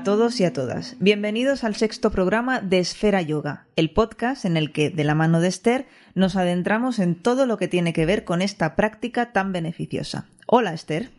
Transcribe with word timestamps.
a 0.00 0.02
todos 0.02 0.40
y 0.40 0.46
a 0.46 0.52
todas. 0.54 0.96
Bienvenidos 0.98 1.62
al 1.62 1.76
sexto 1.76 2.10
programa 2.10 2.62
de 2.62 2.78
Esfera 2.78 3.20
Yoga, 3.20 3.66
el 3.76 3.90
podcast 3.90 4.46
en 4.46 4.56
el 4.56 4.72
que, 4.72 4.88
de 4.88 5.04
la 5.04 5.14
mano 5.14 5.40
de 5.40 5.48
Esther, 5.48 5.88
nos 6.14 6.36
adentramos 6.36 6.98
en 6.98 7.16
todo 7.16 7.44
lo 7.44 7.58
que 7.58 7.68
tiene 7.68 7.92
que 7.92 8.06
ver 8.06 8.24
con 8.24 8.40
esta 8.40 8.76
práctica 8.76 9.32
tan 9.32 9.52
beneficiosa. 9.52 10.24
Hola, 10.46 10.72
Esther. 10.72 11.10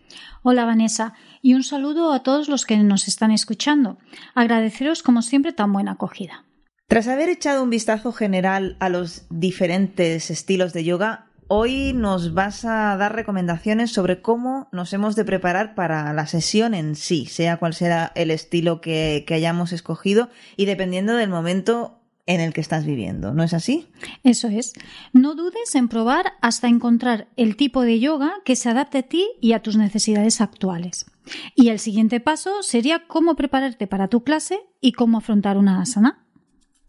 Hola, 0.42 0.66
Vanessa, 0.66 1.14
y 1.44 1.54
un 1.54 1.64
saludo 1.64 2.12
a 2.12 2.24
todos 2.24 2.50
los 2.50 2.66
que 2.66 2.76
nos 2.78 3.08
están 3.08 3.30
escuchando. 3.30 4.00
Agradeceros, 4.34 5.04
como 5.04 5.22
siempre, 5.22 5.54
tan 5.54 5.72
buena 5.72 5.92
acogida. 5.92 6.46
Tras 6.88 7.08
haber 7.08 7.30
echado 7.30 7.62
un 7.62 7.70
vistazo 7.70 8.12
general 8.12 8.78
a 8.80 8.90
los 8.90 9.28
diferentes 9.30 10.32
estilos 10.32 10.74
de 10.74 10.86
yoga, 10.86 11.28
Hoy 11.54 11.92
nos 11.92 12.34
vas 12.34 12.64
a 12.64 12.96
dar 12.96 13.14
recomendaciones 13.14 13.92
sobre 13.92 14.22
cómo 14.22 14.70
nos 14.72 14.94
hemos 14.94 15.18
de 15.18 15.26
preparar 15.26 15.76
para 15.76 16.14
la 16.14 16.26
sesión 16.26 16.74
en 16.74 16.96
sí, 16.96 17.26
sea 17.26 17.58
cual 17.58 17.74
sea 17.74 18.14
el 18.16 18.32
estilo 18.32 18.80
que, 18.80 19.26
hayamos 19.30 19.74
escogido 19.74 20.30
y 20.56 20.64
dependiendo 20.64 21.14
del 21.14 21.30
momento 21.30 22.00
en 22.26 22.40
el 22.40 22.54
que 22.54 22.62
estás 22.62 22.86
viviendo, 22.86 23.34
¿no 23.34 23.44
es 23.44 23.54
así? 23.54 23.90
Eso 24.24 24.48
es. 24.48 24.72
No 25.12 25.36
dudes 25.36 25.76
en 25.76 25.90
probar 25.90 26.36
hasta 26.42 26.70
encontrar 26.70 27.28
el 27.36 27.58
tipo 27.58 27.82
de 27.82 28.00
yoga 28.00 28.32
que 28.46 28.56
se 28.56 28.70
adapte 28.70 29.00
a 29.00 29.04
ti 29.04 29.28
y 29.42 29.52
a 29.52 29.62
tus 29.62 29.76
necesidades 29.76 30.40
actuales. 30.40 31.06
Y 31.54 31.68
el 31.68 31.80
siguiente 31.80 32.22
paso 32.22 32.64
sería 32.64 33.08
cómo 33.08 33.36
prepararte 33.36 33.88
para 33.88 34.08
tu 34.08 34.24
clase 34.24 34.62
y 34.80 34.94
cómo 34.94 35.18
afrontar 35.18 35.58
una 35.58 35.82
asana. 35.82 36.26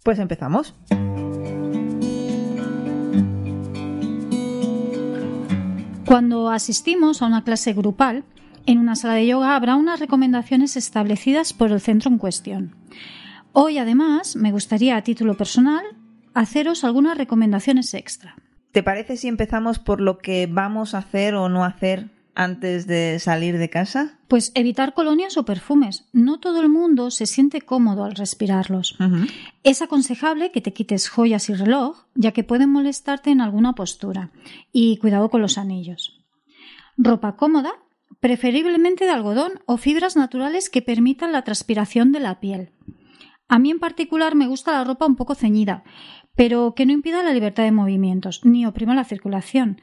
Pues 0.04 0.20
empezamos. 0.20 0.76
Cuando 6.12 6.50
asistimos 6.50 7.22
a 7.22 7.26
una 7.26 7.42
clase 7.42 7.72
grupal, 7.72 8.24
en 8.66 8.76
una 8.76 8.96
sala 8.96 9.14
de 9.14 9.26
yoga 9.26 9.56
habrá 9.56 9.76
unas 9.76 9.98
recomendaciones 9.98 10.76
establecidas 10.76 11.54
por 11.54 11.72
el 11.72 11.80
centro 11.80 12.10
en 12.10 12.18
cuestión. 12.18 12.76
Hoy, 13.54 13.78
además, 13.78 14.36
me 14.36 14.52
gustaría, 14.52 14.98
a 14.98 15.02
título 15.04 15.38
personal, 15.38 15.82
haceros 16.34 16.84
algunas 16.84 17.16
recomendaciones 17.16 17.94
extra. 17.94 18.36
¿Te 18.72 18.82
parece 18.82 19.16
si 19.16 19.26
empezamos 19.26 19.78
por 19.78 20.02
lo 20.02 20.18
que 20.18 20.46
vamos 20.46 20.92
a 20.92 20.98
hacer 20.98 21.34
o 21.34 21.48
no 21.48 21.64
hacer 21.64 22.10
antes 22.34 22.86
de 22.86 23.18
salir 23.18 23.58
de 23.58 23.70
casa? 23.70 24.18
Pues 24.28 24.52
evitar 24.54 24.94
colonias 24.94 25.36
o 25.36 25.44
perfumes. 25.44 26.08
No 26.12 26.40
todo 26.40 26.60
el 26.60 26.68
mundo 26.68 27.10
se 27.10 27.26
siente 27.26 27.60
cómodo 27.60 28.04
al 28.04 28.14
respirarlos. 28.14 28.96
Es 29.62 29.82
aconsejable 29.82 30.50
que 30.50 30.60
te 30.60 30.72
quites 30.72 31.08
joyas 31.08 31.48
y 31.50 31.54
reloj, 31.54 32.06
ya 32.14 32.32
que 32.32 32.44
pueden 32.44 32.70
molestarte 32.70 33.30
en 33.30 33.40
alguna 33.40 33.74
postura. 33.74 34.30
Y 34.72 34.96
cuidado 34.98 35.28
con 35.28 35.42
los 35.42 35.58
anillos. 35.58 36.20
Ropa 36.96 37.36
cómoda, 37.36 37.72
preferiblemente 38.20 39.04
de 39.04 39.10
algodón 39.10 39.60
o 39.66 39.76
fibras 39.76 40.16
naturales 40.16 40.70
que 40.70 40.82
permitan 40.82 41.32
la 41.32 41.42
transpiración 41.42 42.12
de 42.12 42.20
la 42.20 42.40
piel. 42.40 42.70
A 43.48 43.58
mí 43.58 43.70
en 43.70 43.80
particular 43.80 44.34
me 44.34 44.46
gusta 44.46 44.72
la 44.72 44.84
ropa 44.84 45.04
un 45.04 45.16
poco 45.16 45.34
ceñida, 45.34 45.84
pero 46.34 46.74
que 46.74 46.86
no 46.86 46.92
impida 46.92 47.22
la 47.22 47.34
libertad 47.34 47.64
de 47.64 47.72
movimientos, 47.72 48.44
ni 48.44 48.64
oprima 48.64 48.94
la 48.94 49.04
circulación 49.04 49.80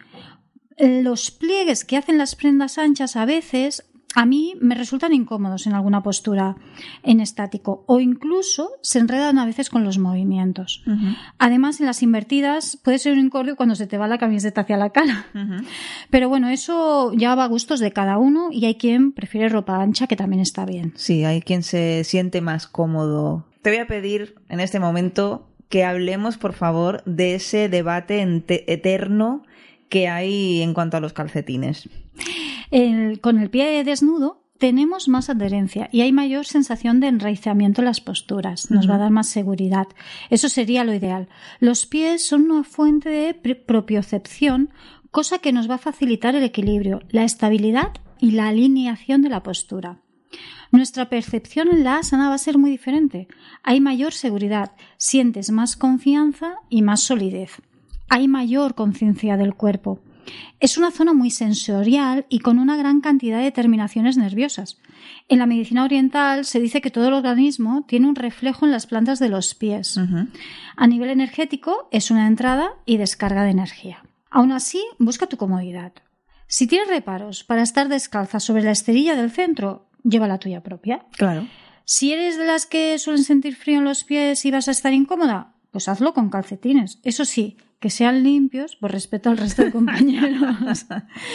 los 0.80 1.31
pliegues 1.31 1.85
que 1.85 1.97
hacen 1.97 2.17
las 2.17 2.35
prendas 2.35 2.77
anchas 2.77 3.16
a 3.16 3.25
veces 3.25 3.85
a 4.16 4.25
mí 4.25 4.55
me 4.59 4.75
resultan 4.75 5.13
incómodos 5.13 5.67
en 5.67 5.73
alguna 5.73 6.02
postura 6.02 6.55
en 7.03 7.19
estático 7.19 7.83
o 7.85 7.99
incluso 7.99 8.72
se 8.81 9.00
enredan 9.00 9.38
a 9.38 9.45
veces 9.45 9.69
con 9.69 9.83
los 9.83 10.00
movimientos. 10.00 10.83
Además, 11.38 11.79
en 11.79 11.85
las 11.85 12.01
invertidas 12.01 12.78
puede 12.84 12.97
ser 12.97 13.13
un 13.13 13.19
incordio 13.19 13.56
cuando 13.56 13.75
se 13.75 13.88
te 13.88 13.97
va 13.97 14.07
la 14.07 14.17
camiseta 14.17 14.62
hacia 14.62 14.78
la 14.78 14.90
cara. 14.90 15.28
Pero 16.09 16.28
bueno, 16.28 16.50
eso 16.50 17.13
ya 17.13 17.35
va 17.35 17.44
a 17.44 17.47
gustos 17.47 17.79
de 17.79 17.91
cada 17.91 18.17
uno 18.17 18.50
y 18.51 18.66
hay 18.66 18.75
quien 18.75 19.11
prefiere 19.11 19.50
ropa 19.50 19.81
ancha 19.81 20.07
que 20.07 20.16
también 20.16 20.41
está 20.41 20.66
bien. 20.66 20.94
Sí, 20.96 21.23
hay 21.23 21.41
quien 21.41 21.61
se 21.61 22.03
siente 22.03 22.41
más 22.41 22.66
cómodo. 22.66 23.46
Te 23.61 23.69
voy 23.69 23.79
a 23.79 23.88
pedir 23.88 24.35
en 24.50 24.59
este 24.59 24.79
momento 24.79 25.46
que 25.69 25.84
hablemos, 25.84 26.38
por 26.38 26.53
favor, 26.53 27.03
de 27.06 27.35
ese 27.35 27.69
debate 27.69 28.22
eterno 28.47 29.44
que 29.89 30.07
hay 30.07 30.61
en 30.61 30.73
cuanto 30.73 30.97
a 30.97 31.00
los 31.00 31.13
calcetines. 31.13 31.89
con 33.22 33.39
el 33.39 33.50
pie 33.50 33.83
desnudo 33.83 34.45
tenemos 34.59 35.07
más 35.07 35.29
adherencia 35.29 35.89
y 35.91 36.01
hay 36.01 36.11
mayor 36.11 36.45
sensación 36.45 37.00
de 37.00 37.07
enraizamiento 37.07 37.81
en 37.81 37.85
las 37.85 38.01
posturas. 38.01 38.69
Nos 38.69 38.89
va 38.89 38.95
a 38.95 38.99
dar 38.99 39.09
más 39.09 39.29
seguridad. 39.29 39.88
Eso 40.29 40.49
sería 40.49 40.83
lo 40.83 40.94
ideal. 40.94 41.29
Los 41.59 41.85
pies 41.85 42.25
son 42.25 42.51
una 42.51 42.63
fuente 42.63 43.09
de 43.09 43.55
propiocepción, 43.55 44.69
cosa 45.11 45.39
que 45.39 45.53
nos 45.53 45.69
va 45.69 45.75
a 45.75 45.79
facilitar 45.79 46.35
el 46.35 46.44
equilibrio, 46.44 47.01
la 47.09 47.23
estabilidad 47.23 47.94
y 48.19 48.31
la 48.31 48.49
alineación 48.49 49.22
de 49.22 49.29
la 49.29 49.44
postura. 49.44 50.01
Nuestra 50.72 51.09
percepción 51.09 51.69
en 51.69 51.83
la 51.83 51.97
asana 51.97 52.28
va 52.28 52.35
a 52.35 52.38
ser 52.38 52.57
muy 52.57 52.69
diferente. 52.69 53.28
Hay 53.63 53.79
mayor 53.79 54.13
seguridad, 54.13 54.73
sientes 54.97 55.51
más 55.51 55.78
confianza 55.78 56.55
y 56.69 56.81
más 56.81 57.01
solidez 57.01 57.61
hay 58.09 58.28
mayor 58.28 58.75
conciencia 58.75 59.38
del 59.38 59.53
cuerpo. 59.53 60.00
Es 60.59 60.78
una 60.78 60.92
zona 60.92 61.14
muy 61.14 61.31
sensorial 61.31 62.25
y 62.30 62.40
con 62.40 62.59
una 62.59 62.75
gran 62.75 63.02
cantidad 63.02 63.40
de 63.40 63.52
terminaciones 63.52 64.18
nerviosas. 64.18 64.78
En 65.28 65.40
la 65.40 65.46
medicina 65.46 65.84
oriental 65.84 66.46
se 66.46 66.59
dice 66.59 66.81
que 66.81 66.92
todo 66.92 67.08
el 67.08 67.14
organismo 67.14 67.86
tiene 67.88 68.08
un 68.08 68.16
reflejo 68.16 68.66
en 68.66 68.72
las 68.72 68.86
plantas 68.86 69.20
de 69.20 69.30
los 69.30 69.56
pies. 69.56 70.00
A 70.75 70.88
nivel 70.88 71.09
energético 71.09 71.88
es 71.92 72.12
una 72.12 72.28
entrada 72.28 72.74
y 72.86 72.97
descarga 72.97 73.44
de 73.44 73.52
energía. 73.52 74.03
Aún 74.30 74.52
así, 74.52 74.84
busca 75.00 75.28
tu 75.28 75.38
comodidad. 75.38 75.94
Si 76.47 76.68
tienes 76.68 76.90
reparos 76.90 77.44
para 77.44 77.64
estar 77.64 77.90
descalza 77.90 78.40
sobre 78.40 78.64
la 78.64 78.72
esterilla 78.72 79.16
del 79.16 79.31
centro, 79.31 79.90
lleva 80.03 80.28
la 80.28 80.40
tuya 80.40 80.62
propia. 80.62 81.06
Claro. 81.18 81.47
Si 81.86 82.12
eres 82.14 82.38
de 82.38 82.46
las 82.46 82.66
que 82.66 83.00
suelen 83.00 83.24
sentir 83.24 83.56
frío 83.56 83.80
en 83.80 83.86
los 83.86 84.03
pies 84.03 84.46
y 84.46 84.52
vas 84.52 84.68
a 84.68 84.72
estar 84.72 84.94
incómoda, 84.94 85.56
pues 85.72 85.88
hazlo 85.88 86.14
con 86.14 86.30
calcetines. 86.30 87.00
Eso 87.03 87.26
sí, 87.26 87.58
que 87.79 87.90
sean 87.90 88.23
limpios 88.23 88.75
por 88.75 88.91
respeto 88.91 89.29
al 89.29 89.38
resto 89.38 89.63
de 89.63 89.72
compañeros. 89.72 90.85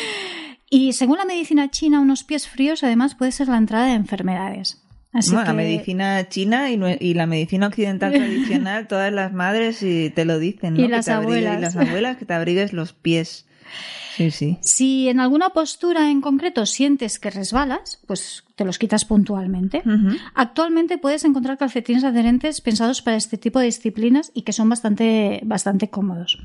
y 0.70 0.92
según 0.92 1.18
la 1.18 1.24
medicina 1.24 1.70
china, 1.70 2.00
unos 2.00 2.24
pies 2.24 2.48
fríos 2.48 2.82
además 2.84 3.14
puede 3.14 3.32
ser 3.32 3.48
la 3.48 3.56
entrada 3.56 3.86
de 3.86 3.94
enfermedades. 3.94 4.82
bueno, 5.12 5.44
la 5.44 5.52
medicina 5.52 6.28
china 6.28 6.70
y, 6.70 7.14
la 7.14 7.26
medicina 7.26 7.68
occidental 7.68 8.12
tradicional, 8.14 8.88
todas 8.88 9.12
las 9.12 9.32
madres 9.32 9.78
te 9.80 10.24
lo 10.24 10.38
dicen, 10.38 10.74
¿no? 10.74 10.82
Y 10.82 10.88
las 10.88 11.08
abuelas. 11.08 11.58
y 11.58 11.60
las 11.62 11.76
abuelas 11.76 12.16
que 12.18 12.26
te 12.26 12.34
abrigues 12.34 12.72
los 12.72 12.92
pies. 12.92 13.46
Sí, 14.14 14.30
sí. 14.30 14.58
Si 14.60 15.08
en 15.08 15.18
alguna 15.18 15.50
postura 15.50 16.10
en 16.10 16.20
concreto 16.20 16.66
sientes 16.66 17.18
que 17.18 17.30
resbalas, 17.30 18.00
pues 18.06 18.44
te 18.54 18.64
los 18.64 18.78
quitas 18.78 19.04
puntualmente. 19.04 19.82
Actualmente 20.34 20.98
puedes 20.98 21.24
encontrar 21.24 21.58
calcetines 21.58 22.04
adherentes 22.04 22.60
pensados 22.60 23.02
para 23.02 23.16
este 23.16 23.38
tipo 23.38 23.58
de 23.58 23.66
disciplinas 23.66 24.30
y 24.32 24.42
que 24.42 24.52
son 24.52 24.68
bastante, 24.68 25.40
bastante 25.44 25.90
cómodos. 25.90 26.38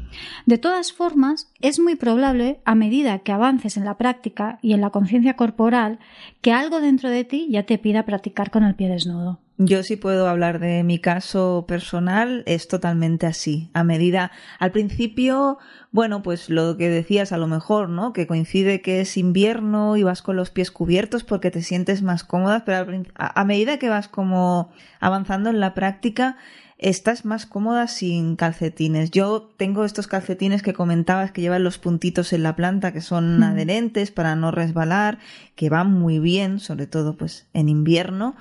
De 0.48 0.58
todas 0.58 0.92
formas, 0.92 1.52
es 1.62 1.80
muy 1.80 1.96
probable, 1.96 2.60
a 2.66 2.74
medida 2.74 3.20
que 3.20 3.32
avances 3.32 3.78
en 3.78 3.86
la 3.86 3.98
práctica 3.98 4.58
y 4.64 4.74
en 4.74 4.82
la 4.82 4.90
conciencia 4.90 5.36
corporal, 5.36 6.00
que 6.42 6.52
algo 6.52 6.82
dentro 6.82 7.10
de 7.10 7.24
ti 7.24 7.48
ya 7.52 7.64
te 7.64 7.78
pida 7.78 8.06
practicar 8.06 8.50
con 8.50 8.64
el 8.64 8.74
pie 8.74 8.90
desnudo. 8.90 9.40
Yo 9.62 9.84
sí 9.84 9.98
puedo 9.98 10.30
hablar 10.30 10.60
de 10.60 10.86
mi 10.86 11.00
caso 11.00 11.66
personal, 11.68 12.44
es 12.46 12.70
totalmente 12.70 13.26
así. 13.28 13.70
A 13.74 13.84
medida, 13.84 14.32
al 14.58 14.72
principio, 14.72 15.58
bueno, 15.92 16.24
pues 16.24 16.50
lo 16.50 16.78
que 16.78 16.88
decías 16.88 17.34
a 17.34 17.38
lo 17.38 17.46
mejor, 17.46 17.90
¿no? 17.90 18.14
Que 18.14 18.26
coincide 18.26 18.82
que 18.82 19.02
es 19.02 19.18
invierno 19.18 19.98
y 19.98 20.04
vas 20.04 20.22
con 20.22 20.38
los 20.38 20.50
pies 20.50 20.72
cubiertos 20.72 21.26
porque 21.26 21.52
te 21.52 21.62
sientes 21.62 22.02
más 22.02 22.24
cómoda, 22.24 22.64
pero 22.64 23.04
a, 23.16 23.44
medida 23.44 23.80
que 23.80 23.90
vas 23.90 24.08
como 24.08 24.72
avanzando 25.02 25.50
en 25.50 25.60
la 25.60 25.74
práctica, 25.74 26.38
estás 26.78 27.26
más 27.26 27.46
cómoda 27.46 27.88
sin 27.88 28.38
calcetines. 28.38 29.12
Yo 29.12 29.52
tengo 29.58 29.84
estos 29.84 30.08
calcetines 30.08 30.64
que 30.64 30.72
comentabas 30.72 31.34
que 31.34 31.42
llevan 31.42 31.66
los 31.66 31.80
puntitos 31.80 32.32
en 32.32 32.44
la 32.44 32.56
planta 32.56 32.94
que 32.94 33.02
son 33.02 33.44
adherentes 33.44 34.10
para 34.12 34.38
no 34.38 34.52
resbalar, 34.52 35.20
que 35.56 35.70
van 35.70 35.92
muy 35.92 36.20
bien, 36.20 36.62
sobre 36.62 36.88
todo 36.88 37.18
pues 37.18 37.50
en 37.52 37.68
invierno 37.68 38.38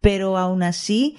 pero 0.00 0.36
aún 0.36 0.62
así 0.62 1.16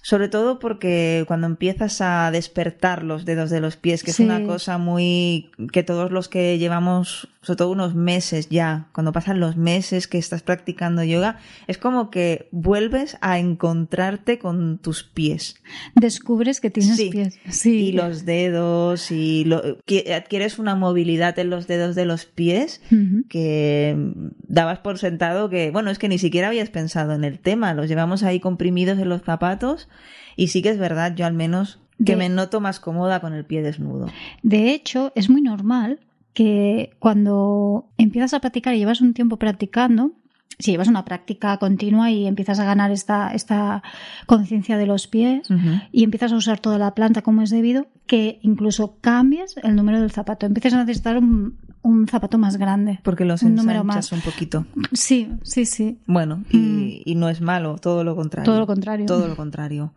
sobre 0.00 0.28
todo 0.28 0.58
porque 0.58 1.24
cuando 1.28 1.46
empiezas 1.46 2.00
a 2.00 2.30
despertar 2.32 3.04
los 3.04 3.24
dedos 3.24 3.50
de 3.50 3.60
los 3.60 3.76
pies, 3.76 4.02
que 4.02 4.10
es 4.10 4.18
una 4.18 4.44
cosa 4.44 4.78
muy 4.78 5.50
que 5.72 5.84
todos 5.84 6.10
los 6.10 6.28
que 6.28 6.58
llevamos, 6.58 7.28
sobre 7.40 7.58
todo 7.58 7.70
unos 7.70 7.94
meses 7.94 8.48
ya, 8.48 8.88
cuando 8.92 9.12
pasan 9.12 9.38
los 9.38 9.56
meses 9.56 10.08
que 10.08 10.18
estás 10.18 10.42
practicando 10.42 11.04
yoga, 11.04 11.38
es 11.68 11.78
como 11.78 12.10
que 12.10 12.48
vuelves 12.50 13.16
a 13.20 13.38
encontrarte 13.38 14.40
con 14.40 14.78
tus 14.78 15.04
pies. 15.04 15.62
Descubres 15.94 16.60
que 16.60 16.70
tienes 16.70 17.00
pies. 17.00 17.38
Sí. 17.50 17.88
Y 17.88 17.92
los 17.92 18.24
dedos, 18.24 19.12
y 19.12 19.46
adquieres 20.12 20.58
una 20.58 20.74
movilidad 20.74 21.38
en 21.38 21.50
los 21.50 21.68
dedos 21.68 21.94
de 21.94 22.06
los 22.06 22.24
pies 22.24 22.80
que 23.28 23.96
dabas 24.48 24.80
por 24.80 24.98
sentado 24.98 25.48
que, 25.48 25.70
bueno, 25.70 25.90
es 25.90 25.98
que 25.98 26.08
ni 26.08 26.18
siquiera 26.18 26.48
habías 26.48 26.70
pensado 26.70 27.12
en 27.12 27.22
el 27.22 27.38
tema, 27.38 27.72
los 27.74 27.88
llevamos 27.88 28.24
ahí 28.24 28.40
comprimidos 28.40 28.98
en 28.98 29.08
los 29.08 29.22
zapatos 29.22 29.81
y 30.36 30.48
sí 30.48 30.62
que 30.62 30.70
es 30.70 30.78
verdad, 30.78 31.14
yo 31.14 31.26
al 31.26 31.34
menos 31.34 31.78
que 32.04 32.16
me 32.16 32.28
noto 32.28 32.60
más 32.60 32.80
cómoda 32.80 33.20
con 33.20 33.32
el 33.32 33.44
pie 33.44 33.62
desnudo. 33.62 34.08
De 34.42 34.72
hecho, 34.72 35.12
es 35.14 35.30
muy 35.30 35.40
normal 35.40 36.00
que 36.32 36.96
cuando 36.98 37.86
empiezas 37.98 38.34
a 38.34 38.40
practicar 38.40 38.74
y 38.74 38.78
llevas 38.78 39.00
un 39.00 39.14
tiempo 39.14 39.36
practicando, 39.36 40.12
si 40.58 40.70
llevas 40.70 40.88
una 40.88 41.04
práctica 41.04 41.56
continua 41.58 42.10
y 42.10 42.26
empiezas 42.26 42.58
a 42.58 42.64
ganar 42.64 42.90
esta, 42.90 43.32
esta 43.34 43.82
conciencia 44.26 44.76
de 44.76 44.86
los 44.86 45.06
pies 45.06 45.48
y 45.90 46.04
empiezas 46.04 46.32
a 46.32 46.36
usar 46.36 46.60
toda 46.60 46.78
la 46.78 46.94
planta 46.94 47.22
como 47.22 47.42
es 47.42 47.50
debido, 47.50 47.86
que 48.06 48.38
incluso 48.42 48.96
cambies 49.00 49.56
el 49.62 49.76
número 49.76 50.00
del 50.00 50.10
zapato. 50.10 50.46
Empiezas 50.46 50.74
a 50.74 50.84
necesitar 50.84 51.18
un, 51.18 51.58
un 51.82 52.08
zapato 52.08 52.38
más 52.38 52.56
grande. 52.56 53.00
Porque 53.02 53.24
los 53.24 53.42
un 53.42 53.54
número 53.54 53.84
más 53.84 54.12
un 54.12 54.20
poquito. 54.20 54.66
Sí, 54.92 55.32
sí, 55.42 55.66
sí. 55.66 55.98
Bueno, 56.06 56.44
y, 56.50 56.56
mm. 56.56 57.02
y, 57.04 57.14
no 57.16 57.28
es 57.28 57.40
malo, 57.40 57.76
todo 57.78 58.04
lo 58.04 58.14
contrario. 58.16 58.50
Todo 58.50 58.60
lo 58.60 58.66
contrario. 58.66 59.06
Todo 59.06 59.28
lo 59.28 59.36
contrario. 59.36 59.92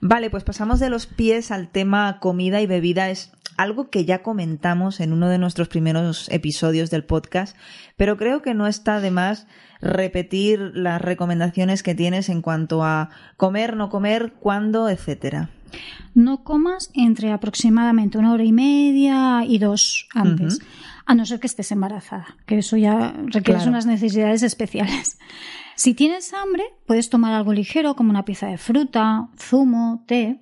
Vale, 0.00 0.30
pues 0.30 0.44
pasamos 0.44 0.80
de 0.80 0.90
los 0.90 1.06
pies 1.06 1.50
al 1.50 1.68
tema 1.68 2.18
comida 2.20 2.60
y 2.60 2.66
bebida. 2.66 3.10
Es 3.10 3.32
algo 3.56 3.90
que 3.90 4.04
ya 4.04 4.22
comentamos 4.22 5.00
en 5.00 5.12
uno 5.12 5.28
de 5.28 5.38
nuestros 5.38 5.68
primeros 5.68 6.28
episodios 6.30 6.90
del 6.90 7.04
podcast, 7.04 7.56
pero 7.96 8.16
creo 8.16 8.42
que 8.42 8.54
no 8.54 8.66
está 8.66 9.00
de 9.00 9.10
más 9.10 9.46
repetir 9.80 10.72
las 10.74 11.00
recomendaciones 11.00 11.82
que 11.82 11.94
tienes 11.94 12.28
en 12.28 12.42
cuanto 12.42 12.84
a 12.84 13.10
comer, 13.36 13.76
no 13.76 13.88
comer, 13.88 14.32
cuándo, 14.40 14.88
etcétera. 14.88 15.50
No 16.14 16.44
comas 16.44 16.90
entre 16.94 17.32
aproximadamente 17.32 18.18
una 18.18 18.32
hora 18.32 18.44
y 18.44 18.52
media 18.52 19.44
y 19.46 19.58
dos 19.58 20.08
antes, 20.14 20.60
a 21.04 21.14
no 21.14 21.26
ser 21.26 21.40
que 21.40 21.46
estés 21.46 21.72
embarazada, 21.72 22.26
que 22.46 22.58
eso 22.58 22.76
ya 22.76 23.14
requiere 23.26 23.68
unas 23.68 23.86
necesidades 23.86 24.42
especiales. 24.42 25.18
Si 25.78 25.92
tienes 25.92 26.32
hambre, 26.32 26.64
puedes 26.86 27.10
tomar 27.10 27.34
algo 27.34 27.52
ligero 27.52 27.96
como 27.96 28.08
una 28.08 28.24
pieza 28.24 28.46
de 28.46 28.56
fruta, 28.56 29.28
zumo, 29.38 30.04
té. 30.06 30.40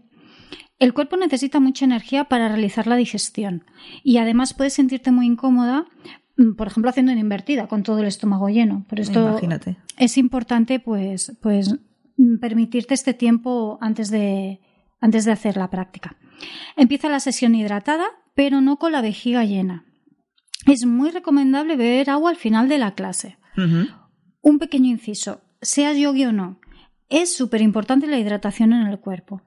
El 0.78 0.94
cuerpo 0.94 1.16
necesita 1.16 1.58
mucha 1.58 1.84
energía 1.84 2.26
para 2.26 2.46
realizar 2.46 2.86
la 2.86 2.94
digestión 2.94 3.64
y 4.04 4.18
además 4.18 4.54
puedes 4.54 4.74
sentirte 4.74 5.10
muy 5.10 5.26
incómoda 5.26 5.88
Mm, 6.36 6.54
por 6.54 6.66
ejemplo, 6.66 6.90
haciendo 6.90 7.12
en 7.12 7.18
invertida 7.18 7.68
con 7.68 7.82
todo 7.82 8.00
el 8.00 8.06
estómago 8.06 8.48
lleno. 8.48 8.84
Por 8.88 9.00
esto 9.00 9.20
Imagínate. 9.20 9.76
es 9.96 10.18
importante, 10.18 10.80
pues, 10.80 11.32
pues, 11.40 11.76
mm, 12.16 12.38
permitirte 12.38 12.94
este 12.94 13.14
tiempo 13.14 13.78
antes 13.80 14.10
de, 14.10 14.60
antes 15.04 15.26
de 15.26 15.32
hacer 15.32 15.58
la 15.58 15.68
práctica. 15.68 16.16
Empieza 16.76 17.10
la 17.10 17.20
sesión 17.20 17.54
hidratada, 17.54 18.06
pero 18.34 18.62
no 18.62 18.78
con 18.78 18.90
la 18.90 19.02
vejiga 19.02 19.44
llena. 19.44 19.84
Es 20.66 20.86
muy 20.86 21.10
recomendable 21.10 21.76
beber 21.76 22.08
agua 22.08 22.30
al 22.30 22.36
final 22.36 22.70
de 22.70 22.78
la 22.78 22.94
clase. 22.94 23.36
Un 24.40 24.58
pequeño 24.58 24.90
inciso, 24.90 25.42
seas 25.60 25.98
yogi 25.98 26.24
o 26.24 26.32
no, 26.32 26.58
es 27.10 27.36
súper 27.36 27.60
importante 27.60 28.06
la 28.06 28.18
hidratación 28.18 28.72
en 28.72 28.86
el 28.86 28.98
cuerpo. 28.98 29.42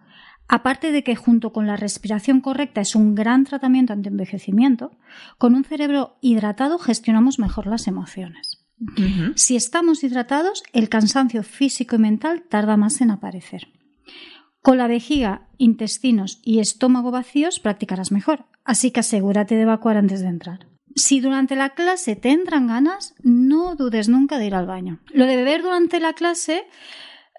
Aparte 0.48 0.92
de 0.92 1.04
que 1.04 1.15
junto 1.15 1.51
con 1.51 1.65
la 1.65 1.75
respiración 1.75 2.39
correcta 2.39 2.80
es 2.80 2.95
un 2.95 3.15
gran 3.15 3.44
tratamiento 3.44 3.94
ante 3.94 4.10
envejecimiento, 4.10 4.92
con 5.39 5.56
un 5.56 5.63
cerebro 5.63 6.19
hidratado 6.21 6.77
gestionamos 6.77 7.39
mejor 7.39 7.65
las 7.65 7.88
emociones. 7.88 8.63
Si 9.33 9.56
estamos 9.56 10.03
hidratados, 10.03 10.62
el 10.71 10.88
cansancio 10.88 11.42
físico 11.42 11.95
y 11.95 12.00
mental 12.00 12.44
tarda 12.48 12.77
más 12.77 13.01
en 13.01 13.10
aparecer. 13.10 13.69
Con 14.68 14.80
la 14.80 14.88
vejiga, 14.90 15.48
intestinos 15.58 16.42
y 16.44 16.60
estómago 16.60 17.10
vacíos 17.10 17.62
practicarás 17.62 18.12
mejor, 18.12 18.48
así 18.66 18.92
que 18.92 19.00
asegúrate 19.00 19.56
de 19.56 19.62
evacuar 19.62 19.96
antes 19.96 20.19
de 20.19 20.28
entrar. 20.28 20.68
Si 20.94 21.22
durante 21.22 21.56
la 21.56 21.69
clase 21.69 22.18
te 22.18 22.31
entran 22.31 22.68
ganas, 22.68 23.16
no 23.24 23.78
dudes 23.78 24.10
nunca 24.10 24.38
de 24.38 24.48
ir 24.48 24.56
al 24.56 24.66
baño. 24.66 25.00
Lo 25.14 25.25
de 25.25 25.38
beber 25.38 25.62
durante 25.62 26.02
la 26.02 26.12
clase 26.12 26.66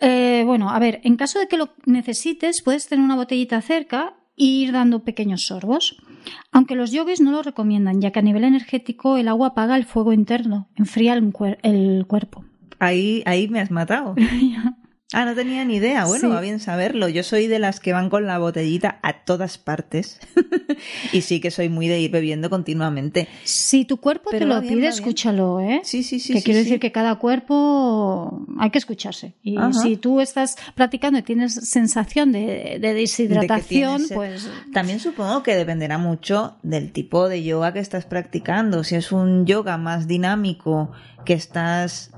eh, 0.01 0.43
bueno, 0.47 0.71
a 0.71 0.79
ver, 0.79 1.03
en 1.05 1.19
caso 1.19 1.39
de 1.39 1.49
que 1.49 1.59
lo 1.59 1.75
necesites, 1.85 2.63
puedes 2.63 2.89
tener 2.89 3.05
una 3.05 3.17
botellita 3.17 3.61
cerca 3.61 4.15
e 4.39 4.45
ir 4.45 4.73
dando 4.73 5.05
pequeños 5.05 5.45
sorbos. 5.45 6.03
Aunque 6.51 6.77
los 6.77 6.93
yogis 6.93 7.21
no 7.21 7.31
lo 7.31 7.43
recomiendan, 7.43 8.01
ya 8.01 8.11
que 8.11 8.21
a 8.21 8.23
nivel 8.23 8.45
energético 8.45 9.19
el 9.19 9.29
agua 9.29 9.49
apaga 9.49 9.77
el 9.77 9.85
fuego 9.85 10.15
interno, 10.15 10.71
enfría 10.77 11.13
el, 11.13 11.31
el 11.63 12.07
cuerpo. 12.07 12.47
Ahí, 12.79 13.23
ahí 13.27 13.49
me 13.49 13.61
has 13.61 13.71
matado. 13.71 14.15
Ah, 15.15 15.25
no 15.25 15.35
tenía 15.35 15.65
ni 15.65 15.77
idea. 15.77 16.05
Bueno, 16.05 16.29
va 16.29 16.43
bien 16.43 16.61
saberlo. 16.61 17.09
Yo 17.09 17.23
soy 17.23 17.47
de 17.47 17.59
las 17.59 17.81
que 17.81 17.95
van 17.95 18.11
con 18.11 18.27
la 18.27 18.39
botellita 18.39 18.99
a 19.03 19.25
todas 19.25 19.57
partes. 19.57 20.21
y 21.15 21.23
sí 21.23 21.41
que 21.41 21.51
soy 21.51 21.71
muy 21.71 21.89
de 21.89 21.99
ir 21.99 22.11
bebiendo 22.11 22.51
continuamente. 22.51 23.27
Si 23.43 23.87
tu 23.87 23.97
cuerpo 23.97 24.29
te 24.29 24.45
lo 24.45 24.61
pide, 24.61 24.87
escúchalo, 24.87 25.61
¿eh? 25.61 25.81
Sí, 25.83 26.03
sí, 26.03 26.21
sí. 26.21 26.35
Que 26.35 26.43
quiero 26.43 26.59
decir 26.59 26.79
que 26.79 26.93
cada 26.93 27.15
cuerpo 27.15 28.45
hay 28.59 28.69
que 28.69 28.77
escucharse. 28.77 29.35
Y 29.43 29.57
si 29.83 29.97
tú 29.97 30.21
estás 30.21 30.57
practicando 30.75 31.19
y 31.21 31.23
tienes 31.23 31.55
sensación 31.55 32.31
de, 32.33 32.79
deshidratación, 32.79 34.03
pues. 34.13 34.47
También 34.75 35.01
supongo 35.01 35.43
que 35.43 35.57
dependerá 35.57 35.97
mucho 35.97 36.59
del 36.63 36.93
tipo 36.93 37.31
de 37.31 37.43
yoga 37.43 37.73
que 37.73 37.81
estás 37.81 38.05
practicando. 38.05 38.85
Si 38.85 38.95
es 38.95 39.11
un 39.11 39.47
yoga 39.47 39.79
más 39.79 40.07
dinámico, 40.07 40.93
que 41.25 41.33
estás 41.33 42.11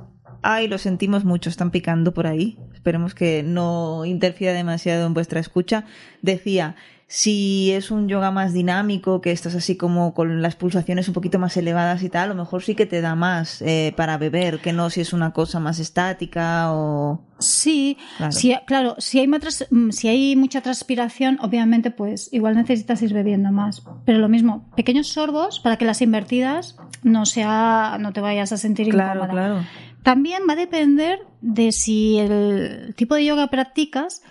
Ay, 0.42 0.68
lo 0.68 0.78
sentimos 0.78 1.24
mucho, 1.24 1.50
están 1.50 1.70
picando 1.70 2.14
por 2.14 2.26
ahí. 2.26 2.58
Esperemos 2.80 3.14
que 3.14 3.42
no 3.42 4.06
interfiera 4.06 4.54
demasiado 4.54 5.06
en 5.06 5.12
vuestra 5.12 5.38
escucha. 5.38 5.84
Decía, 6.22 6.76
si 7.08 7.72
es 7.72 7.90
un 7.90 8.08
yoga 8.08 8.30
más 8.30 8.54
dinámico, 8.54 9.20
que 9.20 9.32
estás 9.32 9.54
así 9.54 9.76
como 9.76 10.14
con 10.14 10.40
las 10.40 10.56
pulsaciones 10.56 11.06
un 11.06 11.12
poquito 11.12 11.38
más 11.38 11.54
elevadas 11.58 12.02
y 12.02 12.08
tal, 12.08 12.30
a 12.30 12.34
lo 12.34 12.34
mejor 12.36 12.62
sí 12.62 12.74
que 12.74 12.86
te 12.86 13.02
da 13.02 13.14
más 13.14 13.60
eh, 13.60 13.92
para 13.98 14.16
beber, 14.16 14.60
que 14.60 14.72
no 14.72 14.88
si 14.88 15.02
es 15.02 15.12
una 15.12 15.34
cosa 15.34 15.60
más 15.60 15.78
estática 15.78 16.72
o... 16.72 17.20
Sí, 17.38 17.98
claro, 18.16 18.32
si, 18.32 18.56
claro, 18.64 18.94
si, 18.98 19.18
hay 19.18 19.28
mm, 19.28 19.90
si 19.90 20.08
hay 20.08 20.36
mucha 20.36 20.62
transpiración, 20.62 21.38
obviamente 21.42 21.90
pues 21.90 22.32
igual 22.32 22.54
necesitas 22.54 23.02
ir 23.02 23.12
bebiendo 23.12 23.52
más. 23.52 23.82
Pero 24.06 24.18
lo 24.18 24.30
mismo, 24.30 24.70
pequeños 24.74 25.08
sorbos 25.08 25.60
para 25.60 25.76
que 25.76 25.84
las 25.84 26.00
invertidas 26.00 26.76
no 27.02 27.26
sea, 27.26 27.98
no 28.00 28.14
te 28.14 28.22
vayas 28.22 28.52
a 28.52 28.56
sentir 28.56 28.88
claro, 28.88 29.24
incómoda. 29.24 29.32
Claro. 29.32 29.66
También 30.02 30.42
va 30.48 30.54
a 30.54 30.56
depender 30.56 31.20
de 31.40 31.72
si 31.72 32.18
el 32.18 32.94
tipo 32.96 33.14
de 33.14 33.24
yoga 33.24 33.48
practicas 33.48 34.22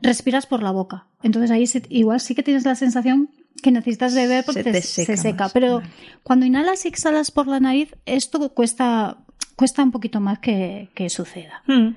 respiras 0.00 0.46
por 0.46 0.62
la 0.62 0.70
boca. 0.70 1.06
Entonces 1.22 1.50
ahí 1.50 1.64
igual 1.88 2.20
sí 2.20 2.34
que 2.34 2.42
tienes 2.42 2.64
la 2.64 2.74
sensación 2.74 3.30
que 3.62 3.70
necesitas 3.70 4.14
beber 4.14 4.44
porque 4.44 4.82
se, 4.82 5.16
seca. 5.16 5.48
Pero 5.50 5.82
cuando 6.22 6.46
inhalas 6.46 6.84
y 6.84 6.88
exhalas 6.88 7.30
por 7.30 7.46
la 7.46 7.60
nariz, 7.60 7.94
esto 8.06 8.48
cuesta, 8.50 9.18
cuesta 9.56 9.82
un 9.82 9.92
poquito 9.92 10.20
más 10.20 10.40
que, 10.40 10.90
que 10.94 11.08
suceda. 11.08 11.62
Hmm. 11.66 11.94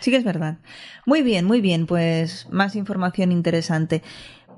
Sí 0.00 0.10
que 0.10 0.16
es 0.16 0.24
verdad. 0.24 0.58
Muy 1.06 1.22
bien, 1.22 1.44
muy 1.44 1.60
bien. 1.60 1.86
Pues 1.86 2.48
más 2.50 2.76
información 2.76 3.32
interesante. 3.32 4.02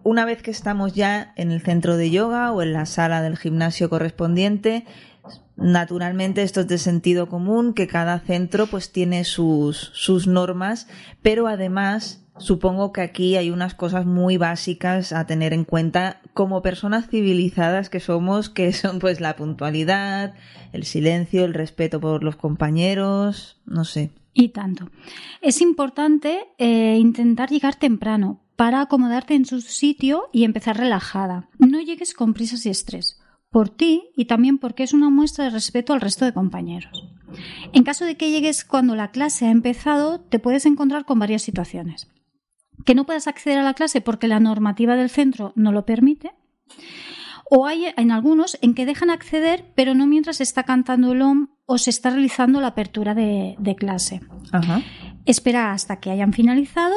Una 0.02 0.25
vez 0.25 0.42
que 0.42 0.50
estamos 0.50 0.94
ya 0.94 1.32
en 1.36 1.50
el 1.50 1.60
centro 1.60 1.98
de 1.98 2.10
yoga 2.10 2.52
o 2.52 2.62
en 2.62 2.72
la 2.72 2.86
sala 2.86 3.20
del 3.20 3.36
gimnasio 3.36 3.90
correspondiente, 3.90 4.86
Naturalmente 5.60 6.42
esto 6.42 6.60
es 6.60 6.68
de 6.68 6.78
sentido 6.78 7.28
común, 7.28 7.74
que 7.74 7.86
cada 7.86 8.18
centro 8.20 8.66
pues 8.66 8.92
tiene 8.92 9.24
sus, 9.24 9.90
sus 9.92 10.26
normas, 10.26 10.88
pero 11.20 11.46
además 11.48 12.24
supongo 12.38 12.92
que 12.92 13.02
aquí 13.02 13.36
hay 13.36 13.50
unas 13.50 13.74
cosas 13.74 14.06
muy 14.06 14.38
básicas 14.38 15.12
a 15.12 15.26
tener 15.26 15.52
en 15.52 15.64
cuenta 15.64 16.22
como 16.32 16.62
personas 16.62 17.08
civilizadas 17.08 17.90
que 17.90 18.00
somos, 18.00 18.48
que 18.48 18.72
son 18.72 19.00
pues 19.00 19.20
la 19.20 19.36
puntualidad, 19.36 20.34
el 20.72 20.84
silencio, 20.84 21.44
el 21.44 21.52
respeto 21.52 22.00
por 22.00 22.24
los 22.24 22.36
compañeros, 22.36 23.60
no 23.66 23.84
sé. 23.84 24.10
Y 24.32 24.50
tanto. 24.50 24.88
Es 25.42 25.60
importante 25.60 26.48
eh, 26.56 26.96
intentar 26.98 27.50
llegar 27.50 27.74
temprano 27.74 28.40
para 28.56 28.80
acomodarte 28.80 29.34
en 29.34 29.44
su 29.44 29.60
sitio 29.60 30.30
y 30.32 30.44
empezar 30.44 30.78
relajada. 30.78 31.50
No 31.58 31.80
llegues 31.80 32.14
con 32.14 32.32
prisas 32.32 32.64
y 32.64 32.70
estrés 32.70 33.19
por 33.50 33.69
ti 33.69 34.11
y 34.16 34.26
también 34.26 34.59
porque 34.59 34.83
es 34.83 34.92
una 34.92 35.11
muestra 35.11 35.45
de 35.45 35.50
respeto 35.50 35.92
al 35.92 36.00
resto 36.00 36.25
de 36.25 36.33
compañeros. 36.33 37.04
En 37.73 37.85
caso 37.85 38.04
de 38.04 38.16
que 38.16 38.30
llegues 38.30 38.64
cuando 38.64 38.95
la 38.95 39.11
clase 39.11 39.47
ha 39.47 39.50
empezado, 39.50 40.21
te 40.21 40.38
puedes 40.38 40.66
encontrar 40.66 41.04
con 41.04 41.19
varias 41.19 41.42
situaciones. 41.42 42.09
Que 42.85 42.95
no 42.95 43.04
puedas 43.04 43.26
acceder 43.26 43.59
a 43.59 43.62
la 43.62 43.75
clase 43.75 44.00
porque 44.00 44.28
la 44.28 44.40
normativa 44.40 44.97
del 44.97 45.11
centro 45.11 45.52
no 45.54 45.73
lo 45.73 45.85
permite. 45.85 46.33
O 47.50 47.66
hay 47.66 47.87
en 47.97 48.12
algunos 48.12 48.57
en 48.62 48.75
que 48.75 48.87
dejan 48.87 49.11
acceder, 49.11 49.73
pero 49.75 49.95
no 49.95 50.07
mientras 50.07 50.37
se 50.37 50.45
está 50.45 50.62
cantando 50.62 51.12
el 51.12 51.23
OM 51.23 51.49
o 51.66 51.78
se 51.78 51.90
está 51.90 52.11
realizando 52.11 52.61
la 52.61 52.69
apertura 52.69 53.14
de, 53.14 53.76
clase. 53.76 54.21
Espera 55.26 55.73
hasta 55.73 55.99
que 55.99 56.11
hayan 56.11 56.33
finalizado 56.33 56.95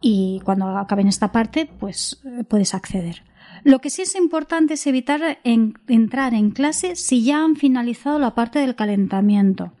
y 0.00 0.40
cuando 0.44 0.76
acaben 0.76 1.08
esta 1.08 1.32
parte, 1.32 1.66
pues 1.66 2.22
eh, 2.24 2.44
puedes 2.44 2.74
acceder. 2.74 3.22
Lo 3.64 3.80
que 3.80 3.90
sí 3.90 4.02
es 4.02 4.14
importante 4.14 4.74
es 4.74 4.86
evitar 4.86 5.38
entrar 5.42 6.34
en 6.34 6.50
clase 6.50 6.96
si 6.96 7.24
ya 7.24 7.42
han 7.42 7.56
finalizado 7.56 8.18
la 8.18 8.34
parte 8.34 8.58
del 8.58 8.76
calentamiento. 8.76 9.72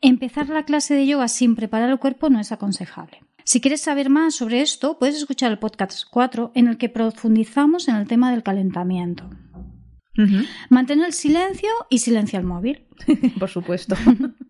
Empezar 0.00 0.48
la 0.48 0.64
clase 0.64 0.94
de 0.94 1.06
yoga 1.06 1.26
sin 1.26 1.56
preparar 1.56 1.90
el 1.90 1.98
cuerpo 1.98 2.30
no 2.30 2.38
es 2.38 2.52
aconsejable. 2.52 3.24
Si 3.44 3.60
quieres 3.60 3.82
saber 3.82 4.08
más 4.08 4.36
sobre 4.36 4.62
esto, 4.62 4.98
puedes 4.98 5.16
escuchar 5.16 5.50
el 5.50 5.58
podcast 5.58 6.04
4 6.10 6.52
en 6.54 6.68
el 6.68 6.78
que 6.78 6.88
profundizamos 6.88 7.88
en 7.88 7.96
el 7.96 8.06
tema 8.06 8.30
del 8.30 8.42
calentamiento. 8.42 9.28
Mantener 10.70 11.06
el 11.06 11.12
silencio 11.12 11.70
y 11.90 11.98
silencia 11.98 12.38
el 12.38 12.46
móvil. 12.46 12.86
Por 13.38 13.50
supuesto. 13.50 13.96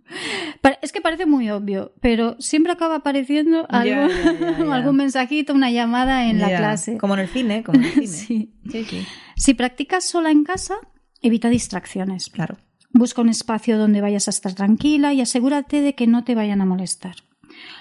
es 0.83 0.93
que 0.93 1.01
parece 1.01 1.27
muy 1.27 1.51
obvio, 1.51 1.93
pero 2.01 2.37
siempre 2.39 2.73
acaba 2.73 2.97
apareciendo 2.97 3.67
algún 3.71 4.97
mensajito, 4.97 5.55
una 5.55 5.71
llamada 5.71 6.27
en 6.29 6.41
la 6.41 6.57
clase. 6.57 6.99
Como 6.99 7.15
en 7.15 7.21
el 7.21 7.29
cine, 7.29 7.63
como 7.63 7.79
en 7.81 7.85
el 7.85 8.09
cine. 8.09 8.49
Si 9.37 9.55
practicas 9.55 10.05
sola 10.05 10.31
en 10.31 10.45
casa, 10.45 10.77
evita 11.21 11.49
distracciones. 11.49 12.29
Claro. 12.29 12.57
Busca 12.93 13.21
un 13.21 13.29
espacio 13.29 13.79
donde 13.79 14.01
vayas 14.01 14.29
a 14.29 14.31
estar 14.31 14.55
tranquila 14.55 15.13
y 15.13 15.21
asegúrate 15.21 15.81
de 15.81 15.97
que 15.97 16.07
no 16.07 16.23
te 16.23 16.37
vayan 16.37 16.61
a 16.61 16.67
molestar. 16.67 17.17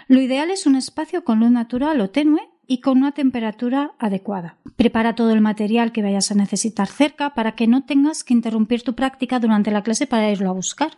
Lo 0.07 0.19
ideal 0.19 0.49
es 0.49 0.65
un 0.65 0.75
espacio 0.75 1.23
con 1.23 1.39
luz 1.39 1.51
natural 1.51 2.01
o 2.01 2.09
tenue 2.09 2.41
y 2.65 2.79
con 2.79 2.97
una 2.97 3.11
temperatura 3.11 3.91
adecuada. 3.99 4.57
Prepara 4.75 5.15
todo 5.15 5.31
el 5.31 5.41
material 5.41 5.91
que 5.91 6.01
vayas 6.01 6.31
a 6.31 6.35
necesitar 6.35 6.87
cerca 6.87 7.33
para 7.33 7.53
que 7.53 7.67
no 7.67 7.85
tengas 7.85 8.23
que 8.23 8.33
interrumpir 8.33 8.81
tu 8.81 8.95
práctica 8.95 9.39
durante 9.39 9.69
la 9.69 9.83
clase 9.83 10.07
para 10.07 10.31
irlo 10.31 10.49
a 10.49 10.53
buscar. 10.53 10.97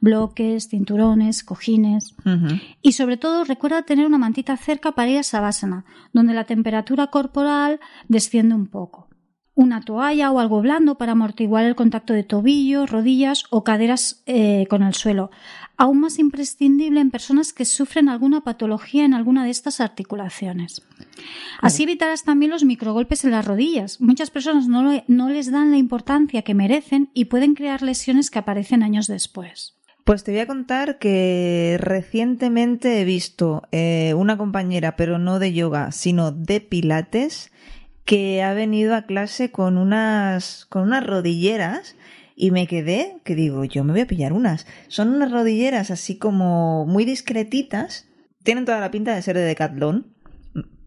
Bloques, 0.00 0.68
cinturones, 0.68 1.44
cojines. 1.44 2.14
Y 2.82 2.92
sobre 2.92 3.16
todo 3.16 3.44
recuerda 3.44 3.82
tener 3.82 4.06
una 4.06 4.18
mantita 4.18 4.56
cerca 4.56 4.92
para 4.92 5.10
ir 5.10 5.18
a 5.18 5.22
Savasana, 5.22 5.84
donde 6.12 6.34
la 6.34 6.44
temperatura 6.44 7.08
corporal 7.08 7.80
desciende 8.08 8.54
un 8.54 8.66
poco 8.66 9.08
una 9.56 9.80
toalla 9.80 10.30
o 10.30 10.38
algo 10.38 10.60
blando 10.60 10.98
para 10.98 11.12
amortiguar 11.12 11.64
el 11.64 11.74
contacto 11.74 12.12
de 12.12 12.22
tobillos, 12.22 12.90
rodillas 12.90 13.44
o 13.48 13.64
caderas 13.64 14.22
eh, 14.26 14.66
con 14.68 14.82
el 14.82 14.92
suelo. 14.92 15.30
Aún 15.78 16.00
más 16.00 16.18
imprescindible 16.18 17.00
en 17.00 17.10
personas 17.10 17.54
que 17.54 17.64
sufren 17.64 18.10
alguna 18.10 18.42
patología 18.42 19.04
en 19.04 19.14
alguna 19.14 19.44
de 19.44 19.50
estas 19.50 19.80
articulaciones. 19.80 20.82
Así 21.60 21.84
evitarás 21.84 22.22
también 22.22 22.52
los 22.52 22.64
microgolpes 22.64 23.24
en 23.24 23.30
las 23.30 23.46
rodillas. 23.46 23.98
Muchas 24.00 24.30
personas 24.30 24.68
no, 24.68 25.02
no 25.06 25.28
les 25.30 25.50
dan 25.50 25.70
la 25.70 25.78
importancia 25.78 26.42
que 26.42 26.54
merecen 26.54 27.10
y 27.14 27.26
pueden 27.26 27.54
crear 27.54 27.80
lesiones 27.80 28.30
que 28.30 28.38
aparecen 28.38 28.82
años 28.82 29.06
después. 29.06 29.75
Pues 30.06 30.22
te 30.22 30.30
voy 30.30 30.38
a 30.38 30.46
contar 30.46 31.00
que 31.00 31.78
recientemente 31.80 33.00
he 33.00 33.04
visto 33.04 33.64
eh, 33.72 34.14
una 34.14 34.38
compañera, 34.38 34.94
pero 34.94 35.18
no 35.18 35.40
de 35.40 35.52
yoga, 35.52 35.90
sino 35.90 36.30
de 36.30 36.60
pilates, 36.60 37.50
que 38.04 38.40
ha 38.40 38.54
venido 38.54 38.94
a 38.94 39.02
clase 39.02 39.50
con 39.50 39.76
unas, 39.76 40.64
con 40.66 40.84
unas 40.84 41.04
rodilleras 41.04 41.96
y 42.36 42.52
me 42.52 42.68
quedé, 42.68 43.20
que 43.24 43.34
digo, 43.34 43.64
yo 43.64 43.82
me 43.82 43.94
voy 43.94 44.02
a 44.02 44.06
pillar 44.06 44.32
unas. 44.32 44.68
Son 44.86 45.08
unas 45.08 45.32
rodilleras 45.32 45.90
así 45.90 46.18
como 46.18 46.86
muy 46.86 47.04
discretitas, 47.04 48.06
tienen 48.44 48.64
toda 48.64 48.78
la 48.78 48.92
pinta 48.92 49.12
de 49.12 49.22
ser 49.22 49.36
de 49.36 49.42
Decathlon. 49.42 50.14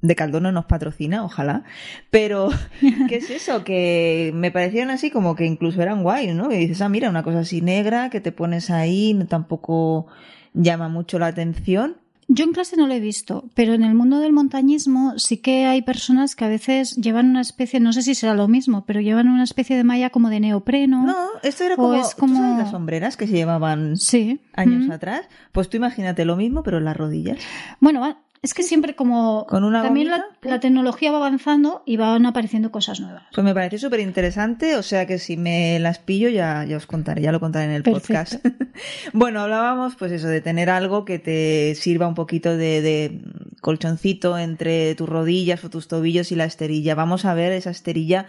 Decathlon 0.02 0.44
no 0.44 0.52
nos 0.52 0.66
patrocina, 0.66 1.24
ojalá. 1.24 1.64
Pero, 2.10 2.50
¿qué 3.10 3.18
es 3.18 3.30
eso? 3.30 3.64
Que 3.64 4.32
me 4.34 4.52
parecieron 4.52 4.92
así 4.92 5.12
como 5.12 5.36
que 5.36 5.46
incluso 5.46 5.82
eran 5.82 6.04
guay, 6.04 6.34
¿no? 6.34 6.50
Que 6.50 6.58
dices, 6.58 6.82
ah, 6.82 6.90
mira, 6.90 7.10
una 7.10 7.24
cosa 7.24 7.40
así 7.40 7.62
negra 7.62 8.10
que 8.10 8.22
te 8.22 8.32
pones 8.32 8.70
ahí, 8.70 9.14
no 9.14 9.28
tampoco 9.28 10.08
llama 10.54 10.90
mucho 10.90 11.20
la 11.20 11.28
atención. 11.28 11.98
Yo 12.32 12.46
en 12.46 12.54
clase 12.54 12.78
no 12.78 12.86
lo 12.86 12.94
he 12.94 13.00
visto, 13.00 13.46
pero 13.56 13.74
en 13.74 13.82
el 13.84 13.96
mundo 13.96 14.20
del 14.20 14.34
montañismo 14.34 15.18
sí 15.18 15.38
que 15.38 15.66
hay 15.66 15.82
personas 15.82 16.36
que 16.36 16.46
a 16.46 16.48
veces 16.48 16.96
llevan 16.96 17.28
una 17.28 17.42
especie, 17.42 17.80
no 17.80 17.92
sé 17.92 18.04
si 18.04 18.14
será 18.14 18.36
lo 18.36 18.48
mismo, 18.48 18.86
pero 18.86 19.02
llevan 19.02 19.30
una 19.30 19.44
especie 19.44 19.76
de 19.76 19.84
malla 19.84 20.12
como 20.12 20.30
de 20.30 20.40
neopreno. 20.40 21.08
No, 21.08 21.26
esto 21.42 21.64
era 21.64 21.76
como, 21.76 21.96
es 21.96 22.14
como... 22.14 22.56
las 22.60 22.70
sombreras 22.70 23.18
que 23.18 23.26
se 23.26 23.34
llevaban 23.34 23.98
sí. 23.98 24.42
años 24.54 24.92
atrás. 24.92 25.28
Pues 25.52 25.70
tú 25.70 25.78
imagínate 25.78 26.24
lo 26.24 26.36
mismo, 26.36 26.62
pero 26.62 26.78
en 26.78 26.86
las 26.86 26.96
rodillas. 26.96 27.40
Bueno, 27.80 28.06
es 28.42 28.54
que 28.54 28.64
siempre 28.64 28.96
como 28.96 29.46
también 29.50 30.10
la, 30.42 30.60
tecnología 30.60 31.12
va 31.12 31.18
avanzando 31.18 31.84
y 31.86 31.98
van 31.98 32.26
apareciendo 32.26 32.72
cosas 32.72 33.02
nuevas. 33.02 33.24
Pues 33.34 33.44
me 33.44 33.54
parece 33.54 33.78
súper 33.78 34.00
interesante, 34.00 34.78
o 34.78 34.84
sea 34.84 35.06
que 35.06 35.20
si 35.20 35.36
me 35.36 35.78
las 35.80 36.00
pillo 36.00 36.30
ya, 36.30 36.64
ya 36.64 36.78
os 36.78 36.86
contaré, 36.86 37.22
ya 37.22 37.34
lo 37.34 37.42
contaré 37.42 37.66
en 37.66 37.72
el 37.72 37.84
podcast. 37.84 38.36
bueno, 39.14 39.42
hablábamos 39.42 39.96
pues 39.98 40.14
eso, 40.14 40.28
de 40.28 40.40
tener 40.40 40.70
algo 40.70 41.04
que 41.04 41.20
te 41.20 41.76
sirva 41.76 42.08
un 42.08 42.16
poquito 42.16 42.56
de, 42.56 43.22
colchoncito 43.62 44.38
entre 44.38 44.96
tus 44.96 45.10
rodillas 45.10 45.64
o 45.66 45.70
tus 45.70 45.90
tobillos 45.90 46.32
y 46.32 46.36
la 46.36 46.46
esterilla. 46.46 46.96
Vamos 46.96 47.26
a 47.26 47.34
ver 47.34 47.52
esa 47.52 47.72
esterilla, 47.72 48.28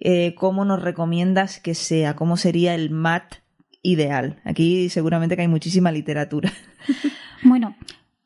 eh, 0.00 0.34
cómo 0.34 0.66
nos 0.66 0.82
recomiendas 0.82 1.60
que 1.60 1.74
sea, 1.74 2.14
cómo 2.14 2.36
sería 2.36 2.74
el 2.74 2.90
mat 2.90 3.36
ideal. 3.82 4.40
Aquí 4.44 4.90
seguramente 4.90 5.36
que 5.36 5.42
hay 5.42 5.48
muchísima 5.48 5.90
literatura. 5.92 6.52
bueno, 7.42 7.74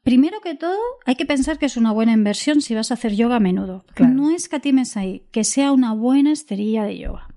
Primero 0.05 0.43
que 0.43 0.55
todo, 0.55 0.79
hay 1.07 1.15
que 1.15 1.25
pensar 1.25 1.59
que 1.59 1.65
es 1.65 1.79
una 1.79 1.91
buena 1.91 2.13
inversión 2.13 2.61
si 2.61 2.75
vas 2.75 2.91
a 2.91 2.95
hacer 2.95 3.15
yoga 3.15 3.37
a 3.37 3.41
menudo. 3.41 3.87
No 3.99 4.31
escatimes 4.31 4.99
ahí, 4.99 5.25
que 5.33 5.45
sea 5.45 5.73
una 5.73 5.95
buena 5.95 6.31
esterilla 6.31 6.85
de 6.85 6.99
yoga. 6.99 7.29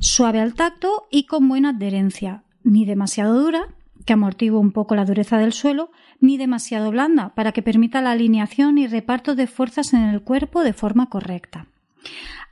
Suave 0.00 0.40
al 0.40 0.54
tacto 0.54 1.06
y 1.10 1.26
con 1.26 1.48
buena 1.48 1.70
adherencia, 1.70 2.44
ni 2.64 2.86
demasiado 2.86 3.38
dura, 3.38 3.68
que 4.06 4.14
amortigue 4.14 4.52
un 4.52 4.72
poco 4.72 4.94
la 4.94 5.04
dureza 5.04 5.36
del 5.36 5.52
suelo, 5.52 5.90
ni 6.18 6.38
demasiado 6.38 6.90
blanda, 6.90 7.34
para 7.34 7.52
que 7.52 7.62
permita 7.62 8.00
la 8.00 8.12
alineación 8.12 8.78
y 8.78 8.86
reparto 8.86 9.34
de 9.34 9.46
fuerzas 9.46 9.92
en 9.92 10.02
el 10.02 10.22
cuerpo 10.22 10.62
de 10.62 10.72
forma 10.72 11.10
correcta. 11.10 11.66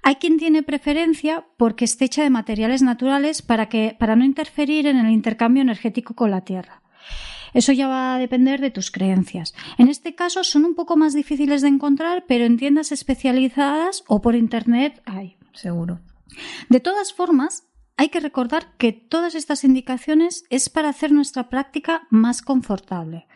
Hay 0.02 0.16
quien 0.16 0.36
tiene 0.36 0.62
preferencia 0.62 1.46
porque 1.56 1.86
esté 1.86 2.04
hecha 2.04 2.22
de 2.22 2.28
materiales 2.28 2.82
naturales 2.82 3.40
para, 3.40 3.70
que, 3.70 3.96
para 3.98 4.16
no 4.16 4.24
interferir 4.26 4.86
en 4.86 4.98
el 4.98 5.10
intercambio 5.10 5.62
energético 5.62 6.12
con 6.14 6.30
la 6.30 6.42
tierra. 6.42 6.82
Eso 7.54 7.72
ya 7.72 7.88
va 7.88 8.14
a 8.14 8.18
depender 8.18 8.60
de 8.60 8.70
tus 8.70 8.90
creencias. 8.90 9.54
En 9.78 9.88
este 9.88 10.14
caso 10.14 10.44
son 10.44 10.64
un 10.64 10.74
poco 10.74 10.96
más 10.96 11.14
difíciles 11.14 11.62
de 11.62 11.68
encontrar, 11.68 12.24
pero 12.28 12.44
en 12.44 12.58
tiendas 12.58 12.92
especializadas 12.92 14.04
o 14.06 14.20
por 14.20 14.34
internet 14.34 15.00
hay. 15.06 15.38
Seguro. 15.54 16.00
De 16.68 16.80
todas 16.80 17.14
formas, 17.14 17.62
hay 17.96 18.08
que 18.08 18.20
recordar 18.20 18.76
que 18.76 18.92
todas 18.92 19.34
estas 19.34 19.64
indicaciones 19.64 20.44
es 20.50 20.68
para 20.68 20.88
hacer 20.88 21.12
nuestra 21.12 21.48
práctica 21.48 22.02
más 22.10 22.42
confortable. 22.42 23.26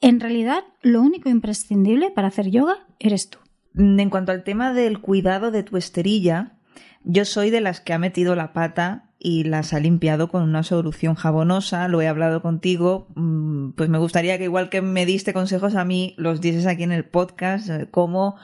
En 0.00 0.20
realidad, 0.20 0.64
lo 0.82 1.02
único 1.02 1.28
imprescindible 1.28 2.10
para 2.10 2.28
hacer 2.28 2.50
yoga 2.50 2.86
eres 2.98 3.28
tú. 3.28 3.38
En 3.74 4.10
cuanto 4.10 4.32
al 4.32 4.44
tema 4.44 4.72
del 4.72 5.00
cuidado 5.00 5.50
de 5.50 5.62
tu 5.62 5.76
esterilla, 5.76 6.58
yo 7.02 7.24
soy 7.24 7.50
de 7.50 7.60
las 7.60 7.80
que 7.80 7.92
ha 7.92 7.98
metido 7.98 8.34
la 8.34 8.52
pata 8.52 9.09
y 9.22 9.44
las 9.44 9.74
ha 9.74 9.80
limpiado 9.80 10.28
con 10.28 10.42
una 10.42 10.62
solución 10.62 11.14
jabonosa, 11.14 11.86
lo 11.88 12.00
he 12.00 12.08
hablado 12.08 12.40
contigo, 12.40 13.06
mm, 13.14 13.72
pues 13.72 13.90
me 13.90 13.98
gustaría 13.98 14.38
que 14.38 14.44
igual 14.44 14.70
que 14.70 14.80
me 14.80 15.04
diste 15.04 15.34
consejos 15.34 15.74
a 15.74 15.84
mí, 15.84 16.14
los 16.16 16.40
dices 16.40 16.66
aquí 16.66 16.84
en 16.84 16.92
el 16.92 17.04
podcast, 17.04 17.68
eh, 17.68 17.88
cómo 17.90 18.36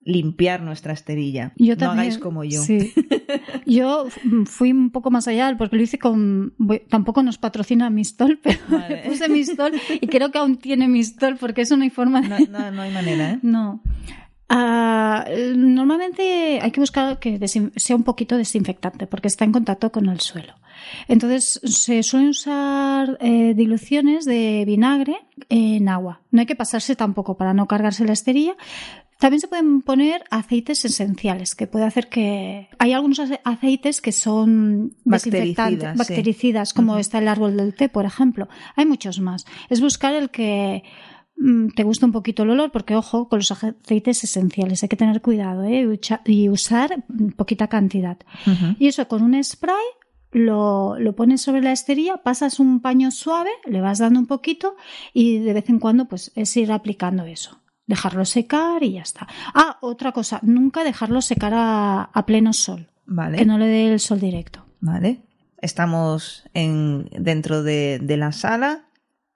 limpiar 0.00 0.62
nuestra 0.62 0.92
esterilla. 0.92 1.52
Yo 1.56 1.76
no 1.76 1.90
hagáis 1.90 2.18
como 2.18 2.42
yo. 2.42 2.62
Sí. 2.62 2.92
Yo 3.66 4.06
fui 4.46 4.72
un 4.72 4.90
poco 4.90 5.10
más 5.10 5.28
allá 5.28 5.54
porque 5.58 5.76
lo 5.76 5.82
hice 5.82 5.98
con... 5.98 6.54
Tampoco 6.88 7.22
nos 7.22 7.36
patrocina 7.36 7.90
Mistol, 7.90 8.40
pero 8.42 8.58
puse 9.04 9.28
Mistol 9.28 9.72
y 10.00 10.06
creo 10.06 10.30
que 10.32 10.38
aún 10.38 10.56
tiene 10.56 10.88
Mistol 10.88 11.36
porque 11.38 11.60
eso 11.60 11.76
no 11.76 11.82
hay 11.82 11.90
forma 11.90 12.22
de... 12.22 12.48
No, 12.48 12.70
no 12.70 12.82
hay 12.82 12.92
manera, 12.92 13.32
¿eh? 13.32 13.38
No. 13.42 13.82
Normalmente 14.50 15.77
hay 16.68 16.72
que 16.72 16.80
buscar 16.80 17.18
que 17.18 17.40
sea 17.48 17.96
un 17.96 18.02
poquito 18.04 18.36
desinfectante 18.36 19.06
porque 19.06 19.28
está 19.28 19.44
en 19.44 19.52
contacto 19.52 19.90
con 19.90 20.08
el 20.08 20.20
suelo. 20.20 20.54
Entonces 21.08 21.60
se 21.64 22.02
suelen 22.02 22.28
usar 22.28 23.16
eh, 23.20 23.54
diluciones 23.54 24.26
de 24.26 24.64
vinagre 24.66 25.16
en 25.48 25.88
agua. 25.88 26.20
No 26.30 26.40
hay 26.40 26.46
que 26.46 26.56
pasarse 26.56 26.94
tampoco 26.94 27.36
para 27.36 27.54
no 27.54 27.66
cargarse 27.66 28.04
la 28.04 28.12
esterilla. 28.12 28.54
También 29.18 29.40
se 29.40 29.48
pueden 29.48 29.80
poner 29.82 30.22
aceites 30.30 30.84
esenciales, 30.84 31.56
que 31.56 31.66
puede 31.66 31.86
hacer 31.86 32.08
que... 32.08 32.68
Hay 32.78 32.92
algunos 32.92 33.20
aceites 33.42 34.00
que 34.00 34.12
son 34.12 34.94
desinfectantes, 35.04 35.96
bactericidas, 35.96 36.72
como 36.72 36.98
está 36.98 37.18
el 37.18 37.26
árbol 37.26 37.56
del 37.56 37.74
té, 37.74 37.88
por 37.88 38.04
ejemplo. 38.04 38.46
Hay 38.76 38.86
muchos 38.86 39.18
más. 39.18 39.44
Es 39.70 39.80
buscar 39.80 40.14
el 40.14 40.30
que 40.30 40.84
te 41.74 41.84
gusta 41.84 42.06
un 42.06 42.12
poquito 42.12 42.42
el 42.42 42.50
olor, 42.50 42.72
porque 42.72 42.96
ojo 42.96 43.28
con 43.28 43.38
los 43.38 43.52
aceites 43.52 44.24
esenciales, 44.24 44.82
hay 44.82 44.88
que 44.88 44.96
tener 44.96 45.22
cuidado 45.22 45.64
¿eh? 45.64 45.86
y 46.24 46.48
usar 46.48 47.04
poquita 47.36 47.68
cantidad. 47.68 48.18
Y 48.78 48.88
eso 48.88 49.06
con 49.06 49.22
un 49.22 49.42
spray 49.42 49.76
lo, 50.32 50.98
lo, 50.98 51.14
pones 51.14 51.40
sobre 51.40 51.62
la 51.62 51.72
esterilla, 51.72 52.18
pasas 52.18 52.58
un 52.58 52.80
paño 52.80 53.10
suave, 53.10 53.50
le 53.66 53.80
vas 53.80 53.98
dando 53.98 54.18
un 54.20 54.26
poquito 54.26 54.76
y 55.14 55.38
de 55.38 55.54
vez 55.54 55.70
en 55.70 55.78
cuando 55.78 56.06
pues 56.06 56.32
es 56.34 56.56
ir 56.56 56.72
aplicando 56.72 57.24
eso. 57.24 57.60
Dejarlo 57.86 58.24
secar 58.24 58.82
y 58.82 58.94
ya 58.94 59.02
está. 59.02 59.26
Ah, 59.54 59.78
otra 59.80 60.12
cosa, 60.12 60.40
nunca 60.42 60.84
dejarlo 60.84 61.22
secar 61.22 61.52
a, 61.54 62.24
pleno 62.26 62.52
sol. 62.52 62.88
Vale. 63.06 63.38
Que 63.38 63.46
no 63.46 63.56
le 63.56 63.66
dé 63.66 63.90
el 63.90 64.00
sol 64.00 64.20
directo. 64.20 64.66
Vale. 64.80 65.22
Estamos 65.62 66.44
en, 66.52 67.08
dentro 67.12 67.62
de, 67.62 67.98
de 68.02 68.16
la 68.18 68.32
sala, 68.32 68.87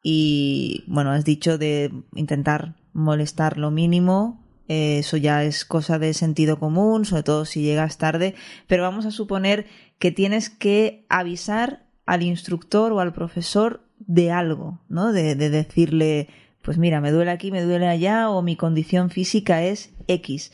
y 0.03 0.85
bueno, 0.87 1.11
has 1.11 1.25
dicho 1.25 1.59
de 1.59 1.93
intentar 2.15 2.75
molestar 2.93 3.59
lo 3.59 3.71
mínimo, 3.71 4.43
eh, 4.69 4.99
eso 4.99 5.17
ya 5.17 5.45
es 5.45 5.65
cosa 5.65 5.99
de 5.99 6.15
sentido 6.15 6.59
común, 6.59 7.05
sobre 7.05 7.23
todo 7.23 7.45
si 7.45 7.63
llegas 7.63 7.99
tarde, 7.99 8.35
pero 8.67 8.83
vamos 8.83 9.07
a 9.07 9.11
suponer 9.11 9.67
que 9.99 10.11
tienes 10.11 10.51
que 10.51 11.07
avisar 11.09 11.87
al 12.07 12.23
instructor 12.23 12.93
o 12.93 13.01
al 13.01 13.13
profesor 13.13 13.85
de 13.99 14.33
algo, 14.33 14.81
¿no? 14.89 15.13
De, 15.13 15.35
de 15.35 15.51
decirle, 15.51 16.29
pues 16.63 16.79
mira, 16.79 17.01
me 17.01 17.13
duele 17.13 17.31
aquí, 17.31 17.53
me 17.53 17.63
duele 17.63 17.89
allá, 17.89 18.29
o 18.29 18.43
mi 18.43 18.57
condición 18.57 19.11
física 19.11 19.63
es 19.63 19.95
X. 20.09 20.53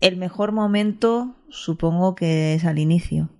El 0.00 0.16
mejor 0.16 0.52
momento 0.52 1.36
supongo 1.48 2.14
que 2.14 2.54
es 2.54 2.64
al 2.64 2.78
inicio. 2.78 3.30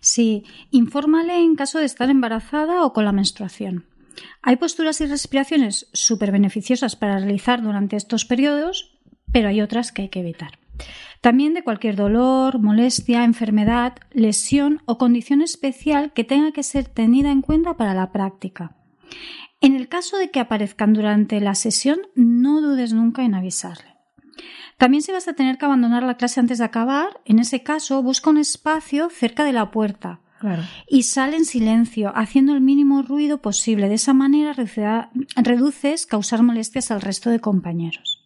Sí, 0.00 0.44
infórmale 0.70 1.38
en 1.38 1.56
caso 1.56 1.78
de 1.78 1.86
estar 1.86 2.10
embarazada 2.10 2.84
o 2.84 2.92
con 2.92 3.04
la 3.04 3.12
menstruación. 3.12 3.86
Hay 4.42 4.56
posturas 4.56 5.00
y 5.00 5.06
respiraciones 5.06 5.88
súper 5.92 6.32
beneficiosas 6.32 6.96
para 6.96 7.18
realizar 7.18 7.62
durante 7.62 7.96
estos 7.96 8.24
periodos, 8.24 8.98
pero 9.32 9.48
hay 9.48 9.60
otras 9.60 9.92
que 9.92 10.02
hay 10.02 10.08
que 10.08 10.20
evitar. 10.20 10.58
También 11.20 11.54
de 11.54 11.64
cualquier 11.64 11.96
dolor, 11.96 12.60
molestia, 12.60 13.24
enfermedad, 13.24 13.94
lesión 14.12 14.82
o 14.84 14.98
condición 14.98 15.40
especial 15.40 16.12
que 16.12 16.24
tenga 16.24 16.52
que 16.52 16.62
ser 16.62 16.86
tenida 16.86 17.30
en 17.30 17.40
cuenta 17.40 17.76
para 17.76 17.94
la 17.94 18.12
práctica. 18.12 18.76
En 19.60 19.74
el 19.74 19.88
caso 19.88 20.18
de 20.18 20.30
que 20.30 20.40
aparezcan 20.40 20.92
durante 20.92 21.40
la 21.40 21.54
sesión, 21.54 22.00
no 22.14 22.60
dudes 22.60 22.92
nunca 22.92 23.24
en 23.24 23.34
avisarle. 23.34 23.94
También 24.76 25.02
si 25.02 25.12
vas 25.12 25.28
a 25.28 25.34
tener 25.34 25.56
que 25.56 25.64
abandonar 25.64 26.02
la 26.02 26.16
clase 26.16 26.40
antes 26.40 26.58
de 26.58 26.64
acabar, 26.64 27.20
en 27.24 27.38
ese 27.38 27.62
caso 27.62 28.02
busca 28.02 28.28
un 28.28 28.38
espacio 28.38 29.08
cerca 29.08 29.44
de 29.44 29.52
la 29.52 29.70
puerta 29.70 30.20
y 30.88 31.02
sale 31.04 31.36
en 31.36 31.44
silencio, 31.44 32.12
haciendo 32.14 32.54
el 32.54 32.60
mínimo 32.60 33.02
ruido 33.02 33.38
posible. 33.38 33.88
De 33.88 33.94
esa 33.94 34.14
manera 34.14 34.54
reduces 35.36 36.06
causar 36.06 36.42
molestias 36.42 36.90
al 36.90 37.00
resto 37.00 37.30
de 37.30 37.40
compañeros. 37.40 38.20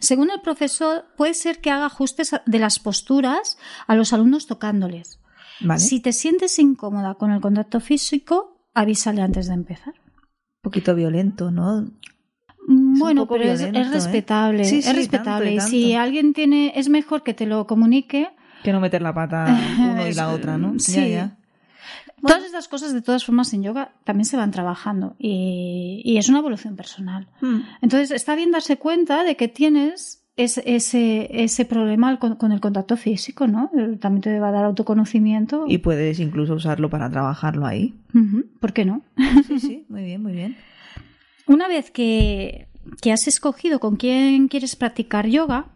Según 0.00 0.30
el 0.30 0.40
profesor, 0.40 1.06
puede 1.16 1.34
ser 1.34 1.60
que 1.60 1.70
haga 1.70 1.86
ajustes 1.86 2.34
de 2.46 2.58
las 2.58 2.78
posturas 2.78 3.58
a 3.86 3.94
los 3.94 4.12
alumnos 4.12 4.46
tocándoles. 4.46 5.20
Si 5.76 6.00
te 6.00 6.12
sientes 6.12 6.58
incómoda 6.58 7.14
con 7.14 7.32
el 7.32 7.40
contacto 7.40 7.80
físico, 7.80 8.68
avísale 8.74 9.22
antes 9.22 9.48
de 9.48 9.54
empezar. 9.54 9.94
Un 9.96 10.62
poquito 10.62 10.94
violento, 10.94 11.50
¿no? 11.50 11.86
bueno, 12.68 13.26
pero 13.26 13.44
es, 13.44 13.60
¿eh? 13.62 13.72
respetable, 13.72 14.62
es 14.62 14.94
respetable. 14.94 15.54
Y, 15.54 15.60
si 15.60 15.94
alguien 15.94 16.34
tiene, 16.34 16.72
es 16.76 16.88
mejor 16.88 17.22
que 17.22 17.34
te 17.34 17.46
lo 17.46 17.66
comunique. 17.66 18.28
Que 18.62 18.72
no 18.72 18.80
meter 18.80 19.02
la 19.02 19.14
pata 19.14 19.46
uno 19.78 20.06
y 20.06 20.14
la 20.14 20.30
otra, 20.30 20.58
¿no? 20.58 20.78
Sí. 20.78 21.16
Todas 22.20 22.44
estas 22.44 22.66
cosas, 22.66 22.92
de 22.92 23.02
todas 23.02 23.24
formas, 23.24 23.52
en 23.54 23.62
yoga 23.62 23.92
también 24.04 24.24
se 24.24 24.36
van 24.36 24.50
trabajando 24.50 25.14
y, 25.18 26.16
es 26.18 26.28
una 26.28 26.40
evolución 26.40 26.74
personal. 26.74 27.28
Hmm. 27.40 27.60
Entonces, 27.80 28.10
está 28.10 28.34
bien 28.34 28.50
darse 28.50 28.76
cuenta 28.76 29.22
de 29.22 29.36
que 29.36 29.46
tienes 29.46 30.24
ese, 30.36 31.28
ese, 31.30 31.64
problema 31.64 32.18
con, 32.18 32.52
el 32.52 32.60
contacto 32.60 32.96
físico, 32.96 33.46
¿no? 33.46 33.70
También 34.00 34.22
te 34.22 34.38
va 34.40 34.48
a 34.48 34.52
dar 34.52 34.64
autoconocimiento. 34.64 35.64
Y 35.66 35.78
puedes 35.78 36.20
incluso 36.20 36.54
usarlo 36.54 36.90
para 36.90 37.10
trabajarlo 37.10 37.66
ahí. 37.66 37.94
¿Por 38.60 38.72
qué 38.72 38.84
no? 38.84 39.02
Sí, 39.46 39.58
sí, 39.58 39.86
muy 39.88 40.04
bien, 40.04 40.22
muy 40.22 40.32
bien. 40.32 40.56
Una 41.48 41.66
vez 41.66 41.90
que, 41.90 42.68
has 43.10 43.26
escogido 43.26 43.80
con 43.80 43.96
quién 43.96 44.48
quieres 44.48 44.76
practicar 44.76 45.26
yoga, 45.26 45.66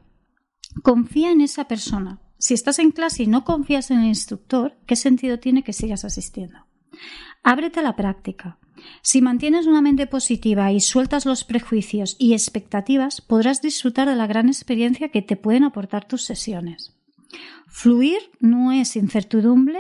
confía 0.83 1.33
en 1.33 1.41
esa 1.41 1.67
persona. 1.67 2.21
Si 2.43 2.55
estás 2.55 2.81
en 2.81 2.91
clase 2.91 3.23
y 3.23 3.27
no 3.29 3.45
confías 3.45 3.93
en 3.93 4.01
el 4.01 4.07
instructor, 4.07 4.77
¿qué 4.85 4.97
sentido 4.97 5.39
tiene 5.39 5.63
que 5.63 5.73
sigas 5.73 6.05
asistiendo? 6.05 6.67
Ábrete 7.45 7.79
a 7.79 7.85
la 7.85 7.95
práctica. 7.95 8.59
Si 9.01 9.23
mantienes 9.23 9.67
una 9.67 9.81
mente 9.81 10.09
positiva 10.09 10.73
y 10.73 10.81
sueltas 10.81 11.25
los 11.25 11.45
prejuicios 11.45 12.17
y 12.19 12.33
expectativas, 12.33 13.21
podrás 13.21 13.63
disfrutar 13.63 14.09
de 14.09 14.17
la 14.17 14.27
gran 14.27 14.49
experiencia 14.49 15.11
que 15.11 15.23
te 15.23 15.37
pueden 15.37 15.63
aportar 15.63 16.09
tus 16.09 16.25
sesiones. 16.25 16.93
Fluir 17.69 18.19
no 18.41 18.73
es 18.73 18.97
incertidumbre 18.97 19.79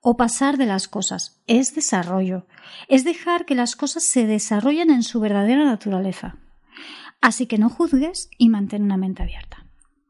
o 0.00 0.16
pasar 0.16 0.56
de 0.56 0.66
las 0.66 0.88
cosas, 0.88 1.40
es 1.46 1.72
desarrollo, 1.72 2.48
es 2.88 3.04
dejar 3.04 3.46
que 3.46 3.54
las 3.54 3.76
cosas 3.76 4.02
se 4.02 4.26
desarrollen 4.26 4.90
en 4.90 5.04
su 5.04 5.20
verdadera 5.20 5.64
naturaleza. 5.64 6.36
Así 7.20 7.46
que 7.46 7.58
no 7.58 7.68
juzgues 7.68 8.28
y 8.38 8.48
mantén 8.48 8.82
una 8.82 8.96
mente 8.96 9.22
abierta. 9.22 9.61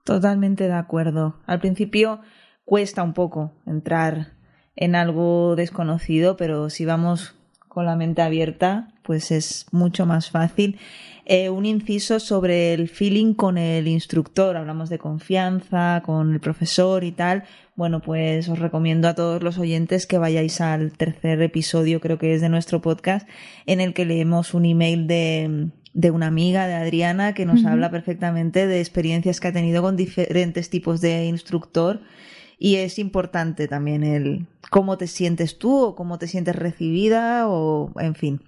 Totalmente 0.05 0.67
de 0.67 0.75
acuerdo. 0.75 1.37
Al 1.47 1.61
principio 1.61 2.21
cuesta 2.65 3.03
un 3.03 3.13
poco 3.13 3.53
entrar 3.67 4.33
en 4.75 4.95
algo 4.95 5.55
desconocido, 5.57 6.37
pero 6.37 6.71
si 6.71 6.85
vamos 6.85 7.37
con 7.69 7.87
la 7.87 7.97
mente 7.97 8.21
abierta, 8.21 8.89
pues 9.03 9.31
es 9.31 9.67
mucho 9.71 10.05
más 10.05 10.31
fácil. 10.31 10.79
Eh, 11.25 11.51
un 11.51 11.67
inciso 11.67 12.21
sobre 12.21 12.75
el 12.75 12.89
feeling 12.89 13.35
con 13.35 13.57
el 13.57 13.87
instructor. 13.87 14.57
Hablamos 14.57 14.91
de 14.91 14.99
confianza, 14.99 16.03
con 16.05 16.35
el 16.35 16.41
profesor 16.41 17.05
y 17.05 17.13
tal. 17.13 17.45
Bueno, 17.77 18.01
pues 18.01 18.49
os 18.49 18.59
recomiendo 18.59 19.09
a 19.09 19.15
todos 19.15 19.43
los 19.43 19.57
oyentes 19.57 20.07
que 20.07 20.19
vayáis 20.19 20.61
al 20.61 20.93
tercer 20.93 21.41
episodio, 21.41 22.01
creo 22.01 22.19
que 22.19 22.35
es 22.35 22.41
de 22.41 22.49
nuestro 22.49 22.83
podcast, 22.83 23.27
en 23.67 23.81
el 23.81 23.95
que 23.95 24.05
leemos 24.05 24.53
un 24.53 24.67
email 24.67 25.07
de, 25.07 25.71
de 25.95 26.11
una 26.11 26.27
amiga 26.27 26.67
de 26.67 26.75
Adriana 26.75 27.35
que 27.35 27.45
nos 27.45 27.65
habla 27.65 27.91
perfectamente 27.91 28.67
de 28.67 28.81
experiencias 28.81 29.41
que 29.41 29.49
ha 29.49 29.53
tenido 29.53 29.83
con 29.83 29.97
diferentes 29.97 30.71
tipos 30.71 31.01
de 31.01 31.27
instructor 31.27 32.01
y 32.59 32.77
es 32.77 32.99
importante 32.99 33.69
también 33.69 34.05
el 34.05 34.47
cómo 34.71 34.97
te 34.97 35.07
sientes 35.07 35.59
tú 35.59 35.77
o 35.79 35.95
cómo 35.95 36.19
te 36.19 36.29
sientes 36.29 36.57
recibida 36.57 37.49
o 37.49 37.93
en 38.01 38.15
fin. 38.15 38.41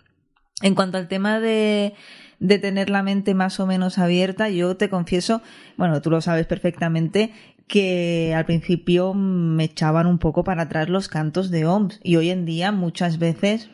En 0.62 0.74
cuanto 0.74 0.98
al 0.98 1.09
tema 1.09 1.40
de, 1.40 1.94
de 2.38 2.59
tener 2.59 2.88
la 2.88 3.02
mente 3.02 3.35
más 3.35 3.59
o 3.59 3.66
menos 3.66 3.98
abierta, 3.98 4.48
yo 4.48 4.76
te 4.76 4.88
confieso, 4.88 5.42
bueno, 5.76 6.00
tú 6.00 6.11
lo 6.11 6.20
sabes 6.20 6.46
perfectamente, 6.46 7.33
que 7.66 8.33
al 8.37 8.44
principio 8.44 9.14
me 9.14 9.64
echaban 9.64 10.07
un 10.07 10.18
poco 10.18 10.44
para 10.44 10.62
atrás 10.62 10.88
los 10.88 11.09
cantos 11.09 11.50
de 11.50 11.66
OMS 11.66 12.00
y 12.02 12.16
hoy 12.16 12.30
en 12.30 12.44
día 12.44 12.72
muchas 12.72 13.18
veces 13.18 13.70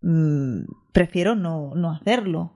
mmm, 0.00 0.60
prefiero 0.92 1.34
no, 1.34 1.72
no 1.74 1.90
hacerlo. 1.90 2.55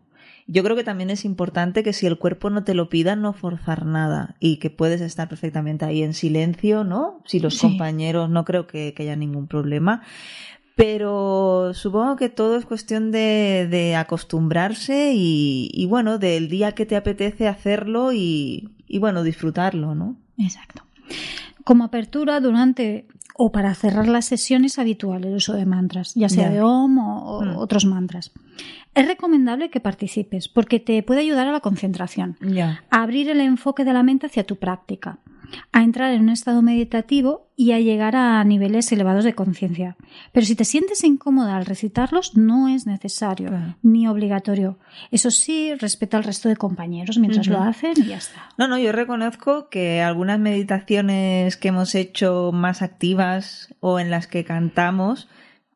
Yo 0.52 0.64
creo 0.64 0.74
que 0.74 0.82
también 0.82 1.10
es 1.10 1.24
importante 1.24 1.84
que 1.84 1.92
si 1.92 2.06
el 2.06 2.18
cuerpo 2.18 2.50
no 2.50 2.64
te 2.64 2.74
lo 2.74 2.88
pida, 2.88 3.14
no 3.14 3.32
forzar 3.32 3.86
nada 3.86 4.34
y 4.40 4.56
que 4.56 4.68
puedes 4.68 5.00
estar 5.00 5.28
perfectamente 5.28 5.84
ahí 5.84 6.02
en 6.02 6.12
silencio, 6.12 6.82
¿no? 6.82 7.22
Si 7.24 7.38
los 7.38 7.60
compañeros 7.60 8.28
no 8.28 8.44
creo 8.44 8.66
que, 8.66 8.92
que 8.92 9.04
haya 9.04 9.14
ningún 9.14 9.46
problema. 9.46 10.02
Pero 10.74 11.72
supongo 11.72 12.16
que 12.16 12.30
todo 12.30 12.56
es 12.56 12.66
cuestión 12.66 13.12
de, 13.12 13.68
de 13.70 13.94
acostumbrarse 13.94 15.12
y, 15.14 15.70
y, 15.72 15.86
bueno, 15.86 16.18
del 16.18 16.48
día 16.48 16.72
que 16.72 16.84
te 16.84 16.96
apetece 16.96 17.46
hacerlo 17.46 18.12
y, 18.12 18.70
y 18.88 18.98
bueno, 18.98 19.22
disfrutarlo, 19.22 19.94
¿no? 19.94 20.16
Exacto. 20.36 20.82
Como 21.62 21.84
apertura 21.84 22.40
durante 22.40 23.06
o 23.42 23.50
para 23.50 23.74
cerrar 23.74 24.06
las 24.06 24.26
sesiones 24.26 24.78
habitual 24.78 25.24
el 25.24 25.36
uso 25.36 25.54
de 25.54 25.64
mantras, 25.64 26.12
ya 26.14 26.28
sea 26.28 26.50
de 26.50 26.60
OM 26.60 26.98
o, 26.98 27.40
hmm. 27.40 27.56
otros 27.56 27.86
mantras. 27.86 28.32
Es 28.94 29.06
recomendable 29.06 29.70
que 29.70 29.80
participes 29.80 30.46
porque 30.48 30.78
te 30.78 31.02
puede 31.02 31.22
ayudar 31.22 31.46
a 31.46 31.52
la 31.52 31.60
concentración, 31.60 32.36
a 32.90 33.02
abrir 33.02 33.30
el 33.30 33.40
enfoque 33.40 33.86
de 33.86 33.94
la 33.94 34.02
mente 34.02 34.26
hacia 34.26 34.44
tu 34.44 34.56
práctica 34.56 35.20
a 35.72 35.82
entrar 35.82 36.12
en 36.12 36.22
un 36.22 36.28
estado 36.30 36.62
meditativo 36.62 37.50
y 37.56 37.72
a 37.72 37.80
llegar 37.80 38.16
a 38.16 38.42
niveles 38.44 38.90
elevados 38.90 39.24
de 39.24 39.34
conciencia. 39.34 39.96
Pero 40.32 40.46
si 40.46 40.54
te 40.54 40.64
sientes 40.64 41.04
incómoda 41.04 41.56
al 41.56 41.66
recitarlos, 41.66 42.36
no 42.36 42.68
es 42.68 42.86
necesario 42.86 43.76
ni 43.82 44.08
obligatorio. 44.08 44.78
Eso 45.10 45.30
sí, 45.30 45.74
respeta 45.74 46.16
al 46.16 46.24
resto 46.24 46.48
de 46.48 46.56
compañeros 46.56 47.18
mientras 47.18 47.46
lo 47.48 47.60
hacen 47.60 47.92
y 47.96 48.06
ya 48.06 48.16
está. 48.16 48.48
No, 48.56 48.66
no, 48.66 48.78
yo 48.78 48.92
reconozco 48.92 49.68
que 49.68 50.00
algunas 50.00 50.38
meditaciones 50.38 51.56
que 51.56 51.68
hemos 51.68 51.94
hecho 51.94 52.50
más 52.52 52.82
activas 52.82 53.74
o 53.80 54.00
en 54.00 54.10
las 54.10 54.26
que 54.26 54.44
cantamos, 54.44 55.28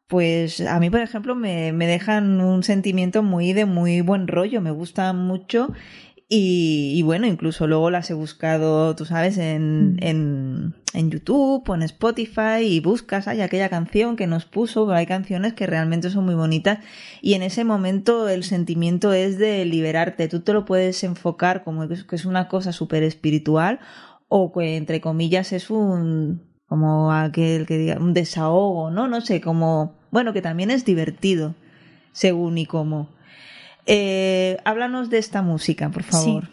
pues 0.06 0.60
a 0.60 0.78
mí, 0.80 0.90
por 0.90 1.00
ejemplo, 1.00 1.34
me, 1.34 1.72
me, 1.72 1.86
dejan 1.86 2.40
un 2.40 2.62
sentimiento 2.62 3.22
muy 3.22 3.52
de 3.52 3.66
muy 3.66 4.00
buen 4.00 4.26
rollo, 4.26 4.60
me 4.60 4.70
gusta 4.70 5.12
mucho 5.12 5.72
y, 6.28 7.02
bueno, 7.02 7.26
incluso 7.26 7.66
luego 7.66 7.90
las 7.90 8.10
he 8.10 8.14
buscado, 8.14 8.96
tú 8.96 9.04
sabes, 9.04 9.36
en, 9.36 9.94
mm. 9.94 9.98
en, 10.00 10.74
en, 10.94 11.10
YouTube 11.10 11.68
o 11.68 11.74
en 11.74 11.82
Spotify 11.82 12.62
y 12.62 12.80
buscas, 12.80 13.28
hay 13.28 13.42
aquella 13.42 13.68
canción 13.68 14.16
que 14.16 14.26
nos 14.26 14.46
puso, 14.46 14.90
hay 14.90 15.06
canciones 15.06 15.52
que 15.52 15.66
realmente 15.66 16.10
son 16.10 16.24
muy 16.24 16.34
bonitas 16.34 16.78
y 17.20 17.34
en 17.34 17.42
ese 17.42 17.64
momento 17.64 18.28
el 18.28 18.42
sentimiento 18.42 19.12
es 19.12 19.38
de 19.38 19.64
liberarte, 19.66 20.28
tú 20.28 20.40
te 20.40 20.54
lo 20.54 20.64
puedes 20.64 21.04
enfocar 21.04 21.62
como 21.62 21.86
que 21.88 21.94
es 22.10 22.24
una 22.24 22.48
cosa 22.48 22.72
súper 22.72 23.02
espiritual 23.02 23.80
o 24.28 24.52
que 24.52 24.76
entre 24.76 25.00
comillas 25.00 25.52
es 25.52 25.70
un, 25.70 26.42
como 26.66 27.12
aquel 27.12 27.66
que 27.66 27.78
diga, 27.78 27.98
un 27.98 28.14
desahogo, 28.14 28.90
¿no? 28.90 29.06
No 29.08 29.20
sé, 29.20 29.40
como, 29.40 29.94
bueno, 30.10 30.32
que 30.32 30.42
también 30.42 30.70
es 30.70 30.84
divertido, 30.84 31.54
según 32.12 32.58
y 32.58 32.66
cómo. 32.66 33.10
Eh, 33.86 34.58
háblanos 34.64 35.10
de 35.10 35.18
esta 35.18 35.42
música, 35.42 35.90
por 35.90 36.02
favor. 36.02 36.48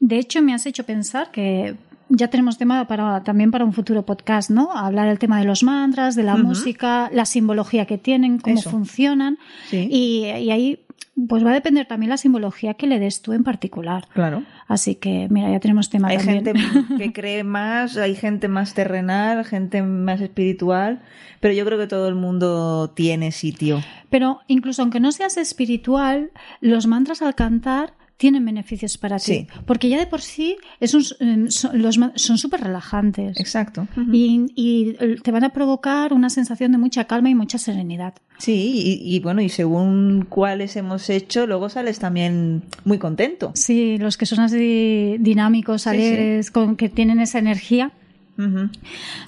De 0.00 0.18
hecho, 0.18 0.42
me 0.42 0.54
has 0.54 0.66
hecho 0.66 0.84
pensar 0.84 1.30
que 1.30 1.76
ya 2.08 2.28
tenemos 2.28 2.58
tema 2.58 2.86
para, 2.86 3.22
también 3.22 3.50
para 3.50 3.64
un 3.64 3.72
futuro 3.72 4.04
podcast, 4.04 4.50
¿no? 4.50 4.72
Hablar 4.76 5.08
del 5.08 5.18
tema 5.18 5.38
de 5.38 5.44
los 5.44 5.62
mantras, 5.62 6.16
de 6.16 6.24
la 6.24 6.36
música, 6.36 7.08
la 7.12 7.24
simbología 7.24 7.86
que 7.86 7.98
tienen, 7.98 8.38
cómo 8.38 8.60
funcionan. 8.62 9.38
Y, 9.70 10.24
y, 10.26 10.50
ahí 10.50 10.80
pues 11.28 11.44
va 11.44 11.50
a 11.50 11.54
depender 11.54 11.86
también 11.86 12.10
la 12.10 12.16
simbología 12.16 12.74
que 12.74 12.86
le 12.86 12.98
des 12.98 13.22
tú 13.22 13.32
en 13.32 13.44
particular. 13.44 14.06
Claro. 14.14 14.44
Así 14.68 14.94
que, 14.94 15.28
mira, 15.30 15.50
ya 15.50 15.60
tenemos 15.60 15.90
tema 15.90 16.08
hay 16.08 16.18
también. 16.18 16.44
gente 16.44 16.96
que 16.98 17.12
cree 17.12 17.44
más, 17.44 17.96
hay 17.96 18.14
gente 18.14 18.48
más 18.48 18.74
terrenal, 18.74 19.44
gente 19.44 19.82
más 19.82 20.20
espiritual, 20.20 21.02
pero 21.40 21.54
yo 21.54 21.64
creo 21.64 21.78
que 21.78 21.86
todo 21.86 22.08
el 22.08 22.14
mundo 22.14 22.90
tiene 22.94 23.32
sitio. 23.32 23.82
Pero 24.08 24.40
incluso 24.46 24.82
aunque 24.82 25.00
no 25.00 25.12
seas 25.12 25.36
espiritual, 25.36 26.30
los 26.60 26.86
mantras 26.86 27.22
al 27.22 27.34
cantar 27.34 27.94
tienen 28.20 28.44
beneficios 28.44 28.98
para 28.98 29.18
ti. 29.18 29.46
Porque 29.64 29.88
ya 29.88 29.98
de 29.98 30.06
por 30.06 30.20
sí 30.20 30.58
es 30.78 30.94
em, 31.20 31.48
son 31.48 32.36
súper 32.36 32.60
relajantes. 32.60 33.40
Exacto. 33.40 33.88
y, 34.12 34.94
te 35.22 35.32
van 35.32 35.42
a 35.42 35.54
provocar 35.54 36.12
una 36.12 36.28
sensación 36.28 36.70
de 36.72 36.76
mucha 36.76 37.04
calma 37.04 37.30
y 37.30 37.34
mucha 37.34 37.56
serenidad. 37.56 38.12
Sí, 38.36 39.00
y, 39.02 39.20
bueno, 39.20 39.40
y 39.40 39.48
según 39.48 40.26
cuáles 40.28 40.76
hemos 40.76 41.08
hecho, 41.08 41.46
luego 41.46 41.70
sales 41.70 41.98
también 41.98 42.62
muy 42.84 42.98
contento. 42.98 43.52
Sí, 43.54 43.96
los 43.96 44.18
que 44.18 44.26
son 44.26 44.40
así 44.40 45.16
dinámicos, 45.18 45.86
alegres, 45.86 46.50
Con, 46.50 46.76
que 46.76 46.90
tienen 46.90 47.20
esa 47.20 47.38
energía. 47.38 47.90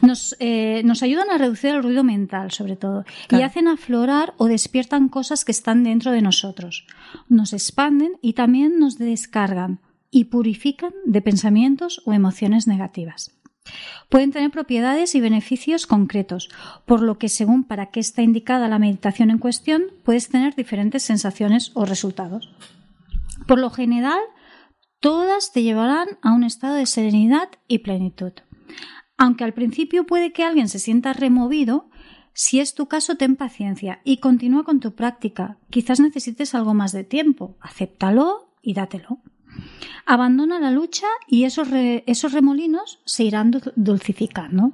Nos, 0.01 0.37
eh, 0.41 0.83
nos, 0.85 1.03
ayudan 1.03 1.31
a 1.31 1.39
reducir 1.39 1.71
el 1.71 1.83
ruido 1.83 2.05
mental, 2.05 2.51
sobre 2.51 2.77
todo, 2.77 3.05
y 3.31 3.43
hacen 3.43 3.69
aflorar 3.69 4.35
o 4.39 4.47
despiertan 4.47 5.09
cosas 5.09 5.45
que 5.45 5.53
están 5.53 5.85
dentro 5.85 6.13
de 6.13 6.23
nosotros. 6.23 6.87
Nos 7.29 7.53
expanden 7.53 8.13
y 8.23 8.33
también 8.33 8.79
nos 8.79 8.99
descargan 8.99 9.81
y 10.11 10.25
purifican 10.25 10.93
de 11.05 11.23
pensamientos 11.23 12.03
o 12.05 12.13
emociones 12.13 12.67
negativas. 12.67 13.33
Pueden 14.09 14.33
tener 14.33 14.51
propiedades 14.51 15.15
y 15.15 15.21
beneficios 15.21 15.87
concretos, 15.87 16.51
por 16.85 17.01
lo 17.01 17.19
que 17.19 17.29
según 17.29 17.65
para 17.65 17.87
qué 17.87 18.01
está 18.01 18.23
indicada 18.23 18.69
la 18.69 18.79
meditación 18.79 19.31
en 19.31 19.39
cuestión, 19.39 19.85
puedes 20.05 20.29
tener 20.29 20.55
diferentes 20.55 21.03
sensaciones 21.03 21.71
o 21.75 21.85
resultados. 21.85 22.51
Por 23.47 23.59
lo 23.59 23.71
general, 23.71 24.21
todas 25.01 25.53
te 25.53 25.63
llevarán 25.63 26.09
a 26.23 26.33
un 26.33 26.45
estado 26.45 26.75
de 26.75 26.87
serenidad 26.87 27.49
y 27.69 27.79
plenitud. 27.79 28.33
Aunque 29.17 29.45
al 29.45 29.55
principio 29.55 30.05
puede 30.05 30.33
que 30.33 30.45
alguien 30.45 30.69
se 30.69 30.79
sienta 30.79 31.13
removido, 31.13 31.91
si 32.35 32.61
es 32.61 32.75
tu 32.75 32.87
caso, 32.87 33.17
ten 33.17 33.37
paciencia 33.37 34.01
y 34.05 34.19
continúa 34.19 34.65
con 34.65 34.81
tu 34.81 34.95
práctica. 34.95 35.59
Quizás 35.71 36.01
necesites 36.01 36.55
algo 36.55 36.73
más 36.75 36.93
de 36.93 37.05
tiempo. 37.05 37.57
Acéptalo 37.61 38.57
y 38.63 38.75
dátelo. 38.75 39.19
Abandona 40.07 40.59
la 40.59 40.71
lucha 40.71 41.07
y 41.29 41.45
esos, 41.45 41.69
esos 41.73 42.33
remolinos 42.33 43.01
se 43.05 43.25
irán 43.25 43.53
dulcificando. 43.77 44.73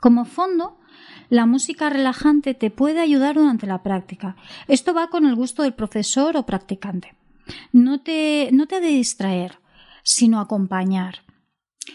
Como 0.00 0.24
fondo, 0.24 0.78
la 1.30 1.46
música 1.46 1.88
relajante 1.88 2.54
te 2.54 2.70
puede 2.70 3.00
ayudar 3.00 3.36
durante 3.36 3.66
la 3.66 3.82
práctica. 3.82 4.36
Esto 4.68 4.92
va 4.92 5.08
con 5.08 5.24
el 5.24 5.34
gusto 5.34 5.62
del 5.62 5.74
profesor 5.74 6.36
o 6.36 6.44
practicante. 6.44 7.14
No 7.72 8.02
te, 8.02 8.50
no 8.52 8.66
te 8.66 8.76
ha 8.76 8.80
de 8.80 8.88
distraer, 8.88 9.58
sino 10.02 10.38
acompañar. 10.38 11.22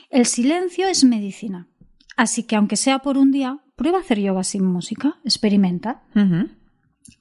El 0.09 0.25
silencio 0.25 0.87
es 0.87 1.03
medicina. 1.03 1.67
Así 2.15 2.43
que 2.43 2.55
aunque 2.55 2.77
sea 2.77 2.99
por 2.99 3.17
un 3.17 3.31
día, 3.31 3.59
prueba 3.75 3.99
a 3.99 4.01
hacer 4.01 4.19
yoga 4.19 4.43
sin 4.43 4.65
música, 4.65 5.19
experimenta. 5.23 6.03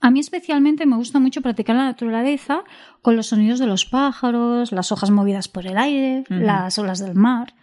A 0.00 0.10
mí 0.10 0.20
especialmente 0.20 0.86
me 0.86 0.96
gusta 0.96 1.20
mucho 1.20 1.42
practicar 1.42 1.76
la 1.76 1.84
naturaleza 1.84 2.64
con 3.02 3.16
los 3.16 3.28
sonidos 3.28 3.58
de 3.58 3.66
los 3.66 3.84
pájaros, 3.84 4.72
las 4.72 4.92
hojas 4.92 5.10
movidas 5.10 5.48
por 5.48 5.66
el 5.66 5.76
aire, 5.78 6.24
las 6.28 6.78
olas 6.78 6.98
del 6.98 7.14
mar. 7.14 7.54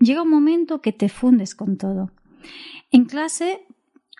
Llega 0.00 0.22
un 0.22 0.30
momento 0.30 0.80
que 0.80 0.92
te 0.92 1.08
fundes 1.08 1.54
con 1.54 1.76
todo. 1.76 2.10
En 2.90 3.04
clase 3.04 3.66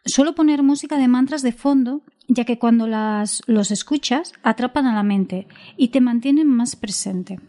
suelo 0.05 0.35
poner 0.35 0.63
música 0.63 0.99
de 0.99 1.09
mantras 1.09 1.43
de 1.43 1.53
fondo, 1.53 2.03
ya 2.29 2.45
que 2.45 2.59
cuando 2.59 2.87
las, 2.87 3.43
los 3.47 3.71
escuchas 3.71 4.33
atrapan 4.43 4.87
a 4.87 4.95
la 4.95 5.03
mente 5.03 5.47
y 5.77 5.89
te 5.89 6.01
mantienen 6.01 6.49
más 6.49 6.77
presente. 6.77 7.41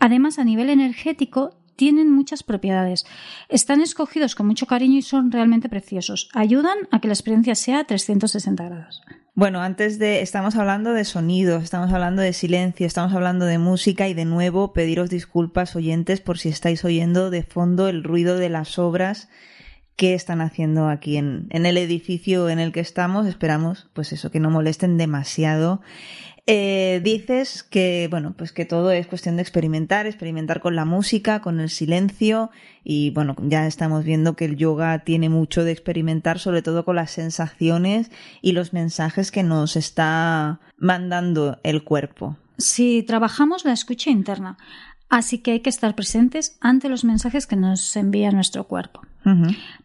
Además, 0.00 0.38
a 0.38 0.44
nivel 0.44 0.70
energético, 0.70 1.56
tienen 1.78 2.10
muchas 2.10 2.42
propiedades. 2.42 3.06
Están 3.48 3.80
escogidos 3.80 4.34
con 4.34 4.48
mucho 4.48 4.66
cariño 4.66 4.98
y 4.98 5.02
son 5.02 5.30
realmente 5.30 5.68
preciosos. 5.68 6.28
Ayudan 6.34 6.76
a 6.90 7.00
que 7.00 7.06
la 7.06 7.14
experiencia 7.14 7.54
sea 7.54 7.84
360 7.84 8.64
grados. 8.64 9.00
Bueno, 9.34 9.60
antes 9.60 10.00
de, 10.00 10.20
estamos 10.20 10.56
hablando 10.56 10.92
de 10.92 11.04
sonidos, 11.04 11.62
estamos 11.62 11.92
hablando 11.92 12.20
de 12.20 12.32
silencio, 12.32 12.84
estamos 12.84 13.14
hablando 13.14 13.46
de 13.46 13.58
música 13.58 14.08
y 14.08 14.14
de 14.14 14.24
nuevo 14.24 14.72
pediros 14.72 15.08
disculpas 15.08 15.76
oyentes 15.76 16.20
por 16.20 16.38
si 16.38 16.48
estáis 16.48 16.84
oyendo 16.84 17.30
de 17.30 17.44
fondo 17.44 17.88
el 17.88 18.02
ruido 18.02 18.36
de 18.36 18.48
las 18.48 18.80
obras 18.80 19.28
que 19.94 20.14
están 20.14 20.40
haciendo 20.40 20.88
aquí 20.88 21.16
en, 21.16 21.46
en 21.50 21.64
el 21.64 21.78
edificio 21.78 22.48
en 22.48 22.58
el 22.58 22.72
que 22.72 22.80
estamos. 22.80 23.28
Esperamos, 23.28 23.88
pues 23.92 24.12
eso, 24.12 24.32
que 24.32 24.40
no 24.40 24.50
molesten 24.50 24.98
demasiado. 24.98 25.80
Eh, 26.50 27.02
dices 27.04 27.62
que, 27.62 28.08
bueno, 28.10 28.32
pues 28.34 28.52
que 28.52 28.64
todo 28.64 28.90
es 28.90 29.06
cuestión 29.06 29.36
de 29.36 29.42
experimentar, 29.42 30.06
experimentar 30.06 30.62
con 30.62 30.76
la 30.76 30.86
música, 30.86 31.42
con 31.42 31.60
el 31.60 31.68
silencio 31.68 32.50
y, 32.82 33.10
bueno, 33.10 33.36
ya 33.42 33.66
estamos 33.66 34.02
viendo 34.02 34.34
que 34.34 34.46
el 34.46 34.56
yoga 34.56 35.00
tiene 35.00 35.28
mucho 35.28 35.62
de 35.62 35.72
experimentar, 35.72 36.38
sobre 36.38 36.62
todo 36.62 36.86
con 36.86 36.96
las 36.96 37.10
sensaciones 37.10 38.10
y 38.40 38.52
los 38.52 38.72
mensajes 38.72 39.30
que 39.30 39.42
nos 39.42 39.76
está 39.76 40.58
mandando 40.78 41.58
el 41.64 41.84
cuerpo. 41.84 42.38
Si 42.56 43.02
trabajamos 43.02 43.66
la 43.66 43.74
escucha 43.74 44.08
interna, 44.08 44.56
así 45.10 45.40
que 45.40 45.50
hay 45.50 45.60
que 45.60 45.68
estar 45.68 45.94
presentes 45.94 46.56
ante 46.62 46.88
los 46.88 47.04
mensajes 47.04 47.46
que 47.46 47.56
nos 47.56 47.94
envía 47.94 48.30
nuestro 48.30 48.64
cuerpo. 48.64 49.02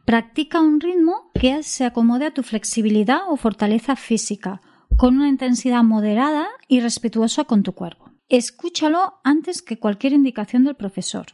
Practica 0.06 0.62
un 0.62 0.80
ritmo 0.80 1.30
que 1.34 1.62
se 1.63 1.84
acomode 1.84 2.26
a 2.26 2.34
tu 2.34 2.41
flexibilidad 2.41 3.19
o 3.28 3.36
fortaleza 3.36 3.97
física 3.97 4.62
con 4.98 5.16
una 5.16 5.30
intensidad 5.30 5.84
moderada 5.84 6.48
y 6.68 6.80
respetuosa 6.80 7.46
con 7.46 7.64
tu 7.64 7.74
cuerpo. 7.74 8.12
Escúchalo 8.30 9.16
antes 9.24 9.62
que 9.62 9.80
cualquier 9.80 10.14
indicación 10.14 10.64
del 10.64 10.76
profesor. 10.76 11.28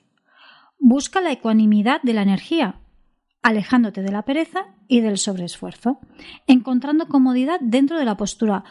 Busca 0.79 1.21
la 1.21 1.31
ecuanimidad 1.31 2.01
de 2.01 2.13
la 2.13 2.21
energía, 2.21 2.79
alejándote 3.41 4.01
de 4.01 4.11
la 4.11 4.23
pereza 4.23 4.75
y 4.87 5.01
del 5.01 5.17
sobreesfuerzo, 5.17 5.99
encontrando 6.47 7.07
comodidad 7.07 7.59
dentro 7.61 7.97
de 7.97 8.05
la 8.05 8.17
postura, 8.17 8.63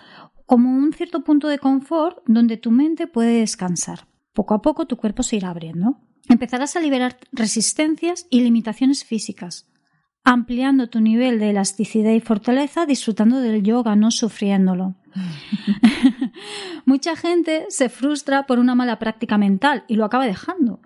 como 0.46 0.70
un 0.70 0.92
cierto 0.92 1.22
punto 1.22 1.48
de 1.48 1.58
confort 1.58 2.18
donde 2.26 2.56
tu 2.56 2.70
mente 2.70 3.06
puede 3.06 3.40
descansar. 3.40 4.08
Poco 4.32 4.54
a 4.54 4.62
poco 4.62 4.86
tu 4.86 4.96
cuerpo 4.96 5.22
se 5.22 5.36
irá 5.36 5.50
abriendo. 5.50 5.98
Empezarás 6.28 6.76
a 6.76 6.80
liberar 6.80 7.18
resistencias 7.32 8.26
y 8.30 8.40
limitaciones 8.40 9.04
físicas, 9.04 9.68
ampliando 10.24 10.88
tu 10.88 11.00
nivel 11.00 11.38
de 11.38 11.50
elasticidad 11.50 12.12
y 12.12 12.20
fortaleza 12.20 12.86
disfrutando 12.86 13.40
del 13.40 13.62
yoga, 13.62 13.96
no 13.96 14.10
sufriéndolo. 14.10 14.94
Mucha 16.84 17.16
gente 17.16 17.66
se 17.70 17.88
frustra 17.88 18.46
por 18.46 18.58
una 18.58 18.74
mala 18.74 18.98
práctica 18.98 19.38
mental 19.38 19.84
y 19.88 19.96
lo 19.96 20.04
acaba 20.04 20.26
dejando, 20.26 20.80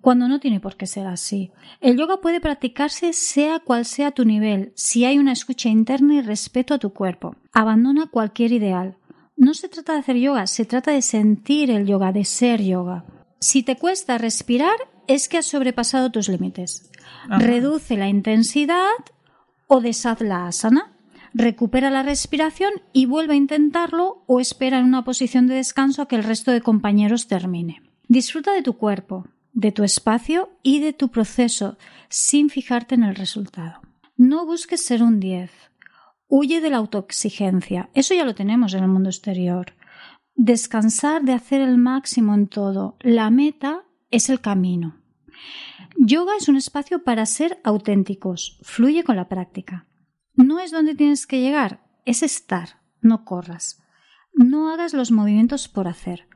cuando 0.00 0.28
no 0.28 0.40
tiene 0.40 0.60
por 0.60 0.76
qué 0.76 0.86
ser 0.86 1.06
así. 1.06 1.50
El 1.80 1.96
yoga 1.96 2.20
puede 2.20 2.40
practicarse 2.40 3.12
sea 3.12 3.60
cual 3.60 3.84
sea 3.84 4.12
tu 4.12 4.24
nivel, 4.24 4.72
si 4.74 5.04
hay 5.04 5.18
una 5.18 5.32
escucha 5.32 5.68
interna 5.68 6.14
y 6.14 6.20
respeto 6.20 6.74
a 6.74 6.78
tu 6.78 6.92
cuerpo. 6.92 7.36
Abandona 7.52 8.06
cualquier 8.06 8.52
ideal. 8.52 8.96
No 9.36 9.54
se 9.54 9.68
trata 9.68 9.92
de 9.92 10.00
hacer 10.00 10.16
yoga, 10.16 10.46
se 10.46 10.64
trata 10.64 10.90
de 10.90 11.02
sentir 11.02 11.70
el 11.70 11.86
yoga, 11.86 12.12
de 12.12 12.24
ser 12.24 12.62
yoga. 12.62 13.04
Si 13.40 13.62
te 13.62 13.76
cuesta 13.76 14.18
respirar, 14.18 14.76
es 15.08 15.28
que 15.28 15.38
has 15.38 15.46
sobrepasado 15.46 16.12
tus 16.12 16.28
límites. 16.28 16.90
Reduce 17.28 17.96
la 17.96 18.08
intensidad 18.08 18.92
o 19.66 19.80
deshaz 19.80 20.20
la 20.20 20.46
asana. 20.46 20.92
Recupera 21.34 21.90
la 21.90 22.02
respiración 22.02 22.72
y 22.92 23.06
vuelve 23.06 23.34
a 23.34 23.36
intentarlo 23.36 24.22
o 24.26 24.40
espera 24.40 24.78
en 24.78 24.84
una 24.84 25.04
posición 25.04 25.46
de 25.46 25.56
descanso 25.56 26.02
a 26.02 26.08
que 26.08 26.16
el 26.16 26.24
resto 26.24 26.52
de 26.52 26.60
compañeros 26.60 27.26
termine. 27.26 27.82
Disfruta 28.06 28.52
de 28.52 28.62
tu 28.62 28.74
cuerpo, 28.74 29.26
de 29.52 29.72
tu 29.72 29.82
espacio 29.82 30.50
y 30.62 30.80
de 30.80 30.92
tu 30.92 31.08
proceso 31.08 31.76
sin 32.08 32.48
fijarte 32.48 32.94
en 32.94 33.02
el 33.02 33.14
resultado. 33.14 33.80
No 34.16 34.46
busques 34.46 34.84
ser 34.84 35.02
un 35.02 35.20
10. 35.20 35.50
Huye 36.28 36.60
de 36.60 36.70
la 36.70 36.78
autoexigencia. 36.78 37.88
Eso 37.94 38.14
ya 38.14 38.24
lo 38.24 38.34
tenemos 38.34 38.74
en 38.74 38.82
el 38.82 38.88
mundo 38.88 39.08
exterior. 39.08 39.74
Descansar 40.34 41.22
de 41.22 41.32
hacer 41.32 41.60
el 41.60 41.78
máximo 41.78 42.34
en 42.34 42.46
todo. 42.46 42.96
La 43.00 43.30
meta 43.30 43.84
es 44.10 44.28
el 44.28 44.40
camino. 44.40 44.97
Yoga 45.96 46.32
es 46.36 46.48
un 46.48 46.56
espacio 46.56 47.04
para 47.04 47.26
ser 47.26 47.60
auténticos, 47.64 48.58
fluye 48.62 49.04
con 49.04 49.16
la 49.16 49.28
práctica. 49.28 49.86
No 50.34 50.60
es 50.60 50.70
donde 50.70 50.94
tienes 50.94 51.26
que 51.26 51.40
llegar, 51.40 51.84
es 52.04 52.22
estar, 52.22 52.80
no 53.00 53.24
corras. 53.24 53.82
No 54.32 54.70
hagas 54.70 54.94
los 54.94 55.10
movimientos 55.10 55.68
por 55.68 55.88
hacer. 55.88 56.28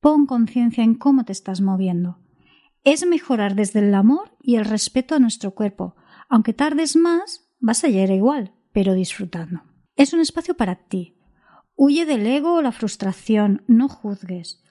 Pon 0.00 0.26
conciencia 0.26 0.82
en 0.82 0.94
cómo 0.94 1.24
te 1.24 1.32
estás 1.32 1.60
moviendo. 1.60 2.18
Es 2.84 3.06
mejorar 3.06 3.54
desde 3.54 3.80
el 3.80 3.94
amor 3.94 4.36
y 4.42 4.56
el 4.56 4.64
respeto 4.64 5.14
a 5.14 5.18
nuestro 5.18 5.54
cuerpo. 5.54 5.94
Aunque 6.28 6.54
tardes 6.54 6.96
más, 6.96 7.50
vas 7.58 7.84
a 7.84 7.88
llegar 7.88 8.10
igual, 8.10 8.54
pero 8.72 8.94
disfrutando. 8.94 9.62
Es 9.96 10.14
un 10.14 10.20
espacio 10.20 10.56
para 10.56 10.76
ti. 10.76 11.18
Huye 11.76 12.06
del 12.06 12.26
ego 12.26 12.54
o 12.54 12.62
la 12.62 12.72
frustración, 12.72 13.62
no 13.66 13.88
juzgues. 13.88 14.62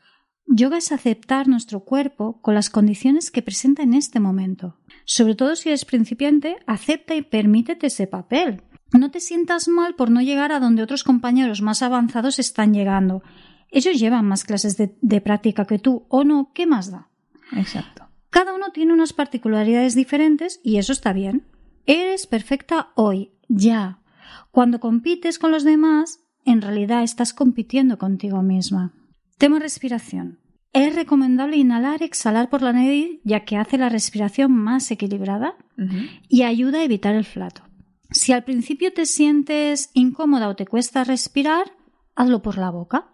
Yoga 0.51 0.77
es 0.77 0.91
aceptar 0.91 1.47
nuestro 1.47 1.81
cuerpo 1.81 2.41
con 2.41 2.55
las 2.55 2.71
condiciones 2.71 3.29
que 3.29 3.43
presenta 3.43 3.83
en 3.83 3.93
este 3.93 4.19
momento. 4.19 4.77
Sobre 5.05 5.35
todo 5.35 5.55
si 5.55 5.69
eres 5.69 5.85
principiante, 5.85 6.57
acepta 6.65 7.13
y 7.13 7.21
permítete 7.21 7.87
ese 7.87 8.07
papel. 8.07 8.63
No 8.91 9.11
te 9.11 9.19
sientas 9.19 9.67
mal 9.67 9.93
por 9.93 10.09
no 10.09 10.21
llegar 10.21 10.51
a 10.51 10.59
donde 10.59 10.81
otros 10.81 11.03
compañeros 11.03 11.61
más 11.61 11.83
avanzados 11.83 12.39
están 12.39 12.73
llegando. 12.73 13.21
Ellos 13.69 13.99
llevan 13.99 14.25
más 14.25 14.43
clases 14.43 14.75
de, 14.75 14.97
de 15.01 15.21
práctica 15.21 15.65
que 15.65 15.77
tú, 15.77 16.07
o 16.09 16.23
no, 16.23 16.51
¿qué 16.55 16.65
más 16.65 16.89
da? 16.89 17.09
Exacto. 17.55 18.07
Cada 18.31 18.55
uno 18.55 18.71
tiene 18.71 18.93
unas 18.93 19.13
particularidades 19.13 19.93
diferentes 19.93 20.61
y 20.63 20.77
eso 20.77 20.93
está 20.93 21.13
bien. 21.13 21.45
Eres 21.85 22.25
perfecta 22.25 22.89
hoy, 22.95 23.33
ya. 23.47 23.99
Cuando 24.49 24.79
compites 24.79 25.37
con 25.37 25.51
los 25.51 25.63
demás, 25.63 26.21
en 26.43 26.63
realidad 26.63 27.03
estás 27.03 27.33
compitiendo 27.33 27.99
contigo 27.99 28.41
misma. 28.41 28.93
Tema 29.39 29.57
respiración. 29.57 30.37
Es 30.73 30.93
recomendable 30.93 31.55
inhalar 31.55 32.03
exhalar 32.03 32.49
por 32.49 32.61
la 32.61 32.73
nariz 32.73 33.21
ya 33.23 33.45
que 33.45 33.55
hace 33.55 33.77
la 33.77 33.87
respiración 33.87 34.51
más 34.51 34.91
equilibrada 34.91 35.55
y 36.27 36.43
ayuda 36.43 36.79
a 36.79 36.83
evitar 36.83 37.15
el 37.15 37.23
flato. 37.23 37.63
Si 38.11 38.33
al 38.33 38.43
principio 38.43 38.91
te 38.91 39.05
sientes 39.05 39.91
incómoda 39.93 40.49
o 40.49 40.57
te 40.57 40.65
cuesta 40.65 41.05
respirar, 41.05 41.71
hazlo 42.15 42.41
por 42.41 42.57
la 42.57 42.69
boca. 42.69 43.13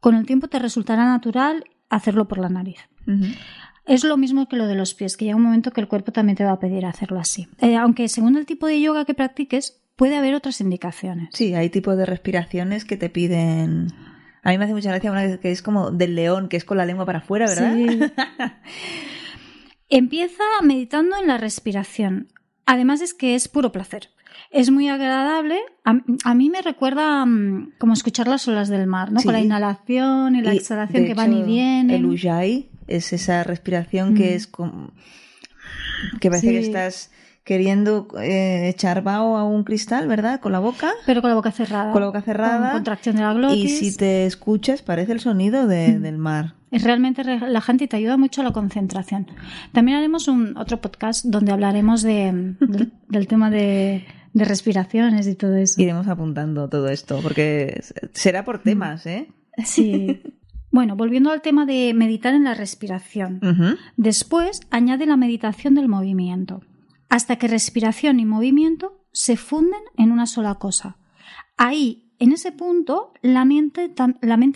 Con 0.00 0.14
el 0.14 0.26
tiempo 0.26 0.46
te 0.46 0.60
resultará 0.60 1.06
natural 1.06 1.64
hacerlo 1.90 2.28
por 2.28 2.38
la 2.38 2.48
nariz. 2.48 2.78
Es 3.84 4.04
lo 4.04 4.16
mismo 4.16 4.46
que 4.46 4.56
lo 4.56 4.68
de 4.68 4.76
los 4.76 4.94
pies, 4.94 5.16
que 5.16 5.24
llega 5.24 5.36
un 5.36 5.42
momento 5.42 5.72
que 5.72 5.80
el 5.80 5.88
cuerpo 5.88 6.12
también 6.12 6.36
te 6.36 6.44
va 6.44 6.52
a 6.52 6.60
pedir 6.60 6.86
hacerlo 6.86 7.18
así. 7.18 7.48
Eh, 7.58 7.74
aunque 7.74 8.06
según 8.08 8.36
el 8.36 8.46
tipo 8.46 8.68
de 8.68 8.80
yoga 8.80 9.04
que 9.04 9.14
practiques, 9.14 9.82
puede 9.96 10.16
haber 10.16 10.36
otras 10.36 10.60
indicaciones. 10.60 11.30
Sí, 11.32 11.54
hay 11.54 11.68
tipos 11.68 11.96
de 11.96 12.06
respiraciones 12.06 12.84
que 12.84 12.96
te 12.96 13.10
piden 13.10 13.88
a 14.44 14.50
mí 14.50 14.58
me 14.58 14.64
hace 14.64 14.74
mucha 14.74 14.90
gracia 14.90 15.10
una 15.10 15.38
que 15.38 15.50
es 15.50 15.62
como 15.62 15.90
del 15.90 16.14
león, 16.14 16.48
que 16.48 16.58
es 16.58 16.64
con 16.66 16.76
la 16.76 16.84
lengua 16.84 17.06
para 17.06 17.20
afuera, 17.20 17.46
¿verdad? 17.46 17.74
Sí. 17.74 17.98
Empieza 19.88 20.42
meditando 20.62 21.16
en 21.18 21.26
la 21.26 21.38
respiración. 21.38 22.28
Además 22.66 23.00
es 23.00 23.14
que 23.14 23.34
es 23.34 23.48
puro 23.48 23.72
placer. 23.72 24.10
Es 24.50 24.70
muy 24.70 24.88
agradable. 24.88 25.58
A, 25.84 26.34
mí 26.34 26.50
me 26.50 26.60
recuerda 26.60 27.24
mm, 27.24 27.72
como 27.78 27.94
escuchar 27.94 28.28
las 28.28 28.46
olas 28.46 28.68
del 28.68 28.86
mar, 28.86 29.12
¿no? 29.12 29.22
Con 29.22 29.32
la 29.32 29.40
inhalación 29.40 30.36
y 30.36 30.42
la 30.42 30.52
exhalación 30.52 31.06
que 31.06 31.14
van 31.14 31.32
y 31.32 31.42
vienen. 31.42 31.90
El 31.90 32.04
ujjayi 32.04 32.68
es 32.86 33.12
esa 33.14 33.44
respiración 33.44 34.14
que 34.14 34.32
mm. 34.32 34.34
es 34.34 34.46
como... 34.46 34.92
que 36.20 36.28
parece 36.28 36.50
que 36.50 36.58
estás 36.58 37.10
queriendo 37.44 38.08
eh, 38.20 38.68
echar 38.68 39.02
vaho 39.02 39.36
a 39.36 39.44
un 39.44 39.64
cristal, 39.64 40.08
¿verdad? 40.08 40.40
Con 40.40 40.52
la 40.52 40.58
boca. 40.58 40.92
Pero 41.06 41.20
con 41.20 41.30
la 41.30 41.36
boca 41.36 41.52
cerrada. 41.52 41.92
Con 41.92 42.00
la 42.00 42.06
boca 42.06 42.22
cerrada. 42.22 42.70
Con 42.70 42.78
contracción 42.78 43.16
de 43.16 43.22
la 43.22 43.34
glotis. 43.34 43.82
Y 43.82 43.90
si 43.90 43.96
te 43.96 44.26
escuchas, 44.26 44.82
parece 44.82 45.12
el 45.12 45.20
sonido 45.20 45.66
de, 45.66 45.98
mm. 45.98 46.02
del 46.02 46.16
mar. 46.16 46.54
Es 46.70 46.82
realmente 46.82 47.22
relajante 47.22 47.84
y 47.84 47.88
te 47.88 47.96
ayuda 47.96 48.16
mucho 48.16 48.40
a 48.40 48.44
la 48.44 48.52
concentración. 48.52 49.28
También 49.72 49.98
haremos 49.98 50.26
un 50.26 50.56
otro 50.56 50.80
podcast 50.80 51.24
donde 51.24 51.52
hablaremos 51.52 52.02
de, 52.02 52.56
del 53.08 53.28
tema 53.28 53.50
de, 53.50 54.04
de 54.32 54.44
respiraciones 54.44 55.28
y 55.28 55.34
todo 55.34 55.54
eso. 55.54 55.80
Iremos 55.80 56.08
apuntando 56.08 56.68
todo 56.68 56.88
esto, 56.88 57.20
porque 57.22 57.80
será 58.12 58.44
por 58.44 58.60
mm. 58.60 58.62
temas, 58.62 59.06
¿eh? 59.06 59.28
Sí. 59.64 60.22
Bueno, 60.72 60.96
volviendo 60.96 61.30
al 61.30 61.42
tema 61.42 61.66
de 61.66 61.94
meditar 61.94 62.34
en 62.34 62.42
la 62.42 62.54
respiración. 62.54 63.38
Después 63.96 64.62
añade 64.70 65.06
la 65.06 65.16
meditación 65.16 65.76
del 65.76 65.88
movimiento 65.88 66.62
hasta 67.14 67.36
que 67.36 67.46
respiración 67.46 68.18
y 68.18 68.24
movimiento 68.24 69.06
se 69.12 69.36
funden 69.36 69.82
en 69.96 70.10
una 70.10 70.26
sola 70.26 70.56
cosa. 70.56 70.96
Ahí, 71.56 72.10
en 72.18 72.32
ese 72.32 72.50
punto, 72.50 73.12
la 73.22 73.44
mente, 73.44 73.88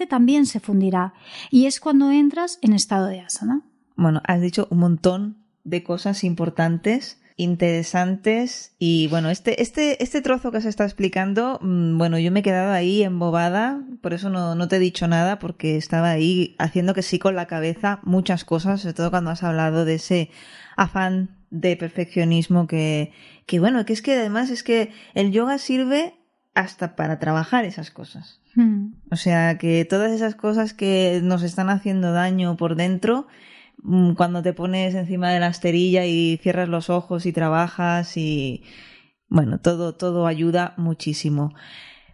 también 0.08 0.44
se 0.44 0.58
fundirá 0.58 1.14
y 1.52 1.66
es 1.66 1.78
cuando 1.78 2.10
entras 2.10 2.58
en 2.60 2.72
estado 2.72 3.06
de 3.06 3.20
asana. 3.20 3.62
Bueno, 3.94 4.22
has 4.26 4.40
dicho 4.40 4.66
un 4.72 4.78
montón 4.78 5.36
de 5.62 5.84
cosas 5.84 6.24
importantes 6.24 7.20
interesantes 7.36 8.74
y 8.80 9.06
bueno, 9.06 9.30
este, 9.30 9.62
este, 9.62 10.02
este 10.02 10.20
trozo 10.20 10.50
que 10.50 10.60
se 10.60 10.68
está 10.68 10.82
explicando, 10.82 11.60
mm, 11.62 11.96
bueno, 11.96 12.18
yo 12.18 12.32
me 12.32 12.40
he 12.40 12.42
quedado 12.42 12.72
ahí 12.72 13.04
embobada, 13.04 13.80
por 14.00 14.14
eso 14.14 14.30
no, 14.30 14.56
no 14.56 14.66
te 14.66 14.76
he 14.76 14.80
dicho 14.80 15.06
nada, 15.06 15.38
porque 15.38 15.76
estaba 15.76 16.10
ahí 16.10 16.56
haciendo 16.58 16.92
que 16.92 17.02
sí 17.02 17.20
con 17.20 17.36
la 17.36 17.46
cabeza 17.46 18.00
muchas 18.02 18.44
cosas, 18.44 18.80
sobre 18.80 18.94
todo 18.94 19.10
cuando 19.10 19.30
has 19.30 19.44
hablado 19.44 19.84
de 19.84 19.94
ese 19.94 20.30
afán 20.76 21.38
de 21.50 21.76
perfeccionismo 21.76 22.66
que, 22.66 23.12
que 23.46 23.61
bueno, 23.61 23.84
que 23.84 23.92
es 23.92 24.02
que 24.02 24.14
además 24.14 24.50
es 24.50 24.62
que 24.62 24.92
el 25.14 25.32
yoga 25.32 25.58
sirve 25.58 26.14
hasta 26.54 26.96
para 26.96 27.18
trabajar 27.18 27.64
esas 27.64 27.90
cosas. 27.90 28.40
Hmm. 28.54 28.94
O 29.11 29.16
sea, 29.16 29.58
que 29.58 29.84
todas 29.84 30.12
esas 30.12 30.34
cosas 30.34 30.74
que 30.74 31.20
nos 31.22 31.42
están 31.42 31.70
haciendo 31.70 32.12
daño 32.12 32.56
por 32.56 32.74
dentro, 32.74 33.28
mm, 33.82 34.14
cuando 34.14 34.42
te 34.42 34.52
pones 34.52 34.94
encima 34.94 35.30
de 35.30 35.40
la 35.40 35.48
esterilla 35.48 36.04
y 36.04 36.38
cierras 36.42 36.68
los 36.68 36.90
ojos 36.90 37.26
y 37.26 37.32
trabajas 37.32 38.16
y 38.16 38.64
bueno, 39.28 39.61
todo, 39.61 39.94
todo 39.94 40.26
ayuda 40.26 40.74
muchísimo. 40.78 41.54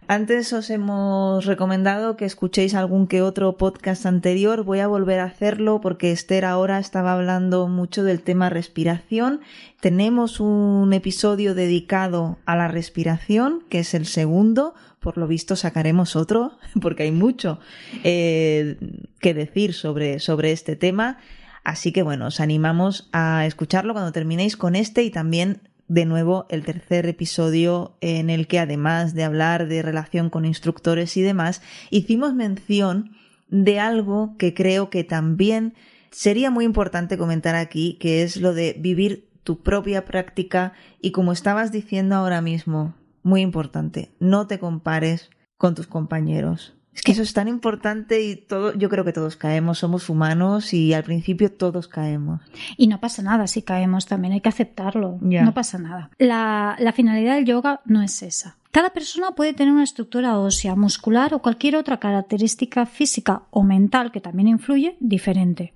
Antes 0.07 0.53
os 0.53 0.69
hemos 0.69 1.45
recomendado 1.45 2.15
que 2.15 2.25
escuchéis 2.25 2.75
algún 2.75 3.07
que 3.07 3.23
otro 3.23 3.57
podcast 3.57 4.05
anterior. 4.05 4.63
Voy 4.63 4.79
a 4.79 4.87
volver 4.87 5.19
a 5.19 5.23
hacerlo 5.23 5.81
porque 5.81 6.11
Esther 6.11 6.45
ahora 6.45 6.77
estaba 6.77 7.13
hablando 7.13 7.67
mucho 7.67 8.03
del 8.03 8.21
tema 8.21 8.51
respiración. 8.51 9.41
Tenemos 9.79 10.39
un 10.39 10.93
episodio 10.93 11.55
dedicado 11.55 12.37
a 12.45 12.55
la 12.55 12.67
respiración, 12.67 13.63
que 13.67 13.79
es 13.79 13.95
el 13.95 14.05
segundo. 14.05 14.75
Por 14.99 15.17
lo 15.17 15.25
visto 15.25 15.55
sacaremos 15.55 16.15
otro 16.15 16.51
porque 16.81 17.03
hay 17.03 17.11
mucho 17.11 17.59
eh, 18.03 18.77
que 19.19 19.33
decir 19.33 19.73
sobre, 19.73 20.19
sobre 20.19 20.51
este 20.51 20.75
tema. 20.75 21.17
Así 21.63 21.91
que 21.91 22.03
bueno, 22.03 22.27
os 22.27 22.39
animamos 22.39 23.09
a 23.11 23.47
escucharlo 23.47 23.93
cuando 23.93 24.11
terminéis 24.11 24.55
con 24.55 24.75
este 24.75 25.01
y 25.01 25.09
también 25.09 25.61
de 25.87 26.05
nuevo 26.05 26.45
el 26.49 26.63
tercer 26.63 27.05
episodio 27.05 27.95
en 28.01 28.29
el 28.29 28.47
que 28.47 28.59
además 28.59 29.13
de 29.13 29.23
hablar 29.23 29.67
de 29.67 29.81
relación 29.81 30.29
con 30.29 30.45
instructores 30.45 31.15
y 31.17 31.21
demás, 31.21 31.61
hicimos 31.89 32.33
mención 32.33 33.11
de 33.49 33.79
algo 33.79 34.35
que 34.37 34.53
creo 34.53 34.89
que 34.89 35.03
también 35.03 35.73
sería 36.11 36.49
muy 36.49 36.65
importante 36.65 37.17
comentar 37.17 37.55
aquí, 37.55 37.97
que 37.99 38.23
es 38.23 38.37
lo 38.37 38.53
de 38.53 38.75
vivir 38.79 39.29
tu 39.43 39.61
propia 39.61 40.05
práctica 40.05 40.73
y 41.01 41.11
como 41.11 41.31
estabas 41.31 41.71
diciendo 41.71 42.15
ahora 42.15 42.41
mismo, 42.41 42.95
muy 43.21 43.41
importante, 43.41 44.11
no 44.19 44.47
te 44.47 44.59
compares 44.59 45.29
con 45.57 45.75
tus 45.75 45.87
compañeros. 45.87 46.74
Es 46.95 47.01
que 47.01 47.11
eso 47.11 47.21
es 47.23 47.33
tan 47.33 47.49
importante 47.49 48.23
y 48.23 48.37
todo, 48.37 48.73
yo 48.73 48.89
creo 48.89 49.03
que 49.03 49.11
todos 49.11 49.35
caemos, 49.35 49.79
somos 49.79 50.09
humanos 50.09 50.73
y 50.73 50.93
al 50.93 51.03
principio 51.03 51.51
todos 51.51 51.89
caemos. 51.89 52.41
Y 52.77 52.87
no 52.87 53.01
pasa 53.01 53.21
nada 53.21 53.47
si 53.47 53.61
caemos 53.61 54.05
también, 54.05 54.33
hay 54.33 54.41
que 54.41 54.49
aceptarlo, 54.49 55.17
no 55.21 55.53
pasa 55.53 55.77
nada. 55.77 56.09
La, 56.17 56.77
la 56.79 56.93
finalidad 56.93 57.35
del 57.35 57.45
yoga 57.45 57.81
no 57.85 58.01
es 58.01 58.23
esa. 58.23 58.57
Cada 58.71 58.89
persona 58.89 59.31
puede 59.31 59.53
tener 59.53 59.73
una 59.73 59.83
estructura 59.83 60.37
ósea, 60.37 60.75
muscular 60.75 61.33
o 61.33 61.39
cualquier 61.39 61.77
otra 61.77 61.97
característica 61.97 62.85
física 62.85 63.43
o 63.49 63.63
mental 63.63 64.11
que 64.11 64.19
también 64.19 64.47
influye 64.49 64.97
diferente. 64.99 65.71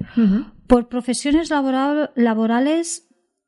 Por 0.68 0.90
profesiones 0.90 1.50
laborales 1.50 3.08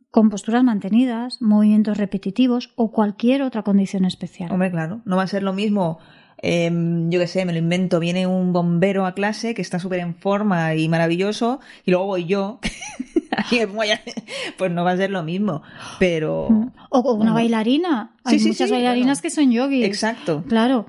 con 0.10 0.30
posturas 0.30 0.64
mantenidas, 0.64 1.42
movimientos 1.42 1.98
repetitivos 1.98 2.72
o 2.76 2.92
cualquier 2.92 3.42
otra 3.42 3.64
condición 3.64 4.06
especial. 4.06 4.52
Hombre, 4.52 4.72
claro, 4.72 5.02
no 5.06 5.16
va 5.16 5.24
a 5.24 5.28
ser 5.28 5.44
lo 5.44 5.54
mismo 5.54 6.00
Em, 6.44 7.10
yo 7.12 7.20
qué 7.20 7.28
sé, 7.28 7.46
me 7.46 7.54
lo 7.54 7.60
invento, 7.60 8.00
viene 8.00 8.26
un 8.26 8.52
bombero 8.52 9.06
a 9.06 9.14
clase 9.14 9.54
que 9.54 9.62
está 9.62 9.78
súper 9.78 10.00
en 10.00 10.16
forma 10.16 10.74
y 10.76 10.90
maravilloso, 10.90 11.60
y 11.86 11.92
luego 11.92 12.08
voy 12.08 12.26
yo, 12.26 12.60
pues 14.58 14.72
no 14.72 14.84
va 14.84 14.92
a 14.92 14.98
ser 14.98 15.12
lo 15.12 15.22
mismo, 15.22 15.62
pero... 16.00 16.72
O, 16.90 17.14
una 17.14 17.34
bailarina, 17.34 18.16
hay 18.24 18.40
muchas 18.40 18.72
bailarinas 18.72 19.22
que 19.22 19.30
son 19.30 19.52
yogis. 19.52 19.86
Exacto. 19.86 20.44
Claro, 20.48 20.88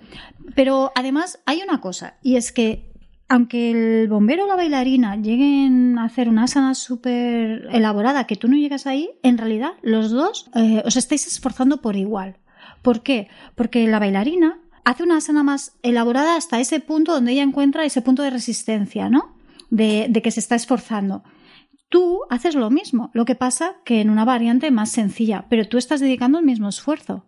pero 0.54 0.90
además 0.94 1.40
hay 1.44 1.60
una 1.62 1.82
cosa, 1.82 2.16
y 2.22 2.36
es 2.36 2.50
que 2.50 2.90
aunque 3.28 3.70
el 3.70 4.08
bombero 4.08 4.44
o 4.44 4.46
la 4.46 4.56
bailarina 4.56 5.16
lleguen 5.16 5.98
a 5.98 6.04
hacer 6.04 6.28
una 6.28 6.44
asana 6.44 6.74
súper 6.74 7.66
elaborada 7.72 8.26
que 8.26 8.36
tú 8.36 8.48
no 8.48 8.56
llegas 8.56 8.86
ahí, 8.86 9.10
en 9.22 9.38
realidad 9.38 9.72
los 9.80 10.10
dos 10.10 10.50
eh, 10.54 10.82
os 10.84 10.96
estáis 10.96 11.26
esforzando 11.26 11.80
por 11.80 11.96
igual. 11.96 12.36
¿Por 12.82 13.02
qué? 13.02 13.28
Porque 13.54 13.86
la 13.86 13.98
bailarina 13.98 14.61
hace 14.84 15.02
una 15.02 15.18
asana 15.18 15.42
más 15.42 15.76
elaborada 15.82 16.36
hasta 16.36 16.60
ese 16.60 16.80
punto 16.80 17.12
donde 17.12 17.32
ella 17.32 17.42
encuentra 17.42 17.84
ese 17.84 18.02
punto 18.02 18.22
de 18.22 18.30
resistencia, 18.30 19.08
¿no? 19.08 19.34
De, 19.70 20.10
que 20.22 20.30
se 20.30 20.40
está 20.40 20.54
esforzando. 20.54 21.22
Tú 21.88 22.20
haces 22.30 22.54
lo 22.54 22.70
mismo, 22.70 23.10
lo 23.12 23.26
que 23.26 23.34
pasa 23.34 23.74
que 23.84 24.00
en 24.00 24.08
una 24.08 24.24
variante 24.24 24.70
más 24.70 24.90
sencilla, 24.90 25.44
pero 25.50 25.68
tú 25.68 25.76
estás 25.76 26.00
dedicando 26.00 26.38
el 26.38 26.44
mismo 26.44 26.70
esfuerzo. 26.70 27.26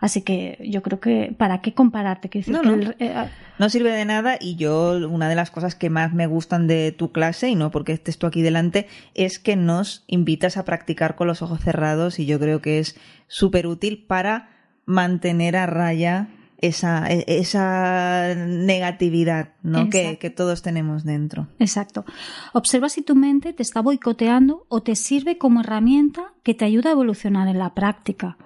Así 0.00 0.20
que 0.20 0.58
yo 0.70 0.82
creo 0.82 1.00
que 1.00 1.34
¿para 1.36 1.62
qué 1.62 1.72
compararte? 1.72 2.28
no, 2.46 2.74
eh, 2.98 3.14
ah, 3.14 3.30
no. 3.58 3.70
sirve 3.70 3.90
de 3.92 4.04
nada 4.04 4.36
y 4.38 4.56
yo 4.56 4.98
una 5.08 5.30
de 5.30 5.34
las 5.34 5.50
cosas 5.50 5.74
que 5.74 5.88
más 5.88 6.12
me 6.12 6.26
gustan 6.26 6.66
de 6.66 6.92
tu 6.92 7.10
clase, 7.10 7.48
y 7.48 7.54
no 7.54 7.70
porque 7.70 7.92
estés 7.92 8.18
tú 8.18 8.26
aquí 8.26 8.42
delante, 8.42 8.86
es 9.14 9.38
que 9.38 9.56
nos 9.56 10.04
invitas 10.08 10.58
a 10.58 10.66
practicar 10.66 11.14
con 11.14 11.26
los 11.26 11.40
ojos 11.40 11.60
cerrados 11.60 12.18
y 12.18 12.26
yo 12.26 12.38
creo 12.38 12.60
que 12.60 12.78
es 12.80 12.98
súper 13.28 13.66
útil 13.66 14.04
para 14.06 14.50
mantener 14.84 15.56
a 15.56 15.64
raya 15.64 16.28
esa, 16.58 17.10
e, 17.10 17.24
esa 17.26 18.34
negatividad 18.34 19.54
¿no? 19.62 19.90
Que, 19.90 20.18
que, 20.18 20.30
todos 20.30 20.62
tenemos 20.62 21.04
dentro. 21.04 21.48
Exacto. 21.58 22.04
Observa 22.52 22.88
si 22.88 23.02
tu 23.02 23.14
mente 23.14 23.52
te 23.52 23.62
está 23.62 23.80
boicoteando 23.80 24.66
o 24.68 24.82
te 24.82 24.96
sirve 24.96 25.38
como 25.38 25.60
herramienta 25.60 26.32
que 26.42 26.54
te 26.54 26.64
ayuda 26.64 26.90
a 26.90 26.92
evolucionar 26.92 27.48
en 27.48 27.58
la 27.58 27.74
práctica. 27.74 28.38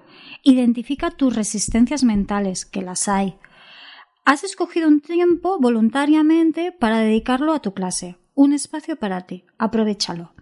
Identifica 0.43 1.11
tus 1.11 1.35
resistencias 1.35 2.03
mentales, 2.03 2.65
que 2.65 2.81
las 2.81 3.07
hay. 3.07 3.35
Has 4.25 4.43
escogido 4.43 4.87
un 4.87 5.01
tiempo 5.01 5.59
voluntariamente 5.59 6.71
para 6.71 6.99
dedicarlo 6.99 7.53
a 7.53 7.61
tu 7.61 7.73
clase, 7.73 8.17
un 8.35 8.53
espacio 8.53 8.95
para 8.95 9.21
ti. 9.21 9.45
Aprovechalo. 9.57 10.33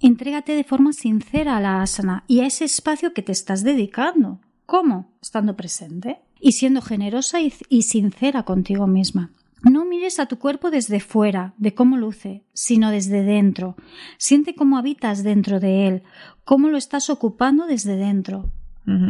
Entrégate 0.00 0.52
de 0.52 0.64
forma 0.64 0.92
sincera 0.92 1.56
a 1.56 1.60
la 1.60 1.82
asana 1.82 2.24
y 2.26 2.40
a 2.40 2.46
ese 2.46 2.64
espacio 2.64 3.14
que 3.14 3.22
te 3.22 3.32
estás 3.32 3.64
dedicando. 3.64 4.40
¿Cómo? 4.66 5.16
Estando 5.22 5.56
presente 5.56 6.25
y 6.40 6.52
siendo 6.52 6.82
generosa 6.82 7.38
y, 7.40 7.82
sincera 7.82 8.42
contigo 8.42 8.86
misma. 8.86 9.30
No 9.62 9.84
mires 9.84 10.20
a 10.20 10.26
tu 10.26 10.38
cuerpo 10.38 10.70
desde 10.70 11.00
fuera, 11.00 11.54
de 11.56 11.74
cómo 11.74 11.96
luce, 11.96 12.44
sino 12.52 12.90
desde 12.90 13.22
dentro. 13.22 13.74
Siente 14.18 14.54
cómo 14.54 14.78
habitas 14.78 15.24
dentro 15.24 15.60
de 15.60 15.88
él, 15.88 16.02
cómo 16.44 16.68
lo 16.68 16.76
estás 16.76 17.10
ocupando 17.10 17.66
desde 17.66 17.96
dentro. 17.96 18.50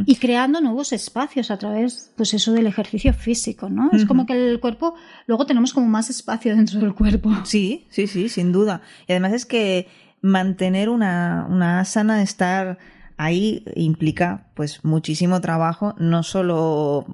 Y 0.06 0.16
creando 0.16 0.62
nuevos 0.62 0.94
espacios 0.94 1.50
a 1.50 1.58
través, 1.58 2.10
pues 2.16 2.32
eso 2.32 2.54
del 2.54 2.66
ejercicio 2.66 3.12
físico, 3.12 3.68
¿no? 3.68 3.90
Es 3.92 4.06
como 4.06 4.24
que 4.24 4.32
el 4.32 4.58
cuerpo, 4.58 4.94
luego 5.26 5.44
tenemos 5.44 5.74
como 5.74 5.86
más 5.86 6.08
espacio 6.08 6.56
dentro 6.56 6.80
del 6.80 6.94
cuerpo. 6.94 7.30
Sí, 7.44 7.84
sí, 7.90 8.06
sí, 8.06 8.30
sin 8.30 8.52
duda. 8.52 8.80
Y 9.06 9.12
además 9.12 9.34
es 9.34 9.44
que 9.44 9.86
mantener 10.22 10.88
una, 10.88 11.46
una 11.50 11.80
asana, 11.80 12.22
estar 12.22 12.78
ahí 13.16 13.64
implica 13.74 14.48
pues 14.54 14.84
muchísimo 14.84 15.40
trabajo, 15.40 15.94
no 15.98 16.22
solo 16.22 17.06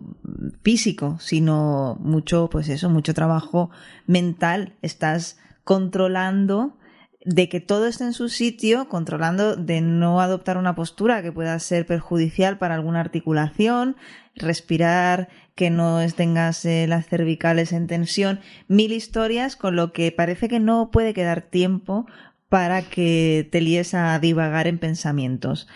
físico, 0.62 1.18
sino 1.20 1.96
mucho, 2.00 2.48
pues 2.50 2.68
eso, 2.68 2.90
mucho 2.90 3.14
trabajo 3.14 3.70
mental. 4.06 4.74
Estás 4.82 5.38
controlando 5.64 6.76
de 7.24 7.48
que 7.48 7.60
todo 7.60 7.86
esté 7.86 8.04
en 8.04 8.14
su 8.14 8.28
sitio, 8.28 8.88
controlando 8.88 9.54
de 9.54 9.80
no 9.80 10.20
adoptar 10.20 10.56
una 10.58 10.74
postura 10.74 11.22
que 11.22 11.30
pueda 11.30 11.56
ser 11.60 11.86
perjudicial 11.86 12.58
para 12.58 12.74
alguna 12.74 13.00
articulación, 13.00 13.96
respirar, 14.34 15.28
que 15.54 15.70
no 15.70 16.00
tengas 16.16 16.64
eh, 16.64 16.86
las 16.88 17.06
cervicales 17.06 17.72
en 17.72 17.86
tensión, 17.86 18.40
mil 18.66 18.92
historias, 18.92 19.54
con 19.54 19.76
lo 19.76 19.92
que 19.92 20.10
parece 20.10 20.48
que 20.48 20.58
no 20.58 20.90
puede 20.90 21.14
quedar 21.14 21.42
tiempo 21.42 22.06
para 22.52 22.82
que 22.82 23.48
te 23.50 23.62
líes 23.62 23.94
a 23.94 24.18
divagar 24.18 24.66
en 24.66 24.76
pensamientos. 24.76 25.68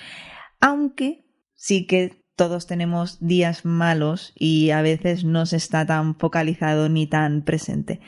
Aunque 0.60 1.24
sí 1.54 1.86
que 1.86 2.22
todos 2.36 2.66
tenemos 2.66 3.16
días 3.18 3.64
malos 3.64 4.34
y 4.36 4.72
a 4.72 4.82
veces 4.82 5.24
no 5.24 5.46
se 5.46 5.56
está 5.56 5.86
tan 5.86 6.16
focalizado 6.16 6.90
ni 6.90 7.06
tan 7.06 7.44
presente. 7.44 8.02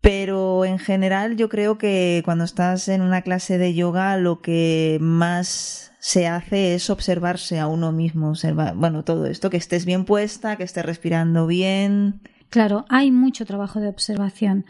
Pero 0.00 0.64
en 0.64 0.80
general 0.80 1.36
yo 1.36 1.48
creo 1.48 1.78
que 1.78 2.22
cuando 2.24 2.42
estás 2.42 2.88
en 2.88 3.02
una 3.02 3.22
clase 3.22 3.56
de 3.56 3.72
yoga 3.72 4.16
lo 4.16 4.40
que 4.40 4.98
más 5.00 5.92
se 6.00 6.26
hace 6.26 6.74
es 6.74 6.90
observarse 6.90 7.60
a 7.60 7.68
uno 7.68 7.92
mismo, 7.92 8.30
observar, 8.30 8.74
bueno, 8.74 9.04
todo 9.04 9.26
esto, 9.26 9.48
que 9.48 9.58
estés 9.58 9.84
bien 9.84 10.04
puesta, 10.04 10.56
que 10.56 10.64
estés 10.64 10.84
respirando 10.84 11.46
bien. 11.46 12.20
Claro, 12.50 12.84
hay 12.88 13.12
mucho 13.12 13.46
trabajo 13.46 13.78
de 13.78 13.86
observación. 13.86 14.64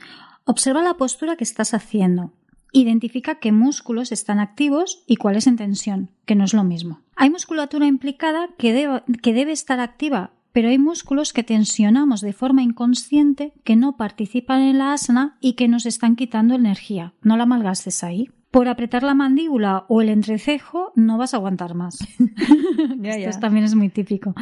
Observa 0.44 0.82
la 0.82 0.98
postura 0.98 1.36
que 1.36 1.44
estás 1.44 1.72
haciendo. 1.72 2.34
Identifica 2.72 3.34
qué 3.34 3.52
músculos 3.52 4.12
están 4.12 4.40
activos 4.40 5.04
y 5.06 5.16
cuáles 5.16 5.46
en 5.46 5.56
tensión, 5.56 6.10
que 6.24 6.34
no 6.34 6.44
es 6.44 6.54
lo 6.54 6.64
mismo. 6.64 7.00
Hay 7.16 7.28
musculatura 7.28 7.86
implicada 7.86 8.48
que 8.56 8.72
debe, 8.72 9.02
que 9.22 9.34
debe 9.34 9.52
estar 9.52 9.78
activa, 9.78 10.30
pero 10.52 10.70
hay 10.70 10.78
músculos 10.78 11.34
que 11.34 11.44
tensionamos 11.44 12.22
de 12.22 12.32
forma 12.32 12.62
inconsciente 12.62 13.52
que 13.62 13.76
no 13.76 13.98
participan 13.98 14.62
en 14.62 14.78
la 14.78 14.94
asana 14.94 15.36
y 15.38 15.52
que 15.52 15.68
nos 15.68 15.84
están 15.84 16.16
quitando 16.16 16.54
energía. 16.54 17.12
No 17.20 17.36
la 17.36 17.44
malgastes 17.44 18.02
ahí. 18.02 18.30
Por 18.50 18.68
apretar 18.68 19.02
la 19.02 19.14
mandíbula 19.14 19.84
o 19.88 20.00
el 20.00 20.08
entrecejo 20.08 20.92
no 20.94 21.18
vas 21.18 21.34
a 21.34 21.38
aguantar 21.38 21.74
más. 21.74 21.98
Esto 23.02 23.40
también 23.40 23.66
es 23.66 23.74
muy 23.74 23.90
típico. 23.90 24.34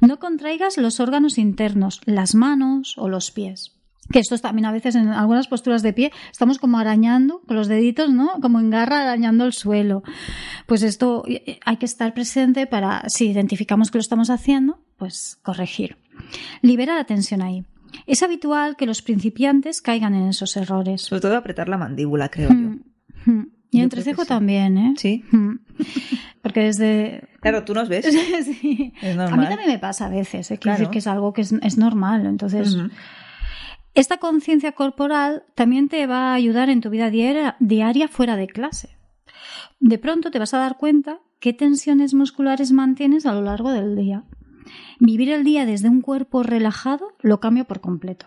No 0.00 0.18
contraigas 0.18 0.78
los 0.78 0.98
órganos 0.98 1.38
internos, 1.38 2.00
las 2.06 2.34
manos 2.34 2.98
o 2.98 3.08
los 3.08 3.30
pies 3.30 3.77
que 4.10 4.18
esto 4.18 4.38
también 4.38 4.66
a 4.66 4.72
veces 4.72 4.94
en 4.94 5.08
algunas 5.08 5.48
posturas 5.48 5.82
de 5.82 5.92
pie 5.92 6.12
estamos 6.30 6.58
como 6.58 6.78
arañando 6.78 7.42
con 7.46 7.56
los 7.56 7.68
deditos, 7.68 8.10
¿no? 8.10 8.40
Como 8.40 8.60
en 8.60 8.70
garra 8.70 9.02
arañando 9.02 9.44
el 9.44 9.52
suelo. 9.52 10.02
Pues 10.66 10.82
esto 10.82 11.24
eh, 11.26 11.42
eh, 11.46 11.60
hay 11.64 11.76
que 11.76 11.86
estar 11.86 12.14
presente 12.14 12.66
para, 12.66 13.08
si 13.08 13.30
identificamos 13.30 13.90
que 13.90 13.98
lo 13.98 14.02
estamos 14.02 14.30
haciendo, 14.30 14.80
pues 14.96 15.38
corregir. 15.42 15.96
Libera 16.62 16.96
la 16.96 17.04
tensión 17.04 17.42
ahí. 17.42 17.64
Es 18.06 18.22
habitual 18.22 18.76
que 18.76 18.86
los 18.86 19.02
principiantes 19.02 19.80
caigan 19.80 20.14
en 20.14 20.28
esos 20.28 20.56
errores. 20.56 21.02
Sobre 21.02 21.20
todo 21.20 21.36
apretar 21.36 21.68
la 21.68 21.78
mandíbula, 21.78 22.28
creo 22.28 22.50
yo. 22.50 22.54
Hmm, 22.54 22.80
hmm. 23.26 23.46
Y 23.70 23.78
el 23.78 23.84
entrecejo 23.84 24.24
también, 24.24 24.78
¿eh? 24.78 24.94
Sí. 24.96 25.24
Hmm. 25.30 25.56
Porque 26.42 26.60
desde... 26.60 27.28
Claro, 27.40 27.64
tú 27.64 27.74
nos 27.74 27.88
ves. 27.88 28.06
sí. 28.44 28.94
Es 29.02 29.16
normal. 29.16 29.38
A 29.38 29.42
mí 29.42 29.48
también 29.48 29.70
me 29.70 29.78
pasa 29.78 30.06
a 30.06 30.08
veces, 30.08 30.50
¿eh? 30.50 30.58
Quiero 30.58 30.78
decir 30.78 30.90
que 30.90 30.98
es 30.98 31.06
algo 31.06 31.32
que 31.32 31.42
es, 31.42 31.78
normal. 31.78 32.26
Entonces... 32.26 32.76
Esta 33.98 34.18
conciencia 34.18 34.70
corporal 34.72 35.42
también 35.56 35.88
te 35.88 36.06
va 36.06 36.30
a 36.30 36.34
ayudar 36.34 36.70
en 36.70 36.80
tu 36.80 36.88
vida 36.88 37.10
diaria, 37.10 38.06
fuera 38.06 38.36
de 38.36 38.46
clase. 38.46 38.96
De 39.80 39.98
pronto 39.98 40.30
te 40.30 40.38
vas 40.38 40.54
a 40.54 40.58
dar 40.58 40.76
cuenta 40.76 41.18
qué 41.40 41.52
tensiones 41.52 42.14
musculares 42.14 42.70
mantienes 42.70 43.26
a 43.26 43.32
lo 43.32 43.42
largo 43.42 43.72
del 43.72 43.96
día. 43.96 44.22
Vivir 45.00 45.30
el 45.30 45.42
día 45.42 45.66
desde 45.66 45.88
un 45.88 46.00
cuerpo 46.00 46.44
relajado 46.44 47.08
lo 47.22 47.40
cambia 47.40 47.64
por 47.64 47.80
completo. 47.80 48.26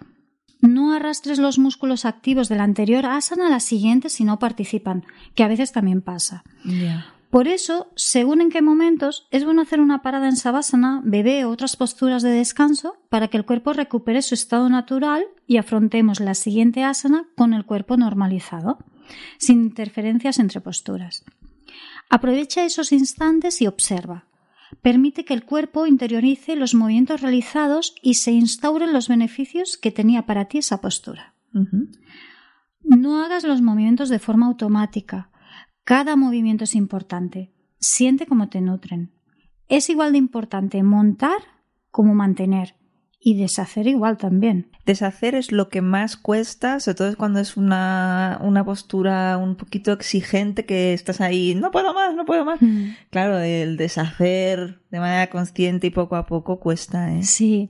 No 0.59 0.93
arrastres 0.93 1.39
los 1.39 1.57
músculos 1.57 2.03
activos 2.03 2.49
de 2.49 2.57
la 2.57 2.63
anterior 2.63 3.05
asana 3.05 3.47
a 3.47 3.49
la 3.49 3.61
siguiente 3.61 4.09
si 4.09 4.25
no 4.25 4.39
participan, 4.39 5.05
que 5.35 5.43
a 5.43 5.47
veces 5.47 5.71
también 5.71 6.01
pasa. 6.01 6.43
Por 7.31 7.47
eso, 7.47 7.87
según 7.95 8.41
en 8.41 8.49
qué 8.49 8.61
momentos, 8.61 9.25
es 9.31 9.45
bueno 9.45 9.61
hacer 9.61 9.79
una 9.79 10.01
parada 10.01 10.27
en 10.27 10.35
sabásana, 10.35 11.01
bebé 11.05 11.45
o 11.45 11.49
otras 11.49 11.77
posturas 11.77 12.23
de 12.23 12.29
descanso 12.29 12.97
para 13.07 13.29
que 13.29 13.37
el 13.37 13.45
cuerpo 13.45 13.71
recupere 13.71 14.21
su 14.21 14.33
estado 14.33 14.67
natural 14.67 15.23
y 15.47 15.55
afrontemos 15.55 16.19
la 16.19 16.35
siguiente 16.35 16.83
asana 16.83 17.29
con 17.37 17.53
el 17.53 17.65
cuerpo 17.65 17.95
normalizado, 17.95 18.79
sin 19.37 19.61
interferencias 19.63 20.39
entre 20.39 20.59
posturas. 20.59 21.23
Aprovecha 22.09 22.65
esos 22.65 22.91
instantes 22.91 23.61
y 23.61 23.67
observa. 23.67 24.25
Permite 24.81 25.23
que 25.23 25.33
el 25.33 25.45
cuerpo 25.45 25.87
interiorice 25.87 26.57
los 26.57 26.73
movimientos 26.73 27.21
realizados 27.21 27.95
y 28.01 28.15
se 28.15 28.31
instauren 28.31 28.91
los 28.91 29.07
beneficios 29.07 29.77
que 29.77 29.91
tenía 29.91 30.25
para 30.25 30.45
ti 30.45 30.57
esa 30.57 30.81
postura. 30.81 31.33
No 32.83 33.23
hagas 33.23 33.45
los 33.45 33.61
movimientos 33.61 34.09
de 34.09 34.19
forma 34.19 34.47
automática. 34.47 35.30
Cada 35.83 36.15
movimiento 36.15 36.63
es 36.63 36.75
importante. 36.75 37.51
Siente 37.79 38.25
cómo 38.25 38.49
te 38.49 38.61
nutren. 38.61 39.11
Es 39.67 39.89
igual 39.89 40.11
de 40.11 40.19
importante 40.19 40.83
montar 40.83 41.39
como 41.89 42.13
mantener. 42.13 42.75
Y 43.23 43.37
deshacer 43.37 43.85
igual 43.85 44.17
también. 44.17 44.71
Deshacer 44.83 45.35
es 45.35 45.51
lo 45.51 45.69
que 45.69 45.81
más 45.81 46.17
cuesta, 46.17 46.79
sobre 46.79 46.95
todo 46.95 47.17
cuando 47.17 47.39
es 47.39 47.55
una, 47.55 48.39
una 48.41 48.65
postura 48.65 49.37
un 49.37 49.55
poquito 49.55 49.91
exigente 49.91 50.65
que 50.65 50.93
estás 50.93 51.21
ahí, 51.21 51.53
no 51.53 51.69
puedo 51.69 51.93
más, 51.93 52.15
no 52.15 52.25
puedo 52.25 52.45
más. 52.45 52.59
Mm. 52.61 52.95
Claro, 53.11 53.37
el 53.37 53.77
deshacer 53.77 54.81
de 54.89 54.99
manera 54.99 55.29
consciente 55.29 55.85
y 55.85 55.91
poco 55.91 56.15
a 56.15 56.25
poco 56.25 56.59
cuesta. 56.59 57.13
¿eh? 57.13 57.21
Sí. 57.21 57.69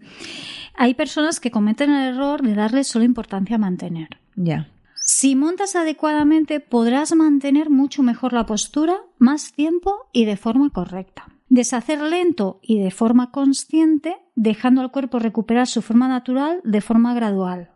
Hay 0.75 0.93
personas 0.93 1.41
que 1.41 1.51
cometen 1.51 1.91
el 1.91 2.15
error 2.15 2.41
de 2.41 2.55
darle 2.55 2.85
solo 2.85 3.03
importancia 3.03 3.57
a 3.57 3.59
mantener. 3.59 4.07
Ya. 4.35 4.69
Si 5.13 5.35
montas 5.35 5.75
adecuadamente 5.75 6.61
podrás 6.61 7.13
mantener 7.13 7.69
mucho 7.69 8.01
mejor 8.01 8.31
la 8.31 8.45
postura, 8.45 9.01
más 9.17 9.51
tiempo 9.51 10.07
y 10.13 10.23
de 10.23 10.37
forma 10.37 10.69
correcta. 10.69 11.27
Deshacer 11.49 12.01
lento 12.01 12.61
y 12.61 12.79
de 12.79 12.91
forma 12.91 13.29
consciente, 13.29 14.15
dejando 14.35 14.79
al 14.79 14.89
cuerpo 14.89 15.19
recuperar 15.19 15.67
su 15.67 15.81
forma 15.81 16.07
natural 16.07 16.61
de 16.63 16.79
forma 16.79 17.13
gradual. 17.13 17.71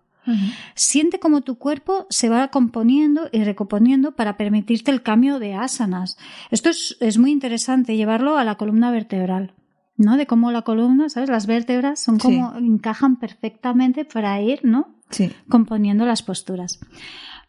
Siente 0.75 1.19
cómo 1.19 1.41
tu 1.41 1.57
cuerpo 1.57 2.07
se 2.09 2.29
va 2.29 2.47
componiendo 2.47 3.27
y 3.33 3.43
recomponiendo 3.43 4.15
para 4.15 4.37
permitirte 4.37 4.91
el 4.91 5.03
cambio 5.03 5.37
de 5.37 5.55
asanas. 5.55 6.17
Esto 6.51 6.69
es, 6.69 7.17
muy 7.17 7.31
interesante 7.31 7.97
llevarlo 7.97 8.37
a 8.37 8.45
la 8.45 8.55
columna 8.55 8.91
vertebral. 8.91 9.53
¿No? 9.97 10.17
De 10.17 10.27
cómo 10.27 10.51
la 10.51 10.63
columna, 10.63 11.09
¿sabes? 11.09 11.29
Las 11.29 11.47
vértebras 11.47 11.99
son 11.99 12.17
como 12.19 12.55
encajan 12.57 13.17
perfectamente 13.17 14.05
para 14.05 14.41
ir, 14.41 14.61
¿no? 14.63 14.95
Sí. 15.09 15.31
Componiendo 15.49 16.05
las 16.05 16.23
posturas. 16.23 16.79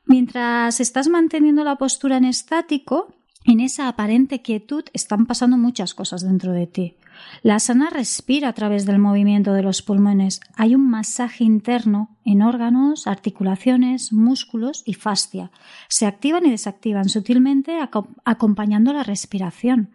Mientras 0.05 0.81
estás 0.81 1.09
manteniendo 1.09 1.65
la 1.65 1.77
postura 1.77 2.17
en 2.17 2.25
estático, 2.25 3.15
en 3.45 3.61
esa 3.61 3.89
aparente 3.89 4.43
quietud 4.43 4.85
están 4.93 5.27
pasando 5.27 5.57
muchas 5.57 5.95
cosas 5.95 6.23
dentro 6.23 6.53
de 6.53 6.67
ti. 6.67 6.97
La 7.43 7.59
sana 7.61 7.91
respira 7.91 8.49
a 8.49 8.53
través 8.53 8.87
del 8.87 8.99
movimiento 8.99 9.53
de 9.53 9.63
los 9.63 9.83
pulmones. 9.83 10.41
Hay 10.57 10.75
un 10.75 10.89
masaje 10.89 11.45
interno 11.45 12.17
en 12.25 12.43
órganos, 12.43 13.07
articulaciones, 13.07 14.13
músculos 14.13 14.83
y 14.85 14.95
fascia. 14.95 15.51
Se 15.89 16.07
activan 16.07 16.47
y 16.47 16.51
desactivan 16.51 17.09
sutilmente 17.09 17.79
acompañando 18.25 18.93
la 18.93 19.03
respiración. 19.03 19.91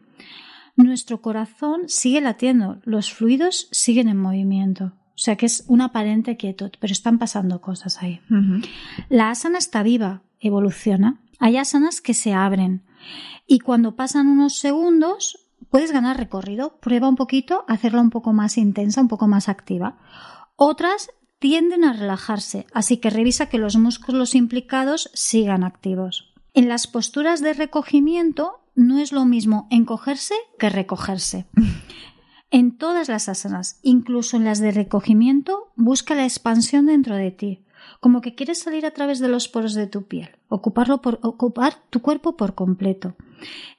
Nuestro 0.84 1.22
corazón 1.22 1.84
sigue 1.88 2.22
latiendo, 2.22 2.80
los 2.84 3.14
fluidos 3.14 3.68
siguen 3.72 4.08
en 4.08 4.18
movimiento. 4.18 4.94
O 5.22 5.24
sea 5.24 5.36
que 5.36 5.46
es 5.46 5.66
una 5.68 5.86
aparente 5.86 6.38
quietud, 6.38 6.72
pero 6.80 6.92
están 6.92 7.20
pasando 7.20 7.62
cosas 7.62 8.02
ahí. 8.02 8.22
La 9.10 9.30
asana 9.30 9.60
está 9.60 9.84
viva, 9.84 10.24
evoluciona. 10.40 11.20
Hay 11.40 11.58
asanas 11.58 12.02
que 12.02 12.14
se 12.14 12.34
abren 12.34 12.82
y 13.46 13.60
cuando 13.60 13.96
pasan 13.96 14.28
unos 14.28 14.56
segundos 14.56 15.48
puedes 15.70 15.92
ganar 15.92 16.18
recorrido. 16.18 16.78
Prueba 16.80 17.08
un 17.08 17.16
poquito, 17.16 17.66
hacerla 17.68 18.02
un 18.02 18.10
poco 18.10 18.34
más 18.34 18.58
intensa, 18.58 19.02
un 19.02 19.08
poco 19.08 19.28
más 19.28 19.50
activa. 19.50 19.98
Otras 20.56 21.10
tienden 21.40 21.84
a 21.84 21.94
relajarse, 21.94 22.66
así 22.74 22.98
que 22.98 23.10
revisa 23.10 23.48
que 23.48 23.58
los 23.58 23.76
músculos 23.76 24.36
implicados 24.36 25.12
sigan 25.14 25.64
activos. 25.64 26.34
En 26.54 26.68
las 26.68 26.88
posturas 26.88 27.42
de 27.42 27.54
recogimiento 27.54 28.61
no 28.76 29.00
es 29.00 29.12
lo 29.12 29.26
mismo 29.26 29.68
encogerse 29.70 30.36
que 30.60 30.70
recogerse. 30.70 31.48
En 32.54 32.78
todas 32.78 33.08
las 33.08 33.30
asanas, 33.30 33.80
incluso 33.82 34.36
en 34.36 34.44
las 34.44 34.60
de 34.60 34.72
recogimiento, 34.72 35.72
busca 35.78 36.16
la 36.16 36.26
expansión 36.26 36.86
dentro 36.86 37.16
de 37.16 37.32
ti. 37.32 37.66
como 38.02 38.22
que 38.22 38.36
quieres 38.36 38.60
salir 38.60 38.86
a 38.86 38.92
través 38.92 39.20
de 39.20 39.28
los 39.28 39.48
poros 39.48 39.74
de 39.74 39.88
tu 39.88 40.04
piel, 40.04 40.30
ocuparlo 40.50 41.02
por, 41.02 41.20
ocupar 41.24 41.78
tu 41.90 42.02
cuerpo 42.02 42.36
por 42.36 42.54
completo 42.54 43.16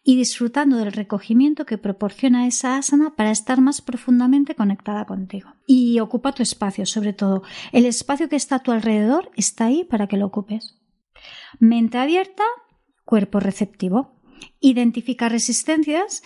y 0.05 0.17
disfrutando 0.17 0.77
del 0.77 0.93
recogimiento 0.93 1.67
que 1.67 1.79
proporciona 1.79 2.47
esa 2.47 2.77
asana 2.77 3.15
para 3.15 3.31
estar 3.31 3.61
más 3.61 3.81
profundamente 3.81 4.55
conectada 4.55 5.05
contigo. 5.05 5.51
Y 5.67 6.01
ocupa 6.01 6.33
tu 6.33 6.43
espacio, 6.43 6.87
sobre 6.87 7.13
todo. 7.13 7.43
El 7.73 7.85
espacio 7.85 8.29
que 8.29 8.37
está 8.37 8.57
a 8.57 8.63
tu 8.63 8.73
alrededor 8.73 9.31
está 9.37 9.67
ahí 9.67 9.85
para 9.85 10.07
que 10.07 10.17
lo 10.17 10.27
ocupes. 10.27 10.79
Mente 11.59 11.99
abierta, 11.99 12.45
cuerpo 13.05 13.41
receptivo. 13.41 14.22
Identifica 14.61 15.29
resistencias 15.29 16.23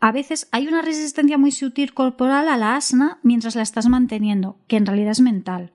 a 0.00 0.12
veces 0.12 0.48
hay 0.50 0.66
una 0.66 0.80
resistencia 0.80 1.36
muy 1.36 1.52
sutil 1.52 1.92
corporal 1.92 2.48
a 2.48 2.56
la 2.56 2.74
asana 2.74 3.18
mientras 3.22 3.54
la 3.54 3.62
estás 3.62 3.86
manteniendo, 3.88 4.56
que 4.66 4.76
en 4.76 4.86
realidad 4.86 5.12
es 5.12 5.20
mental. 5.20 5.72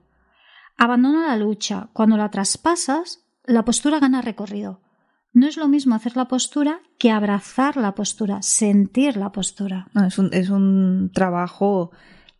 Abandona 0.76 1.28
la 1.28 1.36
lucha. 1.36 1.88
Cuando 1.92 2.16
la 2.16 2.30
traspasas, 2.30 3.24
la 3.44 3.64
postura 3.64 4.00
gana 4.00 4.22
recorrido. 4.22 4.80
No 5.32 5.46
es 5.46 5.56
lo 5.56 5.68
mismo 5.68 5.94
hacer 5.94 6.16
la 6.16 6.28
postura 6.28 6.80
que 6.98 7.10
abrazar 7.10 7.76
la 7.76 7.94
postura, 7.94 8.42
sentir 8.42 9.16
la 9.16 9.30
postura. 9.30 9.86
es, 10.06 10.18
un, 10.18 10.30
es 10.32 10.50
un 10.50 11.10
trabajo 11.14 11.92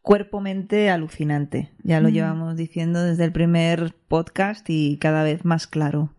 cuerpo-mente 0.02 0.90
alucinante. 0.90 1.72
Ya 1.84 2.00
lo 2.00 2.08
mm. 2.08 2.12
llevamos 2.12 2.56
diciendo 2.56 3.02
desde 3.02 3.24
el 3.24 3.32
primer 3.32 3.94
podcast 4.08 4.68
y 4.70 4.98
cada 4.98 5.22
vez 5.22 5.44
más 5.44 5.66
claro. 5.66 6.14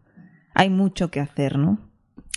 Hay 0.53 0.69
mucho 0.69 1.11
que 1.11 1.19
hacer, 1.19 1.57
¿no? 1.57 1.86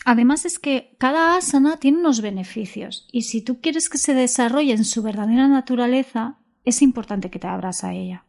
Además 0.05 0.47
es 0.47 0.59
que 0.59 0.95
cada 0.99 1.37
asana 1.37 1.77
tiene 1.77 1.99
unos 1.99 2.23
beneficios 2.23 3.07
y 3.13 3.23
si 3.23 3.43
tú 3.43 3.61
quieres 3.61 3.91
que 3.91 3.99
se 3.99 4.15
desarrolle 4.15 4.73
en 4.73 4.85
su 4.85 5.03
verdadera 5.03 5.47
naturaleza, 5.47 6.39
es 6.65 6.83
importante 6.83 7.31
que 7.31 7.39
te 7.39 7.47
abras 7.47 7.85
a 7.85 7.93
ella. 7.93 8.25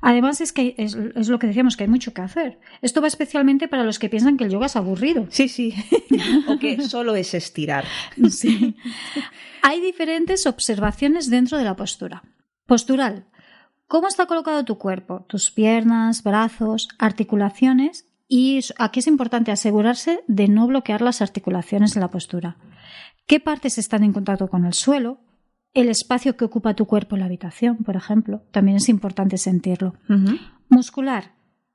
Además 0.00 0.40
es 0.40 0.52
que 0.52 0.74
es, 0.78 0.94
lo 0.94 1.38
que 1.38 1.46
decíamos, 1.46 1.76
que 1.76 1.84
hay 1.84 1.90
mucho 1.90 2.12
que 2.12 2.22
hacer. 2.22 2.60
Esto 2.80 3.00
va 3.00 3.06
especialmente 3.06 3.68
para 3.68 3.84
los 3.84 3.98
que 3.98 4.08
piensan 4.08 4.36
que 4.36 4.44
el 4.44 4.50
yoga 4.50 4.66
es 4.66 4.76
aburrido. 4.76 5.26
Sí, 5.30 5.48
sí. 5.48 5.74
o 6.48 6.58
que 6.58 6.80
solo 6.82 7.14
es 7.14 7.34
estirar. 7.34 7.84
Sí. 8.30 8.76
Hay 9.62 9.80
diferentes 9.80 10.46
observaciones 10.46 11.30
dentro 11.30 11.58
de 11.58 11.64
la 11.64 11.76
postura. 11.76 12.22
Postural. 12.66 13.26
¿Cómo 13.86 14.08
está 14.08 14.26
colocado 14.26 14.64
tu 14.64 14.78
cuerpo? 14.78 15.24
Tus 15.28 15.50
piernas, 15.50 16.22
brazos, 16.22 16.88
articulaciones 16.98 18.11
y 18.34 18.60
aquí 18.78 19.00
es 19.00 19.08
importante 19.08 19.52
asegurarse 19.52 20.24
de 20.26 20.48
no 20.48 20.66
bloquear 20.66 21.02
las 21.02 21.20
articulaciones 21.20 21.92
de 21.92 22.00
la 22.00 22.08
postura. 22.08 22.56
¿Qué 23.26 23.40
partes 23.40 23.76
están 23.76 24.04
en 24.04 24.14
contacto 24.14 24.48
con 24.48 24.64
el 24.64 24.72
suelo? 24.72 25.20
El 25.74 25.90
espacio 25.90 26.34
que 26.34 26.46
ocupa 26.46 26.72
tu 26.72 26.86
cuerpo 26.86 27.14
en 27.14 27.20
la 27.20 27.26
habitación, 27.26 27.84
por 27.84 27.94
ejemplo. 27.94 28.40
También 28.50 28.78
es 28.78 28.88
importante 28.88 29.36
sentirlo. 29.36 29.96
Muscular. 30.70 31.34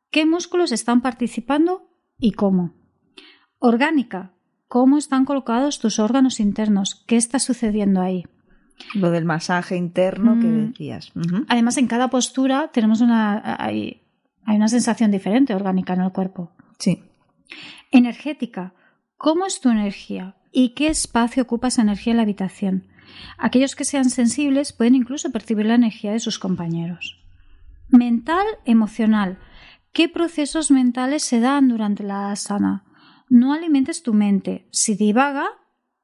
¿Qué 0.10 0.26
músculos 0.26 0.72
están 0.72 1.02
participando 1.02 1.92
y 2.18 2.32
cómo? 2.32 2.74
Orgánica. 3.60 4.34
¿Cómo 4.68 4.98
están 4.98 5.26
colocados 5.26 5.78
tus 5.78 6.00
órganos 6.00 6.40
internos? 6.40 7.06
¿Qué 7.06 7.18
está 7.18 7.38
sucediendo 7.38 8.02
ahí? 8.02 8.24
Lo 8.96 9.12
del 9.12 9.26
masaje 9.26 9.78
interno 9.78 10.40
que 10.40 10.48
mm. 10.48 10.66
decías. 10.70 11.14
Además, 11.50 11.78
en 11.78 11.86
cada 11.86 12.10
postura 12.10 12.72
tenemos 12.74 13.02
una. 13.02 13.58
Hay 13.60 14.07
una 14.56 14.70
sensación 14.70 15.12
diferente 15.12 15.54
orgánica 15.54 15.94
en 15.94 16.02
el 16.02 16.12
cuerpo. 16.12 16.52
Sí. 16.80 17.04
Energética. 17.92 18.74
¿Cómo 19.18 19.46
es 19.46 19.60
tu 19.60 19.70
energía? 19.70 20.38
¿Y 20.52 20.70
qué 20.70 20.88
espacio 20.88 21.44
ocupa 21.44 21.68
esa 21.68 21.82
energía 21.82 22.12
en 22.12 22.18
la 22.18 22.24
habitación? 22.24 22.88
Aquellos 23.38 23.76
que 23.76 23.86
sean 23.86 24.10
sensibles 24.10 24.74
pueden 24.74 24.96
incluso 24.96 25.32
percibir 25.32 25.66
la 25.66 25.76
energía 25.76 26.12
de 26.12 26.20
sus 26.20 26.40
compañeros. 26.40 27.24
Mental, 27.90 28.46
emocional. 28.66 29.40
¿Qué 29.92 30.10
procesos 30.10 30.72
mentales 30.72 31.24
se 31.24 31.40
dan 31.40 31.68
durante 31.68 32.04
la 32.04 32.32
asana? 32.32 32.86
No 33.30 33.54
alimentes 33.54 34.04
tu 34.04 34.14
mente. 34.14 34.68
Si 34.72 34.96
divaga, 34.96 35.48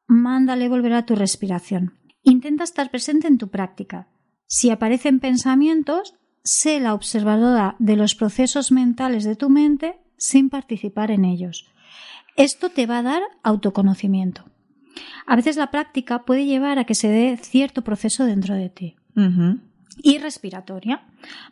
mándale 0.07 0.69
volver 0.69 0.93
a 0.93 1.05
tu 1.05 1.15
respiración. 1.15 1.99
Intenta 2.23 2.63
estar 2.63 2.89
presente 2.89 3.27
en 3.27 3.37
tu 3.37 3.49
práctica. 3.49 4.07
Si 4.47 4.69
aparecen 4.69 5.19
pensamientos, 5.19 6.15
sé 6.43 6.79
la 6.79 6.93
observadora 6.93 7.75
de 7.79 7.95
los 7.95 8.15
procesos 8.15 8.71
mentales 8.71 9.23
de 9.23 9.35
tu 9.35 9.49
mente 9.49 9.97
sin 10.17 10.49
participar 10.49 11.11
en 11.11 11.25
ellos. 11.25 11.67
Esto 12.35 12.69
te 12.69 12.85
va 12.85 12.99
a 12.99 13.03
dar 13.03 13.21
autoconocimiento. 13.43 14.45
A 15.25 15.35
veces 15.35 15.57
la 15.57 15.71
práctica 15.71 16.23
puede 16.23 16.45
llevar 16.45 16.79
a 16.79 16.85
que 16.85 16.95
se 16.95 17.07
dé 17.07 17.37
cierto 17.37 17.83
proceso 17.83 18.25
dentro 18.25 18.55
de 18.55 18.69
ti. 18.69 18.95
Y 20.01 20.17
respiratoria. 20.17 21.03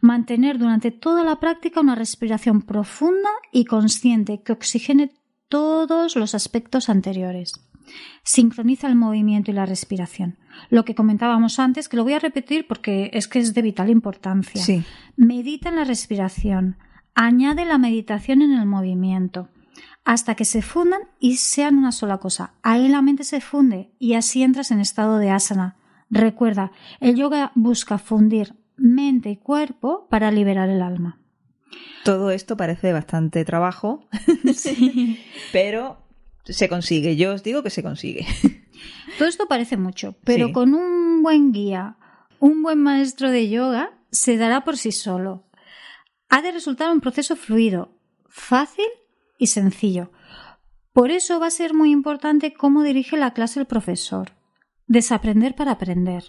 Mantener 0.01 0.57
durante 0.57 0.91
toda 0.91 1.23
la 1.23 1.39
práctica 1.39 1.79
una 1.79 1.95
respiración 1.95 2.63
profunda 2.63 3.29
y 3.51 3.65
consciente 3.65 4.41
que 4.41 4.53
oxigene 4.53 5.11
todos 5.47 6.15
los 6.15 6.33
aspectos 6.33 6.89
anteriores. 6.89 7.53
Sincroniza 8.23 8.87
el 8.87 8.95
movimiento 8.95 9.51
y 9.51 9.53
la 9.53 9.65
respiración. 9.65 10.37
Lo 10.69 10.85
que 10.85 10.95
comentábamos 10.95 11.59
antes, 11.59 11.89
que 11.89 11.97
lo 11.97 12.03
voy 12.03 12.13
a 12.13 12.19
repetir 12.19 12.67
porque 12.67 13.09
es 13.13 13.27
que 13.27 13.39
es 13.39 13.53
de 13.53 13.61
vital 13.61 13.89
importancia. 13.89 14.63
Medita 15.15 15.69
en 15.69 15.75
la 15.75 15.83
respiración. 15.83 16.77
Añade 17.13 17.65
la 17.65 17.77
meditación 17.77 18.41
en 18.41 18.53
el 18.53 18.65
movimiento 18.65 19.49
hasta 20.03 20.35
que 20.35 20.45
se 20.45 20.61
fundan 20.61 21.01
y 21.19 21.37
sean 21.37 21.77
una 21.77 21.91
sola 21.91 22.17
cosa. 22.17 22.53
Ahí 22.63 22.87
la 22.87 23.01
mente 23.01 23.23
se 23.23 23.41
funde 23.41 23.91
y 23.99 24.13
así 24.13 24.43
entras 24.43 24.71
en 24.71 24.79
estado 24.79 25.17
de 25.17 25.29
asana. 25.29 25.77
Recuerda, 26.09 26.71
el 26.99 27.15
yoga 27.15 27.51
busca 27.55 27.97
fundir 27.97 28.55
mente 28.75 29.29
y 29.29 29.37
cuerpo 29.37 30.07
para 30.09 30.31
liberar 30.31 30.69
el 30.69 30.81
alma. 30.81 31.19
Todo 32.03 32.31
esto 32.31 32.57
parece 32.57 32.91
bastante 32.93 33.45
trabajo, 33.45 34.07
pero 35.51 35.97
se 36.43 36.67
consigue. 36.67 37.15
Yo 37.15 37.33
os 37.33 37.43
digo 37.43 37.63
que 37.63 37.69
se 37.69 37.83
consigue. 37.83 38.25
Todo 39.21 39.29
esto 39.29 39.45
parece 39.47 39.77
mucho, 39.77 40.15
pero 40.23 40.51
con 40.51 40.73
un 40.73 41.21
buen 41.21 41.51
guía, 41.51 41.95
un 42.39 42.63
buen 42.63 42.81
maestro 42.81 43.29
de 43.29 43.51
yoga, 43.51 43.91
se 44.09 44.35
dará 44.35 44.63
por 44.63 44.77
sí 44.77 44.91
solo. 44.91 45.45
Ha 46.29 46.41
de 46.41 46.51
resultar 46.51 46.91
un 46.91 47.01
proceso 47.01 47.35
fluido, 47.35 47.99
fácil 48.27 48.87
y 49.37 49.45
sencillo. 49.45 50.11
Por 50.91 51.11
eso 51.11 51.39
va 51.39 51.45
a 51.45 51.51
ser 51.51 51.75
muy 51.75 51.91
importante 51.91 52.55
cómo 52.55 52.81
dirige 52.81 53.15
la 53.15 53.35
clase 53.35 53.59
el 53.59 53.67
profesor. 53.67 54.31
Desaprender 54.87 55.53
para 55.53 55.73
aprender. 55.73 56.23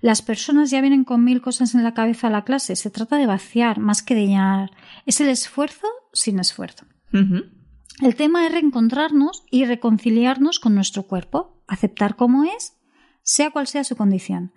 Las 0.00 0.22
personas 0.22 0.70
ya 0.70 0.80
vienen 0.80 1.04
con 1.04 1.22
mil 1.22 1.42
cosas 1.42 1.74
en 1.74 1.84
la 1.84 1.92
cabeza 1.92 2.28
a 2.28 2.30
la 2.30 2.44
clase. 2.44 2.76
Se 2.76 2.88
trata 2.88 3.18
de 3.18 3.26
vaciar 3.26 3.78
más 3.78 4.02
que 4.02 4.14
de 4.14 4.26
llenar. 4.26 4.70
Es 5.04 5.20
el 5.20 5.28
esfuerzo 5.28 5.86
sin 6.14 6.38
esfuerzo. 6.38 6.86
El 7.12 8.16
tema 8.16 8.46
es 8.46 8.52
reencontrarnos 8.52 9.44
y 9.50 9.66
reconciliarnos 9.66 10.60
con 10.60 10.74
nuestro 10.74 11.02
cuerpo, 11.02 11.57
aceptar 11.68 12.16
cómo 12.16 12.44
es, 12.44 12.76
sea 13.22 13.50
cual 13.50 13.66
sea 13.66 13.84
su 13.84 13.94
condición. 13.94 14.52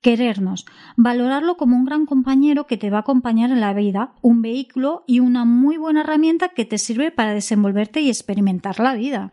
Querernos, 0.00 0.66
valorarlo 0.96 1.56
como 1.56 1.76
un 1.76 1.84
gran 1.84 2.06
compañero 2.06 2.66
que 2.66 2.76
te 2.76 2.90
va 2.90 2.98
a 2.98 3.00
acompañar 3.00 3.50
en 3.50 3.60
la 3.60 3.72
vida, 3.72 4.14
un 4.22 4.42
vehículo 4.42 5.02
y 5.06 5.20
una 5.20 5.44
muy 5.44 5.76
buena 5.76 6.02
herramienta 6.02 6.50
que 6.50 6.64
te 6.64 6.78
sirve 6.78 7.10
para 7.10 7.34
desenvolverte 7.34 8.00
y 8.00 8.08
experimentar 8.08 8.80
la 8.80 8.94
vida. 8.94 9.32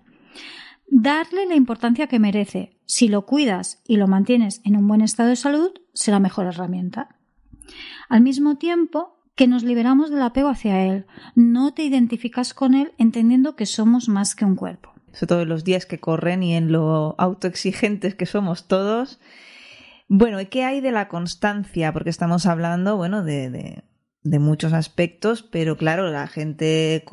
Darle 0.87 1.45
la 1.45 1.55
importancia 1.55 2.07
que 2.07 2.19
merece. 2.19 2.77
Si 2.85 3.07
lo 3.07 3.25
cuidas 3.25 3.81
y 3.87 3.97
lo 3.97 4.07
mantienes 4.07 4.61
en 4.65 4.75
un 4.75 4.87
buen 4.87 5.01
estado 5.01 5.29
de 5.29 5.35
salud, 5.35 5.71
será 5.93 6.19
mejor 6.19 6.47
herramienta. 6.47 7.15
Al 8.09 8.21
mismo 8.21 8.55
tiempo, 8.55 9.21
que 9.35 9.47
nos 9.47 9.63
liberamos 9.63 10.09
del 10.09 10.21
apego 10.21 10.49
hacia 10.49 10.85
Él. 10.85 11.05
No 11.35 11.73
te 11.73 11.83
identificas 11.83 12.53
con 12.53 12.73
Él 12.73 12.93
entendiendo 12.97 13.55
que 13.55 13.65
somos 13.65 14.09
más 14.09 14.35
que 14.35 14.45
un 14.45 14.55
cuerpo. 14.55 14.93
Sobre 15.13 15.27
todo 15.27 15.41
en 15.41 15.49
los 15.49 15.63
días 15.63 15.85
que 15.85 15.99
corren 15.99 16.43
y 16.43 16.55
en 16.55 16.71
lo 16.71 17.15
autoexigentes 17.17 18.15
que 18.15 18.25
somos 18.25 18.67
todos. 18.67 19.19
Bueno, 20.07 20.41
¿y 20.41 20.47
qué 20.47 20.63
hay 20.63 20.81
de 20.81 20.91
la 20.91 21.07
constancia? 21.07 21.93
Porque 21.93 22.09
estamos 22.09 22.45
hablando, 22.45 22.97
bueno, 22.97 23.23
de, 23.23 23.83
de, 24.23 24.39
muchos 24.39 24.73
aspectos, 24.73 25.41
pero 25.41 25.77
claro, 25.77 26.09
la 26.11 26.27
gente 26.27 27.05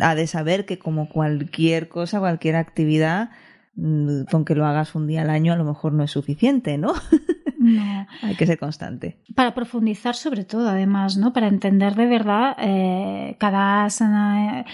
ha 0.00 0.14
de 0.14 0.26
saber 0.26 0.64
que 0.64 0.78
como 0.78 1.08
cualquier 1.08 1.88
cosa, 1.88 2.18
cualquier 2.18 2.56
actividad, 2.56 3.30
mm, 3.74 4.24
con 4.30 4.44
que 4.44 4.54
lo 4.54 4.66
hagas 4.66 4.94
un 4.94 5.06
día 5.06 5.22
al 5.22 5.30
año 5.30 5.52
a 5.52 5.56
lo 5.56 5.64
mejor 5.64 5.92
no 5.92 6.02
es 6.02 6.10
suficiente, 6.10 6.78
¿no? 6.78 6.94
No. 7.76 8.06
Hay 8.22 8.34
que 8.36 8.46
ser 8.46 8.58
constante. 8.58 9.18
Para 9.34 9.54
profundizar 9.54 10.14
sobre 10.14 10.44
todo, 10.44 10.68
además, 10.68 11.16
¿no? 11.16 11.32
Para 11.32 11.48
entender 11.48 11.94
de 11.94 12.06
verdad 12.06 12.56
eh, 12.58 13.36
cada 13.38 13.84
asana. 13.84 14.60
Eh, 14.60 14.64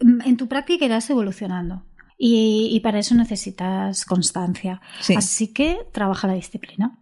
en 0.00 0.36
tu 0.36 0.48
práctica 0.48 0.84
irás 0.84 1.08
evolucionando. 1.10 1.84
Y, 2.22 2.78
para 2.80 2.98
eso 2.98 3.14
necesitas 3.14 4.04
constancia. 4.04 4.82
Así 5.16 5.54
que 5.54 5.78
trabaja 5.90 6.26
la 6.28 6.34
disciplina. 6.34 6.98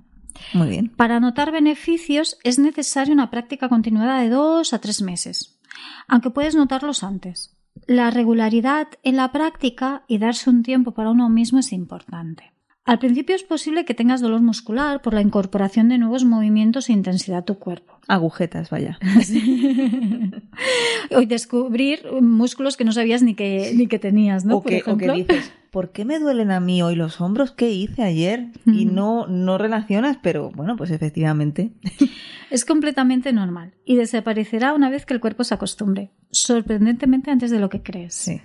Muy 0.55 0.69
bien. 0.69 0.91
Para 0.91 1.19
notar 1.19 1.51
beneficios 1.51 2.39
es 2.45 2.61
necesaria 2.61 3.13
una 3.13 3.29
práctica 3.29 3.69
continuada 3.69 4.21
de 4.21 4.29
dos 4.29 4.73
a 4.73 4.79
tres 4.79 5.03
meses, 5.03 5.59
aunque 6.07 6.31
puedes 6.31 6.55
notarlos 6.55 7.03
antes. 7.03 7.57
La 7.87 8.13
regularidad 8.13 8.89
en 9.03 9.17
la 9.17 9.33
práctica 9.33 10.05
y 10.07 10.19
darse 10.19 10.51
un 10.51 10.63
tiempo 10.63 10.93
para 10.93 11.11
uno 11.11 11.29
mismo 11.29 11.59
es 11.59 11.73
importante. 11.73 12.53
Al 12.89 12.99
principio 12.99 13.37
es 13.37 13.43
posible 13.43 13.85
que 13.85 13.93
tengas 13.93 14.23
dolor 14.23 14.41
muscular 14.41 15.03
por 15.03 15.13
la 15.13 15.21
incorporación 15.21 15.91
de 15.91 15.99
nuevos 15.99 16.25
movimientos 16.25 16.89
e 16.89 16.95
intensidad 16.95 17.41
a 17.41 17.45
tu 17.45 17.59
cuerpo. 17.59 18.01
Agujetas, 18.09 18.71
vaya. 18.71 18.99
Hoy 21.15 21.27
descubrir 21.27 22.01
músculos 22.23 22.79
que 22.79 22.87
no 22.87 22.93
sabías 22.93 23.23
ni 23.23 23.35
que, 23.35 23.73
ni 23.75 23.89
que 23.89 23.99
tenías, 23.99 24.47
¿no? 24.47 24.57
O, 24.57 24.63
que, 24.63 24.83
o 24.87 24.97
que 24.97 25.13
dices, 25.13 25.53
¿por 25.71 25.93
qué 25.93 26.07
me 26.07 26.19
duelen 26.19 26.51
a 26.51 26.61
mí 26.61 26.81
hoy 26.81 26.97
los 26.97 27.21
hombros? 27.21 27.53
¿Qué 27.53 27.71
hice 27.71 28.05
ayer? 28.05 28.47
Y 28.65 28.87
no, 28.87 29.27
no 29.27 29.59
relacionas, 29.59 30.17
pero 30.23 30.51
bueno, 30.51 30.77
pues 30.77 30.91
efectivamente. 30.91 31.73
Es 32.51 32.65
completamente 32.65 33.35
normal 33.35 33.75
y 33.85 33.97
desaparecerá 33.97 34.73
una 34.73 34.89
vez 34.89 35.05
que 35.05 35.13
el 35.13 35.21
cuerpo 35.21 35.45
se 35.45 35.53
acostumbre, 35.53 36.13
sorprendentemente 36.31 37.31
antes 37.31 37.51
de 37.51 37.59
lo 37.59 37.69
que 37.69 37.83
crees. 37.83 38.15
Sí. 38.15 38.41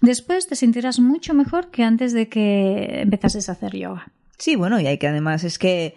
Después 0.00 0.46
te 0.46 0.56
sentirás 0.56 0.98
mucho 0.98 1.34
mejor 1.34 1.70
que 1.70 1.84
antes 1.84 2.12
de 2.12 2.28
que 2.28 3.02
empezases 3.02 3.48
a 3.48 3.52
hacer 3.52 3.76
yoga. 3.76 4.12
Sí, 4.38 4.56
bueno, 4.56 4.80
y 4.80 4.86
hay 4.86 4.98
que 4.98 5.08
además 5.08 5.44
es 5.44 5.58
que, 5.58 5.96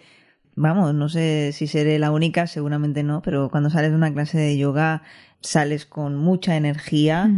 vamos, 0.54 0.94
no 0.94 1.08
sé 1.08 1.52
si 1.52 1.66
seré 1.66 1.98
la 1.98 2.10
única, 2.10 2.46
seguramente 2.46 3.02
no, 3.02 3.22
pero 3.22 3.50
cuando 3.50 3.70
sales 3.70 3.90
de 3.90 3.96
una 3.96 4.12
clase 4.12 4.38
de 4.38 4.58
yoga 4.58 5.02
sales 5.40 5.86
con 5.86 6.16
mucha 6.16 6.56
energía 6.56 7.30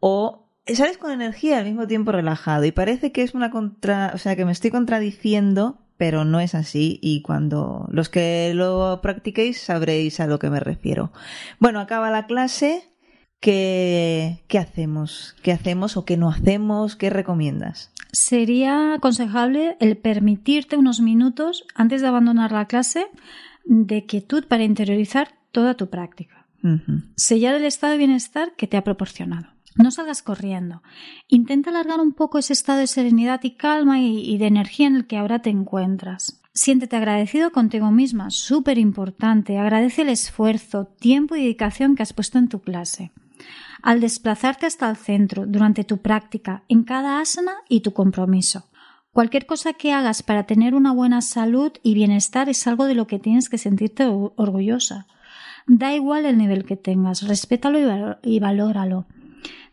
o 0.00 0.48
sales 0.66 0.98
con 0.98 1.10
energía 1.10 1.58
al 1.58 1.64
mismo 1.64 1.86
tiempo 1.86 2.12
relajado 2.12 2.64
y 2.64 2.72
parece 2.72 3.12
que 3.12 3.22
es 3.22 3.34
una 3.34 3.50
contra, 3.50 4.12
o 4.14 4.18
sea, 4.18 4.36
que 4.36 4.44
me 4.44 4.52
estoy 4.52 4.70
contradiciendo, 4.70 5.78
pero 5.96 6.24
no 6.24 6.40
es 6.40 6.54
así 6.54 6.98
y 7.02 7.22
cuando 7.22 7.86
los 7.90 8.08
que 8.08 8.52
lo 8.54 9.00
practiquéis 9.02 9.60
sabréis 9.60 10.20
a 10.20 10.26
lo 10.26 10.38
que 10.38 10.50
me 10.50 10.60
refiero. 10.60 11.12
Bueno, 11.58 11.80
acaba 11.80 12.10
la 12.10 12.26
clase. 12.26 12.91
¿Qué, 13.42 14.44
¿Qué 14.46 14.58
hacemos? 14.58 15.34
¿Qué 15.42 15.50
hacemos 15.50 15.96
o 15.96 16.04
qué 16.04 16.16
no 16.16 16.28
hacemos? 16.30 16.94
¿Qué 16.94 17.10
recomiendas? 17.10 17.90
Sería 18.12 18.94
aconsejable 18.94 19.76
el 19.80 19.96
permitirte 19.96 20.76
unos 20.76 21.00
minutos 21.00 21.64
antes 21.74 22.02
de 22.02 22.06
abandonar 22.06 22.52
la 22.52 22.66
clase 22.66 23.08
de 23.64 24.06
quietud 24.06 24.46
para 24.46 24.62
interiorizar 24.62 25.34
toda 25.50 25.74
tu 25.74 25.90
práctica. 25.90 26.46
Sellar 27.16 27.56
el 27.56 27.64
estado 27.64 27.94
de 27.94 27.98
bienestar 27.98 28.54
que 28.56 28.68
te 28.68 28.76
ha 28.76 28.84
proporcionado. 28.84 29.48
No 29.74 29.90
salgas 29.90 30.22
corriendo. 30.22 30.84
Intenta 31.26 31.70
alargar 31.70 31.98
un 31.98 32.12
poco 32.12 32.38
ese 32.38 32.52
estado 32.52 32.78
de 32.78 32.86
serenidad 32.86 33.40
y 33.42 33.56
calma 33.56 33.98
y, 33.98 34.20
y 34.20 34.38
de 34.38 34.46
energía 34.46 34.86
en 34.86 34.94
el 34.94 35.06
que 35.08 35.16
ahora 35.16 35.42
te 35.42 35.50
encuentras. 35.50 36.40
Siéntete 36.54 36.94
agradecido 36.94 37.50
contigo 37.50 37.90
misma, 37.90 38.30
súper 38.30 38.78
importante. 38.78 39.58
Agradece 39.58 40.02
el 40.02 40.10
esfuerzo, 40.10 40.84
tiempo 40.86 41.34
y 41.34 41.40
dedicación 41.40 41.96
que 41.96 42.04
has 42.04 42.12
puesto 42.12 42.38
en 42.38 42.46
tu 42.46 42.60
clase. 42.60 43.10
Al 43.82 44.00
desplazarte 44.00 44.66
hasta 44.66 44.88
el 44.88 44.96
centro 44.96 45.44
durante 45.46 45.84
tu 45.84 45.98
práctica, 45.98 46.62
en 46.68 46.84
cada 46.84 47.20
asana 47.20 47.52
y 47.68 47.80
tu 47.80 47.92
compromiso. 47.92 48.68
Cualquier 49.12 49.44
cosa 49.44 49.74
que 49.74 49.92
hagas 49.92 50.22
para 50.22 50.44
tener 50.44 50.74
una 50.74 50.92
buena 50.92 51.20
salud 51.20 51.72
y 51.82 51.92
bienestar 51.92 52.48
es 52.48 52.66
algo 52.66 52.86
de 52.86 52.94
lo 52.94 53.06
que 53.06 53.18
tienes 53.18 53.50
que 53.50 53.58
sentirte 53.58 54.06
orgullosa. 54.06 55.06
Da 55.66 55.94
igual 55.94 56.24
el 56.24 56.38
nivel 56.38 56.64
que 56.64 56.76
tengas, 56.76 57.28
respétalo 57.28 58.18
y, 58.22 58.40
valóralo. 58.40 59.06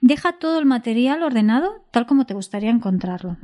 Deja 0.01 0.33
todo 0.33 0.59
el 0.59 0.65
material 0.65 1.23
ordenado 1.23 1.85
tal 1.91 2.05
como 2.05 2.25
te 2.25 2.33
gustaría 2.33 2.69
encontrarlo. 2.69 3.37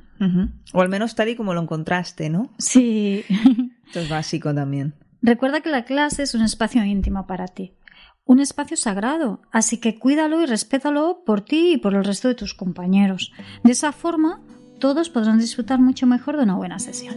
O 0.74 0.82
al 0.82 0.90
menos 0.90 1.16
tal 1.16 1.30
y 1.30 1.36
como 1.36 1.54
lo 1.54 1.62
encontraste, 1.62 2.30
¿no? 2.30 2.50
Sí. 2.58 3.24
Esto 3.88 4.00
es 4.00 4.10
básico 4.10 4.54
también. 4.54 4.96
Recuerda 5.22 5.62
que 5.62 5.70
la 5.70 5.86
clase 5.86 6.24
es 6.24 6.36
un 6.36 6.42
espacio 6.42 6.84
íntimo 6.84 7.26
para 7.26 7.48
ti, 7.48 7.74
un 8.26 8.40
espacio 8.40 8.76
sagrado, 8.76 9.40
así 9.52 9.78
que 9.78 10.00
cuídalo 10.00 10.42
y 10.42 10.48
respétalo 10.48 11.22
por 11.26 11.42
ti 11.42 11.74
y 11.74 11.78
por 11.78 11.94
el 11.94 12.04
resto 12.04 12.28
de 12.28 12.36
tus 12.36 12.56
compañeros. 12.56 13.32
De 13.64 13.72
esa 13.72 13.92
forma, 13.92 14.42
todos 14.80 15.10
podrán 15.10 15.38
disfrutar 15.38 15.80
mucho 15.80 16.08
mejor 16.08 16.38
de 16.38 16.44
una 16.44 16.56
buena 16.56 16.80
sesión. 16.80 17.16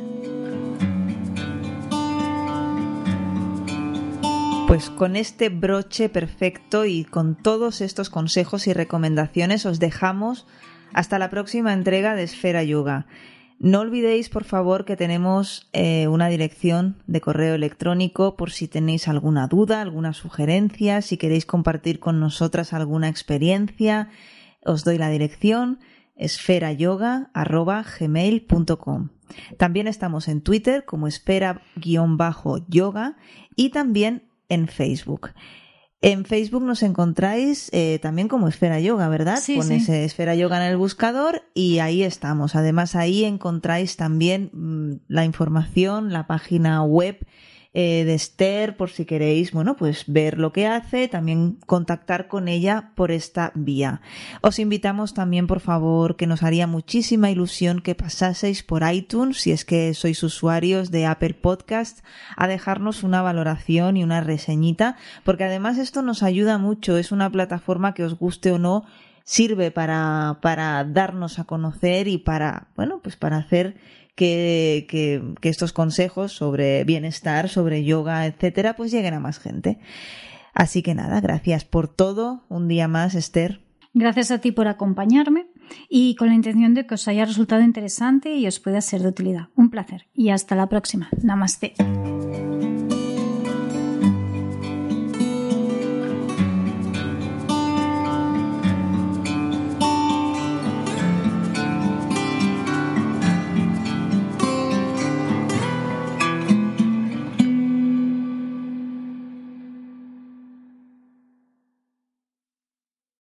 Pues 4.66 4.90
con 4.90 5.16
este 5.16 5.48
broche 5.48 6.10
perfecto 6.10 6.84
y 6.84 7.04
con 7.04 7.36
todos 7.36 7.80
estos 7.80 8.10
consejos 8.10 8.66
y 8.66 8.74
recomendaciones 8.74 9.64
os 9.64 9.78
dejamos 9.78 10.46
hasta 10.92 11.18
la 11.18 11.30
próxima 11.30 11.72
entrega 11.72 12.14
de 12.14 12.24
Esfera 12.24 12.62
Yoga. 12.62 13.06
No 13.60 13.80
olvidéis, 13.80 14.28
por 14.28 14.44
favor, 14.44 14.84
que 14.84 14.96
tenemos 14.96 15.68
eh, 15.72 16.06
una 16.06 16.28
dirección 16.28 17.02
de 17.08 17.20
correo 17.20 17.56
electrónico 17.56 18.36
por 18.36 18.52
si 18.52 18.68
tenéis 18.68 19.08
alguna 19.08 19.48
duda, 19.48 19.80
alguna 19.80 20.12
sugerencia, 20.12 21.02
si 21.02 21.16
queréis 21.16 21.44
compartir 21.44 21.98
con 21.98 22.20
nosotras 22.20 22.72
alguna 22.72 23.08
experiencia. 23.08 24.10
Os 24.64 24.84
doy 24.84 24.96
la 24.96 25.10
dirección 25.10 25.80
esferayoga.gmail.com. 26.14 29.08
También 29.56 29.88
estamos 29.88 30.28
en 30.28 30.40
Twitter 30.40 30.84
como 30.84 31.08
esfera-yoga 31.08 33.16
y 33.56 33.70
también 33.70 34.30
en 34.48 34.68
Facebook. 34.68 35.30
En 36.00 36.24
Facebook 36.24 36.62
nos 36.62 36.84
encontráis 36.84 37.70
eh, 37.72 37.98
también 38.00 38.28
como 38.28 38.46
Esfera 38.46 38.78
Yoga, 38.78 39.08
¿verdad? 39.08 39.38
Sí, 39.42 39.56
Pones 39.56 39.86
sí. 39.86 39.92
eh, 39.92 40.04
Esfera 40.04 40.36
Yoga 40.36 40.64
en 40.64 40.70
el 40.70 40.76
buscador 40.76 41.42
y 41.54 41.80
ahí 41.80 42.04
estamos. 42.04 42.54
Además, 42.54 42.94
ahí 42.94 43.24
encontráis 43.24 43.96
también 43.96 44.50
mm, 44.52 45.00
la 45.08 45.24
información, 45.24 46.12
la 46.12 46.28
página 46.28 46.84
web 46.84 47.18
eh, 47.80 48.04
de 48.04 48.14
Esther, 48.14 48.76
por 48.76 48.90
si 48.90 49.04
queréis, 49.04 49.52
bueno, 49.52 49.76
pues 49.76 50.02
ver 50.08 50.40
lo 50.40 50.52
que 50.52 50.66
hace, 50.66 51.06
también 51.06 51.58
contactar 51.64 52.26
con 52.26 52.48
ella 52.48 52.90
por 52.96 53.12
esta 53.12 53.52
vía. 53.54 54.00
Os 54.40 54.58
invitamos 54.58 55.14
también, 55.14 55.46
por 55.46 55.60
favor, 55.60 56.16
que 56.16 56.26
nos 56.26 56.42
haría 56.42 56.66
muchísima 56.66 57.30
ilusión 57.30 57.80
que 57.80 57.94
pasaseis 57.94 58.64
por 58.64 58.82
iTunes, 58.92 59.40
si 59.42 59.52
es 59.52 59.64
que 59.64 59.94
sois 59.94 60.24
usuarios 60.24 60.90
de 60.90 61.06
Apple 61.06 61.34
Podcast, 61.34 62.00
a 62.36 62.48
dejarnos 62.48 63.04
una 63.04 63.22
valoración 63.22 63.96
y 63.96 64.02
una 64.02 64.22
reseñita, 64.22 64.96
porque 65.22 65.44
además 65.44 65.78
esto 65.78 66.02
nos 66.02 66.24
ayuda 66.24 66.58
mucho, 66.58 66.98
es 66.98 67.12
una 67.12 67.30
plataforma 67.30 67.94
que 67.94 68.02
os 68.02 68.18
guste 68.18 68.50
o 68.50 68.58
no, 68.58 68.86
sirve 69.22 69.70
para, 69.70 70.40
para 70.42 70.82
darnos 70.82 71.38
a 71.38 71.44
conocer 71.44 72.08
y 72.08 72.18
para, 72.18 72.66
bueno, 72.74 72.98
pues 73.04 73.14
para 73.14 73.36
hacer 73.36 73.76
que, 74.18 74.86
que, 75.40 75.48
estos 75.48 75.72
consejos 75.72 76.32
sobre 76.32 76.82
bienestar, 76.82 77.48
sobre 77.48 77.84
yoga, 77.84 78.26
etcétera, 78.26 78.74
pues 78.74 78.90
lleguen 78.90 79.14
a 79.14 79.20
más 79.20 79.38
gente. 79.38 79.78
Así 80.52 80.82
que 80.82 80.96
nada, 80.96 81.20
gracias 81.20 81.64
por 81.64 81.86
todo. 81.86 82.42
Un 82.48 82.66
día 82.66 82.88
más, 82.88 83.14
Esther. 83.14 83.60
Gracias 83.94 84.32
a 84.32 84.38
ti 84.38 84.50
por 84.50 84.66
acompañarme 84.66 85.46
y 85.88 86.16
con 86.16 86.28
la 86.28 86.34
intención 86.34 86.74
de 86.74 86.84
que 86.84 86.94
os 86.94 87.06
haya 87.06 87.24
resultado 87.24 87.62
interesante 87.62 88.34
y 88.34 88.46
os 88.48 88.58
pueda 88.58 88.80
ser 88.80 89.02
de 89.02 89.08
utilidad. 89.08 89.48
Un 89.54 89.70
placer 89.70 90.08
y 90.12 90.30
hasta 90.30 90.56
la 90.56 90.68
próxima. 90.68 91.08
Namaste. 91.22 91.74